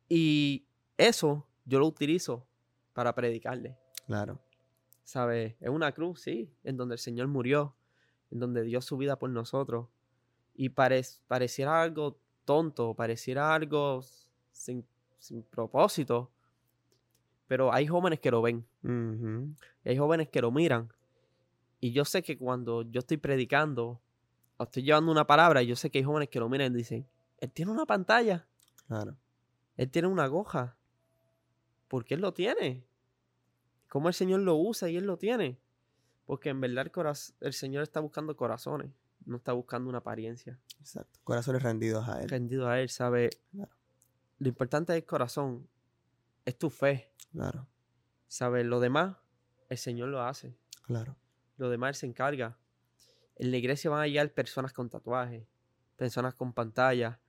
Y 0.09 0.67
eso 0.97 1.47
yo 1.65 1.79
lo 1.79 1.87
utilizo 1.87 2.47
para 2.93 3.15
predicarle. 3.15 3.77
Claro. 4.07 4.41
¿Sabes? 5.05 5.55
Es 5.61 5.69
una 5.69 5.93
cruz, 5.93 6.21
sí, 6.21 6.53
en 6.65 6.77
donde 6.77 6.95
el 6.95 6.99
Señor 6.99 7.29
murió, 7.29 7.75
en 8.31 8.41
donde 8.41 8.63
dio 8.63 8.81
su 8.81 8.97
vida 8.97 9.19
por 9.19 9.31
nosotros. 9.31 9.89
Y 10.55 10.71
pareciera 10.71 11.83
algo 11.83 12.19
tonto, 12.45 12.95
pareciera 12.95 13.55
algo 13.55 14.03
sin, 14.53 14.87
propósito. 15.51 16.31
Pero 17.47 17.73
hay 17.73 17.87
jóvenes 17.87 18.21
que 18.21 18.31
lo 18.31 18.43
ven. 18.43 18.67
hay 19.85 19.99
jóvenes 19.99 20.29
que 20.29 20.41
lo 20.41 20.51
miran. 20.51 20.93
Y 21.81 21.93
yo 21.93 22.05
sé 22.05 22.23
que 22.23 22.39
cuando 22.39 22.83
yo 22.83 23.01
estoy 23.01 23.19
predicando, 23.19 24.01
o 24.57 24.65
estoy 24.65 24.83
llevando 24.83 25.13
una 25.13 25.27
palabra, 25.27 25.63
yo 25.63 25.77
sé 25.77 25.91
que 25.91 25.99
hay 25.99 26.05
jóvenes 26.05 26.29
que 26.29 26.41
lo 26.41 26.49
miran 26.49 26.73
y 26.73 26.79
dicen, 26.79 27.07
él 27.39 27.51
tiene 27.53 27.71
una 27.71 27.87
pantalla. 27.87 28.47
Claro. 28.89 29.17
Él 29.77 29.91
tiene 29.91 30.09
una 30.09 30.27
goja. 30.27 30.77
¿Por 31.89 32.05
qué 32.05 32.15
él 32.15 32.21
lo 32.21 32.33
tiene? 32.33 32.85
¿Cómo 33.89 34.09
el 34.09 34.15
Señor 34.15 34.41
lo 34.41 34.57
usa 34.57 34.89
y 34.89 34.97
él 34.97 35.07
lo 35.07 35.19
tiene? 35.19 35.61
Porque 36.25 36.49
en 36.49 36.61
verdad 36.61 36.91
el, 36.93 37.47
el 37.47 37.53
Señor 37.53 37.83
está 37.83 38.01
buscando 38.01 38.37
corazones 38.37 38.91
no 39.27 39.37
está 39.37 39.53
buscando 39.53 39.89
una 39.89 39.99
apariencia. 39.99 40.59
Exacto. 40.81 41.21
Corazones 41.25 41.63
rendidos 41.63 42.09
a 42.09 42.23
Él. 42.23 42.29
Rendidos 42.29 42.69
a 42.69 42.81
Él, 42.81 42.89
¿sabe? 42.89 43.31
Lo 44.39 44.49
importante 44.49 44.93
del 44.93 45.05
corazón 45.05 45.69
es 46.45 46.59
tu 46.59 46.71
fe. 46.71 47.13
Claro. 47.33 47.67
¿Sabes? 48.29 48.67
Lo 48.67 48.81
demás, 48.81 49.17
el 49.69 49.79
Señor 49.79 50.09
lo 50.09 50.23
hace. 50.23 50.57
Claro. 50.83 51.17
Lo 51.57 51.71
demás 51.71 51.91
Él 51.91 51.95
se 51.95 52.07
encarga. 52.07 52.59
En 53.37 53.51
la 53.51 53.57
iglesia 53.57 53.91
van 53.91 54.03
a 54.03 54.07
llegar 54.07 54.33
personas 54.33 54.73
con 54.73 54.89
tatuajes, 54.89 55.47
personas 55.97 56.35
con 56.35 56.53
pantalla. 56.53 57.21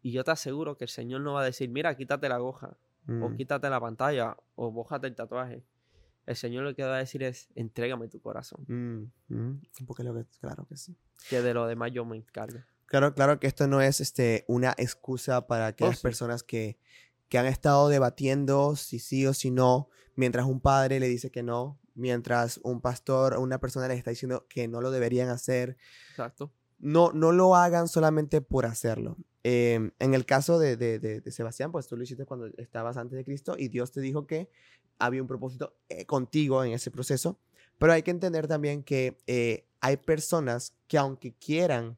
Y 0.00 0.12
yo 0.12 0.24
te 0.24 0.32
aseguro 0.32 0.76
que 0.76 0.84
el 0.84 0.90
Señor 0.90 1.20
no 1.20 1.34
va 1.34 1.42
a 1.42 1.44
decir, 1.44 1.68
mira, 1.68 1.96
quítate 1.96 2.28
la 2.28 2.38
goja, 2.38 2.76
o 3.08 3.28
mm. 3.28 3.36
quítate 3.36 3.70
la 3.70 3.80
pantalla, 3.80 4.36
o 4.56 4.70
bójate 4.72 5.06
el 5.06 5.14
tatuaje 5.14 5.64
el 6.26 6.36
Señor 6.36 6.64
lo 6.64 6.74
que 6.74 6.84
va 6.84 6.96
a 6.96 6.98
decir 6.98 7.22
es, 7.22 7.48
entrégame 7.54 8.08
tu 8.08 8.20
corazón. 8.20 8.64
Mm, 8.68 9.34
mm, 9.34 9.60
porque 9.86 10.04
lo 10.04 10.14
que, 10.14 10.24
claro 10.40 10.66
que 10.66 10.76
sí. 10.76 10.96
Que 11.28 11.42
de 11.42 11.54
lo 11.54 11.66
demás 11.66 11.90
yo 11.92 12.04
me 12.04 12.16
encargo. 12.16 12.60
Claro, 12.92 13.14
claro 13.14 13.40
que 13.40 13.46
esto 13.46 13.66
no 13.68 13.80
es 13.80 14.02
este, 14.02 14.44
una 14.48 14.74
excusa 14.76 15.46
para 15.46 15.68
aquellas 15.68 16.00
oh, 16.00 16.02
personas 16.02 16.42
que, 16.42 16.76
que 17.30 17.38
han 17.38 17.46
estado 17.46 17.88
debatiendo 17.88 18.76
si 18.76 18.98
sí 18.98 19.26
o 19.26 19.32
si 19.32 19.50
no, 19.50 19.88
mientras 20.14 20.44
un 20.44 20.60
padre 20.60 21.00
le 21.00 21.08
dice 21.08 21.30
que 21.30 21.42
no, 21.42 21.80
mientras 21.94 22.60
un 22.62 22.82
pastor 22.82 23.32
o 23.32 23.40
una 23.40 23.58
persona 23.58 23.88
les 23.88 23.96
está 23.96 24.10
diciendo 24.10 24.46
que 24.46 24.68
no 24.68 24.82
lo 24.82 24.90
deberían 24.90 25.30
hacer. 25.30 25.78
Exacto. 26.10 26.52
No, 26.80 27.12
no 27.12 27.32
lo 27.32 27.56
hagan 27.56 27.88
solamente 27.88 28.42
por 28.42 28.66
hacerlo. 28.66 29.16
Em, 29.42 29.92
en 29.98 30.12
el 30.12 30.26
caso 30.26 30.58
de, 30.58 30.76
de, 30.76 30.98
de, 30.98 31.30
Sebastián, 31.30 31.72
pues 31.72 31.86
tú 31.86 31.96
lo 31.96 32.02
hiciste 32.02 32.26
cuando 32.26 32.48
estabas 32.58 32.98
antes 32.98 33.16
de 33.16 33.24
Cristo 33.24 33.56
y 33.58 33.68
Dios 33.68 33.90
te 33.90 34.02
dijo 34.02 34.26
que 34.26 34.50
había 34.98 35.22
un 35.22 35.28
propósito 35.28 35.78
eh, 35.88 36.04
contigo 36.04 36.62
en 36.62 36.72
ese 36.72 36.90
proceso, 36.90 37.38
pero 37.78 37.94
hay 37.94 38.02
que 38.02 38.10
entender 38.10 38.48
también 38.48 38.82
que 38.82 39.16
eh, 39.26 39.64
hay 39.80 39.96
personas 39.96 40.74
que 40.88 40.98
aunque 40.98 41.32
quieran, 41.32 41.96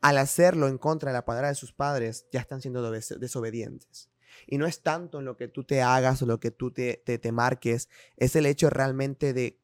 al 0.00 0.18
hacerlo 0.18 0.68
en 0.68 0.78
contra 0.78 1.10
de 1.10 1.14
la 1.14 1.24
palabra 1.24 1.48
de 1.48 1.54
sus 1.54 1.72
padres, 1.72 2.26
ya 2.32 2.40
están 2.40 2.60
siendo 2.60 2.90
desobedientes. 2.90 4.08
Y 4.46 4.58
no 4.58 4.66
es 4.66 4.82
tanto 4.82 5.18
en 5.18 5.24
lo 5.24 5.36
que 5.36 5.48
tú 5.48 5.64
te 5.64 5.82
hagas 5.82 6.22
o 6.22 6.26
lo 6.26 6.40
que 6.40 6.50
tú 6.50 6.70
te, 6.70 7.02
te, 7.04 7.18
te 7.18 7.32
marques, 7.32 7.88
es 8.16 8.36
el 8.36 8.46
hecho 8.46 8.70
realmente 8.70 9.32
de 9.32 9.58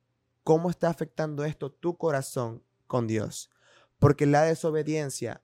cómo 0.45 0.71
está 0.71 0.91
afectando 0.91 1.45
esto 1.45 1.73
tu 1.73 1.97
corazón 1.97 2.63
con 2.87 3.07
Dios. 3.07 3.51
Porque 3.99 4.27
la 4.27 4.43
desobediencia 4.43 5.43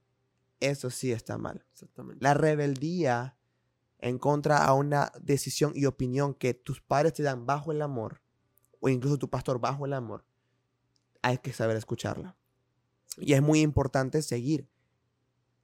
eso 0.62 0.90
sí 0.90 1.12
está 1.12 1.38
mal. 1.38 1.64
Exactamente. 1.72 2.22
La 2.22 2.34
rebeldía 2.34 3.36
en 3.99 4.18
contra 4.18 4.64
a 4.64 4.74
una 4.74 5.12
decisión 5.20 5.72
y 5.74 5.86
opinión 5.86 6.34
que 6.34 6.55
tus 6.55 6.80
padres 6.80 7.14
te 7.14 7.22
dan 7.22 7.47
bajo 7.47 7.72
el 7.72 7.82
amor, 7.82 8.20
o 8.80 8.88
incluso 8.88 9.18
tu 9.18 9.30
pastor 9.30 9.61
bajo 9.61 9.86
el 9.86 9.93
amor, 9.93 10.24
hay 11.20 11.38
que 11.38 11.53
saber 11.53 11.76
escucharla. 11.76 12.36
Y 13.18 13.34
es 13.34 13.43
muy 13.43 13.61
importante 13.61 14.22
seguir 14.22 14.68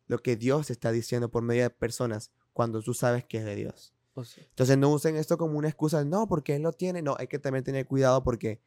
lo 0.08 0.18
que 0.18 0.36
Dios 0.36 0.70
está 0.70 0.90
diciendo 0.90 1.30
por 1.30 1.42
medio 1.42 1.62
de 1.62 1.70
personas 1.70 2.32
cuando 2.52 2.82
tú 2.82 2.94
sabes 2.94 3.24
que 3.24 3.38
es 3.38 3.44
de 3.44 3.54
Dios. 3.54 3.94
Oh, 4.14 4.24
Entonces 4.36 4.76
no 4.76 4.90
usen 4.90 5.16
esto 5.16 5.38
como 5.38 5.56
una 5.56 5.68
excusa, 5.68 6.04
no, 6.04 6.26
porque 6.26 6.56
Él 6.56 6.62
lo 6.62 6.72
tiene. 6.72 7.02
No, 7.02 7.14
hay 7.18 7.28
que 7.28 7.38
también 7.38 7.62
tener 7.62 7.86
cuidado 7.86 8.24
porque 8.24 8.60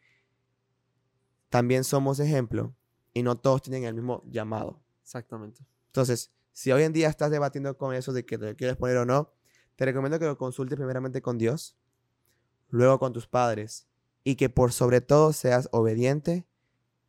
también 1.50 1.84
somos 1.84 2.20
ejemplo 2.20 2.74
y 3.14 3.24
no 3.24 3.36
todos 3.36 3.62
tienen 3.64 3.84
el 3.84 3.94
mismo 3.94 4.24
llamado. 4.26 4.82
Exactamente. 5.04 5.66
Entonces, 5.88 6.32
si 6.54 6.72
hoy 6.72 6.84
en 6.84 6.94
día 6.94 7.10
estás 7.10 7.32
debatiendo 7.32 7.78
con 7.78 7.94
eso 7.94 8.14
de 8.14 8.26
que 8.26 8.38
te 8.38 8.56
quieres 8.56 8.78
poner 8.78 8.98
o 8.98 9.06
no, 9.06 9.34
te 9.76 9.86
recomiendo 9.86 10.20
que 10.20 10.26
lo 10.26 10.38
consultes 10.38 10.78
primeramente 10.78 11.22
con 11.22 11.38
Dios, 11.38 11.76
luego 12.70 13.00
con 13.00 13.12
tus 13.12 13.28
padres 13.28 13.88
y 14.24 14.36
que 14.36 14.50
por 14.50 14.72
sobre 14.72 15.02
todo 15.02 15.34
seas 15.34 15.68
obediente 15.72 16.46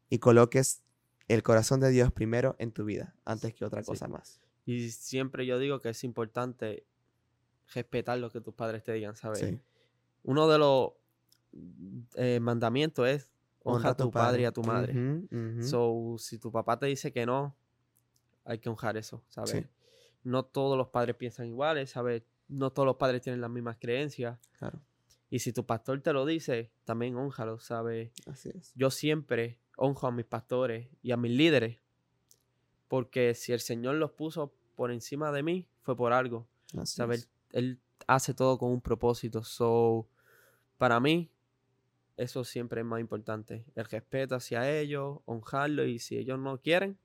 y 0.09 0.19
coloques 0.19 0.83
el 1.29 1.43
corazón 1.43 1.81
de 1.81 1.91
Dios 1.91 2.13
primero 2.13 2.57
en 2.59 2.73
tu 2.73 2.85
vida 2.85 3.15
antes 3.25 3.55
que 3.55 3.65
otra 3.65 3.83
cosa 3.83 4.09
más. 4.09 4.41
Y 4.65 4.91
siempre 4.91 5.47
yo 5.47 5.59
digo 5.59 5.81
que 5.81 5.91
es 5.91 6.05
importante 6.05 6.87
respetar 7.75 8.19
lo 8.19 8.31
que 8.31 8.41
tus 8.41 8.55
padres 8.55 8.83
te 8.83 8.93
digan, 8.93 9.17
¿sabes? 9.17 9.59
Uno 10.25 10.49
de 10.49 10.59
los 10.59 10.93
eh, 12.15 12.39
mandamientos 12.41 13.09
es 13.09 13.29
honra 13.65 13.91
a 13.91 13.97
tu, 13.97 14.11
padre. 14.11 14.43
y 14.43 14.45
a 14.45 14.53
tu 14.53 14.63
madre. 14.63 14.95
So, 15.63 16.17
si 16.19 16.39
tu 16.39 16.51
papá 16.53 16.79
te 16.79 16.87
dice 16.87 17.13
que 17.13 17.27
no, 17.27 17.57
hay 18.45 18.59
que 18.59 18.69
honrar 18.69 18.97
eso, 18.97 19.23
¿sabes? 19.29 19.67
No 20.25 20.45
todos 20.45 20.79
los 20.79 20.89
padres 20.89 21.17
piensan 21.17 21.47
iguales, 21.47 21.91
¿sabes? 21.91 22.23
No 22.49 22.71
todos 22.71 22.87
los 22.87 22.97
padres 22.97 23.23
tienen 23.23 23.41
las 23.41 23.51
mismas 23.51 23.77
creencias. 23.79 24.39
Claro. 24.59 24.81
Y 25.31 25.39
si 25.39 25.53
tu 25.53 25.65
pastor 25.65 26.01
te 26.01 26.13
lo 26.13 26.27
dice, 26.27 26.71
también 26.85 27.17
honralo, 27.17 27.59
¿sabes? 27.59 28.13
Así 28.27 28.51
es. 28.51 28.73
Yo 28.75 28.91
siempre 28.91 29.59
honro 29.77 30.09
a 30.09 30.13
mis 30.13 30.25
pastores 30.25 30.89
y 31.03 31.13
a 31.13 31.17
mis 31.17 31.33
líderes, 31.33 31.79
porque 32.89 33.35
si 33.35 33.53
el 33.53 33.61
Señor 33.61 33.97
los 33.97 34.13
puso 34.13 34.53
por 34.75 34.91
encima 34.91 35.33
de 35.33 35.43
mí, 35.43 35.69
fue 35.83 35.97
por 35.97 36.13
algo. 36.13 36.47
Él 37.53 37.81
hace 38.07 38.35
todo 38.35 38.59
con 38.59 38.71
un 38.71 38.81
propósito. 38.81 39.43
So, 39.45 40.09
para 40.79 41.01
mí, 41.01 41.31
eso 42.17 42.45
siempre 42.45 42.81
es 42.81 42.87
más 42.87 43.01
importante. 43.01 43.65
El 43.75 43.85
respeto 43.85 44.35
hacia 44.35 44.71
ellos, 44.71 45.21
honrarlo 45.25 45.85
y 45.85 45.99
si 45.99 46.17
ellos 46.17 46.39
no 46.39 46.59
quieren, 46.59 46.99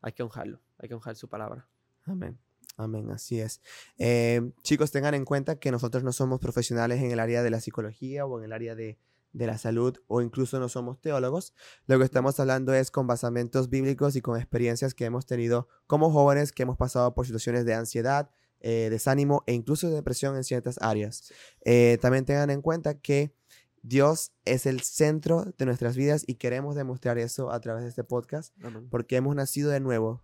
hay 0.00 0.12
que 0.12 0.22
honrarlo, 0.22 0.60
hay 0.78 0.88
que 0.88 0.94
honrar 0.94 1.16
su 1.16 1.28
palabra. 1.28 1.66
Amén. 2.04 2.38
Amén, 2.76 3.10
así 3.10 3.38
es. 3.38 3.60
Eh, 3.98 4.52
chicos, 4.62 4.90
tengan 4.90 5.14
en 5.14 5.24
cuenta 5.24 5.56
que 5.56 5.70
nosotros 5.70 6.02
no 6.02 6.12
somos 6.12 6.40
profesionales 6.40 7.02
en 7.02 7.10
el 7.10 7.20
área 7.20 7.42
de 7.42 7.50
la 7.50 7.60
psicología 7.60 8.24
o 8.24 8.38
en 8.38 8.46
el 8.46 8.52
área 8.52 8.74
de, 8.74 8.98
de 9.32 9.46
la 9.46 9.58
salud 9.58 9.96
o 10.06 10.20
incluso 10.20 10.58
no 10.60 10.68
somos 10.68 11.00
teólogos. 11.00 11.54
Lo 11.86 11.98
que 11.98 12.04
estamos 12.04 12.38
hablando 12.40 12.74
es 12.74 12.90
con 12.90 13.06
basamentos 13.06 13.68
bíblicos 13.68 14.16
y 14.16 14.20
con 14.20 14.36
experiencias 14.36 14.94
que 14.94 15.04
hemos 15.04 15.26
tenido 15.26 15.68
como 15.86 16.10
jóvenes 16.10 16.52
que 16.52 16.62
hemos 16.62 16.76
pasado 16.76 17.14
por 17.14 17.26
situaciones 17.26 17.64
de 17.64 17.74
ansiedad, 17.74 18.30
eh, 18.60 18.88
desánimo 18.90 19.42
e 19.46 19.54
incluso 19.54 19.88
de 19.88 19.94
depresión 19.94 20.36
en 20.36 20.44
ciertas 20.44 20.78
áreas. 20.80 21.32
Eh, 21.64 21.98
también 22.00 22.24
tengan 22.24 22.50
en 22.50 22.62
cuenta 22.62 23.00
que 23.00 23.34
Dios 23.82 24.32
es 24.44 24.66
el 24.66 24.80
centro 24.80 25.46
de 25.58 25.66
nuestras 25.66 25.96
vidas 25.96 26.22
y 26.26 26.34
queremos 26.34 26.76
demostrar 26.76 27.18
eso 27.18 27.50
a 27.50 27.60
través 27.60 27.82
de 27.82 27.88
este 27.88 28.04
podcast 28.04 28.54
porque 28.90 29.16
hemos 29.16 29.34
nacido 29.34 29.70
de 29.70 29.80
nuevo 29.80 30.22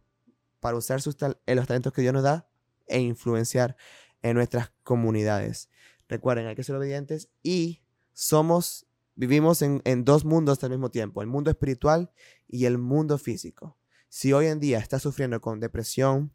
para 0.61 0.77
usar 0.77 1.01
sus 1.01 1.17
eh, 1.47 1.55
los 1.55 1.67
talentos 1.67 1.93
que 1.93 2.03
Dios 2.03 2.15
nos 2.15 2.23
da 2.23 2.49
e 2.87 3.01
influenciar 3.01 3.77
en 4.23 4.37
nuestras 4.37 4.71
comunidades. 4.85 5.69
Recuerden, 6.09 6.47
hay 6.47 6.55
que 6.55 6.65
ser 6.65 6.77
obedientes 6.77 7.29
y 7.43 7.83
somos, 8.13 8.88
vivimos 9.19 9.63
en, 9.63 9.83
en 9.85 10.05
dos 10.05 10.25
mundos 10.25 10.63
al 10.63 10.71
mismo 10.71 10.91
tiempo, 10.93 11.21
el 11.21 11.27
mundo 11.27 11.51
espiritual 11.51 12.13
y 12.47 12.67
el 12.67 12.79
mundo 12.79 13.19
físico. 13.19 13.77
Si 14.09 14.33
hoy 14.33 14.47
en 14.47 14.61
día 14.61 14.79
estás 14.79 15.03
sufriendo 15.03 15.41
con 15.41 15.59
depresión, 15.59 16.33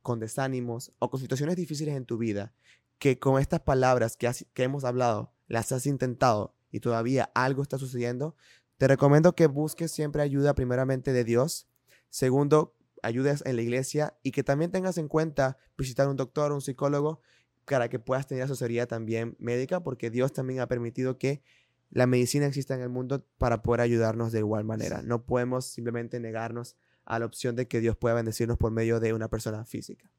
con 0.00 0.20
desánimos 0.20 0.92
o 1.00 1.10
con 1.10 1.18
situaciones 1.18 1.56
difíciles 1.56 1.96
en 1.96 2.06
tu 2.06 2.18
vida, 2.18 2.54
que 3.00 3.18
con 3.18 3.40
estas 3.40 3.60
palabras 3.60 4.16
que, 4.16 4.30
que 4.54 4.62
hemos 4.62 4.84
hablado 4.84 5.32
las 5.48 5.72
has 5.72 5.86
intentado 5.86 6.54
y 6.70 6.78
todavía 6.78 7.32
algo 7.34 7.62
está 7.62 7.78
sucediendo, 7.78 8.36
te 8.78 8.86
recomiendo 8.86 9.34
que 9.34 9.48
busques 9.48 9.90
siempre 9.90 10.22
ayuda 10.22 10.54
primeramente 10.54 11.12
de 11.12 11.24
Dios. 11.24 11.66
Segundo, 12.10 12.76
ayudas 13.02 13.42
en 13.44 13.56
la 13.56 13.62
iglesia 13.62 14.16
y 14.22 14.30
que 14.30 14.44
también 14.44 14.70
tengas 14.70 14.98
en 14.98 15.08
cuenta 15.08 15.58
visitar 15.76 16.06
un 16.06 16.16
doctor 16.16 16.52
un 16.52 16.60
psicólogo 16.60 17.20
para 17.64 17.88
que 17.88 17.98
puedas 17.98 18.26
tener 18.26 18.44
asesoría 18.44 18.86
también 18.86 19.36
médica, 19.38 19.82
porque 19.82 20.10
Dios 20.10 20.32
también 20.32 20.60
ha 20.60 20.68
permitido 20.68 21.18
que 21.18 21.42
la 21.90 22.06
medicina 22.06 22.46
exista 22.46 22.74
en 22.74 22.80
el 22.80 22.88
mundo 22.88 23.24
para 23.38 23.62
poder 23.62 23.80
ayudarnos 23.80 24.32
de 24.32 24.38
igual 24.38 24.64
manera. 24.64 25.02
No 25.02 25.24
podemos 25.24 25.66
simplemente 25.66 26.20
negarnos 26.20 26.76
a 27.04 27.18
la 27.18 27.26
opción 27.26 27.56
de 27.56 27.66
que 27.66 27.80
Dios 27.80 27.96
pueda 27.96 28.14
bendecirnos 28.14 28.56
por 28.56 28.70
medio 28.70 29.00
de 29.00 29.12
una 29.12 29.28
persona 29.28 29.64
física. 29.64 30.10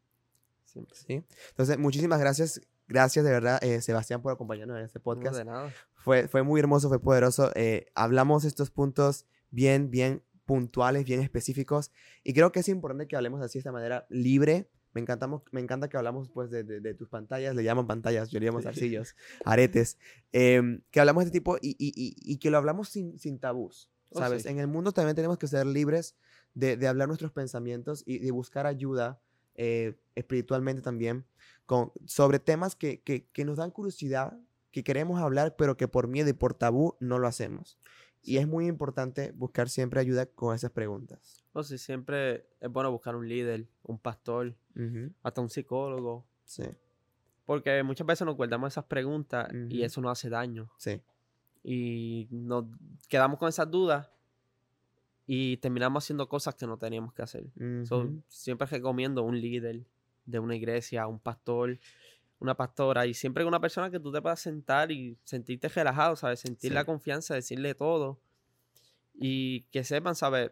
¿Sí? 0.65 1.23
Entonces, 1.49 1.77
muchísimas 1.77 2.19
gracias. 2.19 2.61
Gracias 2.87 3.23
de 3.23 3.31
verdad, 3.31 3.63
eh, 3.63 3.81
Sebastián, 3.81 4.21
por 4.21 4.33
acompañarnos 4.33 4.77
en 4.77 4.83
este 4.83 4.99
podcast. 4.99 5.37
de 5.37 5.45
nada. 5.45 5.73
Fue, 5.95 6.27
fue 6.27 6.43
muy 6.43 6.59
hermoso, 6.59 6.89
fue 6.89 6.99
poderoso. 6.99 7.51
Eh, 7.55 7.85
hablamos 7.95 8.43
estos 8.43 8.69
puntos 8.69 9.25
bien, 9.49 9.89
bien 9.91 10.23
puntuales, 10.45 11.05
bien 11.05 11.21
específicos. 11.21 11.91
Y 12.23 12.33
creo 12.33 12.51
que 12.51 12.59
es 12.59 12.67
importante 12.67 13.07
que 13.07 13.15
hablemos 13.15 13.41
así 13.41 13.59
de 13.59 13.61
esta 13.61 13.71
manera 13.71 14.05
libre. 14.09 14.69
Me, 14.93 15.01
encantamos, 15.01 15.43
me 15.51 15.61
encanta 15.61 15.89
que 15.89 15.97
hablamos 15.97 16.29
pues 16.29 16.49
de, 16.49 16.63
de, 16.63 16.93
tus 16.93 17.09
pantallas, 17.09 17.55
le 17.55 17.63
llaman 17.63 17.87
pantallas, 17.87 18.29
yo 18.29 18.39
le 18.39 18.47
llamo 18.47 18.59
arcillos, 18.65 19.15
aretes, 19.45 19.97
em, 20.31 20.81
que 20.91 20.99
hablamos 20.99 21.23
de 21.23 21.27
este 21.27 21.39
tipo 21.39 21.57
y, 21.61 21.75
y, 21.79 22.15
y, 22.17 22.37
que 22.37 22.51
lo 22.51 22.57
hablamos 22.57 22.89
sin, 22.89 23.17
sin 23.19 23.39
tabús, 23.39 23.89
oh, 24.09 24.19
¿sabes? 24.19 24.45
En 24.45 24.59
el 24.59 24.67
mundo 24.67 24.91
también 24.91 25.15
tenemos 25.15 25.37
que 25.37 25.47
ser 25.47 25.65
libres 25.65 26.15
de, 26.53 26.77
de 26.77 26.87
hablar 26.87 27.07
nuestros 27.07 27.31
pensamientos 27.31 28.03
y 28.05 28.19
de 28.19 28.31
buscar 28.31 28.65
ayuda 28.65 29.21
eh, 29.55 29.97
espiritualmente 30.15 30.81
también 30.81 31.25
con, 31.65 31.91
sobre 32.05 32.39
temas 32.39 32.75
que, 32.75 33.01
que, 33.01 33.27
que 33.31 33.45
nos 33.45 33.57
dan 33.57 33.71
curiosidad, 33.71 34.37
que 34.71 34.83
queremos 34.83 35.21
hablar, 35.21 35.55
pero 35.57 35.77
que 35.77 35.87
por 35.87 36.07
miedo 36.07 36.29
y 36.29 36.33
por 36.33 36.53
tabú 36.53 36.95
no 36.99 37.19
lo 37.19 37.27
hacemos. 37.27 37.77
Y 38.23 38.37
es 38.37 38.47
muy 38.47 38.67
importante 38.67 39.31
buscar 39.31 39.69
siempre 39.69 39.99
ayuda 39.99 40.25
con 40.25 40.55
esas 40.55 40.71
preguntas. 40.71 41.43
No, 41.53 41.63
sí, 41.63 41.77
siempre 41.77 42.45
es 42.59 42.71
bueno 42.71 42.91
buscar 42.91 43.15
un 43.15 43.27
líder, 43.27 43.67
un 43.83 43.97
pastor, 43.97 44.55
hasta 45.23 45.41
un 45.41 45.49
psicólogo. 45.49 46.25
Sí. 46.45 46.63
Porque 47.45 47.81
muchas 47.83 48.05
veces 48.05 48.25
nos 48.25 48.35
guardamos 48.35 48.73
esas 48.73 48.85
preguntas 48.85 49.49
y 49.69 49.81
eso 49.83 50.01
nos 50.01 50.11
hace 50.11 50.29
daño. 50.29 50.69
Sí. 50.77 51.01
Y 51.63 52.27
nos 52.31 52.65
quedamos 53.07 53.39
con 53.39 53.49
esas 53.49 53.69
dudas 53.69 54.09
y 55.25 55.57
terminamos 55.57 56.03
haciendo 56.03 56.27
cosas 56.27 56.55
que 56.55 56.67
no 56.67 56.77
teníamos 56.77 57.13
que 57.13 57.21
hacer. 57.23 57.45
siempre 58.27 58.67
recomiendo 58.67 59.23
un 59.23 59.39
líder 59.39 59.85
de 60.25 60.39
una 60.39 60.55
iglesia, 60.55 61.07
un 61.07 61.19
pastor, 61.19 61.79
una 62.41 62.55
pastora 62.55 63.05
y 63.05 63.13
siempre 63.13 63.45
una 63.45 63.61
persona 63.61 63.91
que 63.91 63.99
tú 63.99 64.11
te 64.11 64.21
puedas 64.21 64.39
sentar 64.39 64.91
y 64.91 65.17
sentirte 65.23 65.69
relajado, 65.69 66.15
¿sabes? 66.15 66.39
Sentir 66.39 66.73
la 66.73 66.83
confianza, 66.83 67.35
decirle 67.35 67.75
todo 67.75 68.19
y 69.13 69.61
que 69.71 69.83
sepan, 69.83 70.15
¿sabes? 70.15 70.51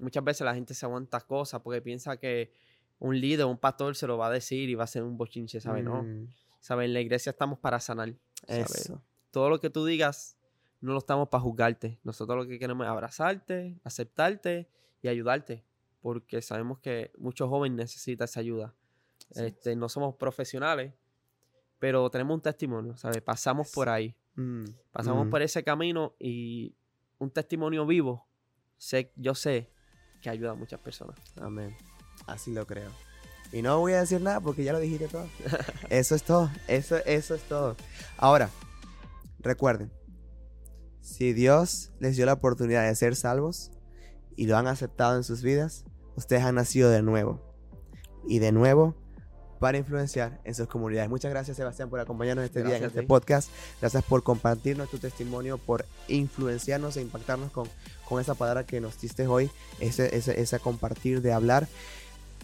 Muchas 0.00 0.24
veces 0.24 0.44
la 0.44 0.54
gente 0.54 0.74
se 0.74 0.84
aguanta 0.84 1.20
cosas 1.20 1.60
porque 1.60 1.80
piensa 1.80 2.16
que 2.16 2.52
un 2.98 3.18
líder, 3.20 3.46
un 3.46 3.56
pastor 3.56 3.94
se 3.94 4.08
lo 4.08 4.18
va 4.18 4.26
a 4.26 4.30
decir 4.30 4.68
y 4.68 4.74
va 4.74 4.84
a 4.84 4.88
ser 4.88 5.04
un 5.04 5.16
bochinche, 5.16 5.60
¿sabes? 5.60 5.84
No. 5.84 6.02
Mm. 6.02 6.28
¿Sabes? 6.58 6.86
En 6.86 6.92
la 6.92 7.00
iglesia 7.00 7.30
estamos 7.30 7.60
para 7.60 7.78
sanar. 7.78 8.14
¿sabes? 8.46 8.92
Todo 9.30 9.48
lo 9.48 9.60
que 9.60 9.70
tú 9.70 9.84
digas 9.86 10.36
no 10.80 10.92
lo 10.92 10.98
estamos 10.98 11.28
para 11.28 11.42
juzgarte. 11.42 12.00
Nosotros 12.02 12.36
lo 12.36 12.48
que 12.48 12.58
queremos 12.58 12.84
es 12.84 12.90
abrazarte, 12.90 13.78
aceptarte 13.84 14.68
y 15.02 15.08
ayudarte. 15.08 15.64
Porque 16.00 16.42
sabemos 16.42 16.80
que 16.80 17.12
muchos 17.16 17.48
jóvenes 17.48 17.76
necesitan 17.76 18.24
esa 18.24 18.40
ayuda. 18.40 18.74
Este, 19.34 19.76
no 19.76 19.88
somos 19.88 20.16
profesionales, 20.16 20.94
pero 21.78 22.10
tenemos 22.10 22.34
un 22.34 22.40
testimonio, 22.40 22.96
¿sabes? 22.96 23.22
Pasamos 23.22 23.70
por 23.70 23.88
ahí. 23.88 24.16
Mm, 24.34 24.64
Pasamos 24.92 25.26
mm. 25.26 25.30
por 25.30 25.42
ese 25.42 25.62
camino 25.64 26.14
y 26.18 26.76
un 27.18 27.30
testimonio 27.30 27.86
vivo, 27.86 28.28
sé, 28.76 29.12
yo 29.16 29.34
sé 29.34 29.72
que 30.22 30.30
ayuda 30.30 30.52
a 30.52 30.54
muchas 30.54 30.80
personas. 30.80 31.16
Amén. 31.36 31.76
Así 32.26 32.52
lo 32.52 32.66
creo. 32.66 32.90
Y 33.52 33.62
no 33.62 33.78
voy 33.78 33.92
a 33.92 34.00
decir 34.00 34.20
nada 34.20 34.40
porque 34.40 34.64
ya 34.64 34.72
lo 34.72 34.80
dijiste 34.80 35.08
todo. 35.08 35.26
eso 35.90 36.14
es 36.14 36.22
todo. 36.22 36.50
Eso, 36.66 36.96
eso 37.06 37.34
es 37.34 37.42
todo. 37.42 37.76
Ahora, 38.16 38.50
recuerden, 39.38 39.90
si 41.00 41.32
Dios 41.32 41.92
les 42.00 42.16
dio 42.16 42.26
la 42.26 42.34
oportunidad 42.34 42.86
de 42.86 42.94
ser 42.94 43.16
salvos 43.16 43.70
y 44.36 44.46
lo 44.46 44.56
han 44.56 44.66
aceptado 44.66 45.16
en 45.16 45.24
sus 45.24 45.42
vidas, 45.42 45.84
ustedes 46.16 46.42
han 46.42 46.56
nacido 46.56 46.90
de 46.90 47.02
nuevo. 47.02 47.40
Y 48.26 48.40
de 48.40 48.52
nuevo 48.52 48.94
para 49.58 49.78
influenciar 49.78 50.40
en 50.44 50.54
sus 50.54 50.68
comunidades. 50.68 51.10
Muchas 51.10 51.30
gracias 51.30 51.56
Sebastián 51.56 51.90
por 51.90 52.00
acompañarnos 52.00 52.44
este 52.44 52.62
día 52.62 52.76
en 52.76 52.84
este 52.84 53.02
podcast. 53.02 53.50
Gracias 53.80 54.04
por 54.04 54.22
compartirnos 54.22 54.90
tu 54.90 54.98
testimonio, 54.98 55.58
por 55.58 55.84
influenciarnos 56.08 56.96
e 56.96 57.02
impactarnos 57.02 57.50
con, 57.50 57.68
con 58.08 58.20
esa 58.20 58.34
palabra 58.34 58.64
que 58.64 58.80
nos 58.80 59.00
diste 59.00 59.26
hoy, 59.26 59.50
ese, 59.80 60.16
ese, 60.16 60.40
ese 60.40 60.58
compartir 60.60 61.22
de 61.22 61.32
hablar. 61.32 61.68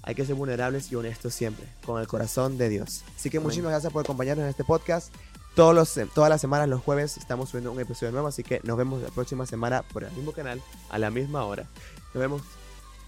Hay 0.02 0.14
que 0.14 0.26
ser 0.26 0.34
vulnerables 0.34 0.92
y 0.92 0.96
honestos 0.96 1.34
siempre, 1.34 1.66
con 1.86 2.00
el 2.00 2.06
corazón 2.06 2.58
de 2.58 2.68
Dios. 2.68 3.04
Así 3.16 3.30
que 3.30 3.40
muchísimas 3.40 3.70
gracias 3.70 3.92
por 3.92 4.04
acompañarnos 4.04 4.44
en 4.44 4.50
este 4.50 4.64
podcast. 4.64 5.14
Todos 5.54 5.74
los, 5.74 6.12
todas 6.12 6.28
las 6.28 6.40
semanas, 6.40 6.68
los 6.68 6.82
jueves, 6.82 7.16
estamos 7.16 7.48
subiendo 7.48 7.70
un 7.72 7.80
episodio 7.80 8.10
nuevo, 8.10 8.26
así 8.26 8.42
que 8.42 8.60
nos 8.64 8.76
vemos 8.76 9.00
la 9.00 9.08
próxima 9.08 9.46
semana 9.46 9.82
por 9.82 10.02
el 10.04 10.12
mismo 10.12 10.32
canal, 10.32 10.60
a 10.90 10.98
la 10.98 11.10
misma 11.10 11.44
hora. 11.44 11.66
Nos 12.12 12.20
vemos, 12.20 12.42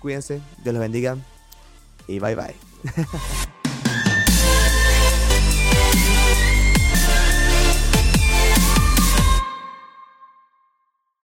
cuídense, 0.00 0.40
Dios 0.62 0.72
los 0.72 0.80
bendiga 0.80 1.18
y 2.06 2.20
bye 2.20 2.36
bye. 2.36 2.54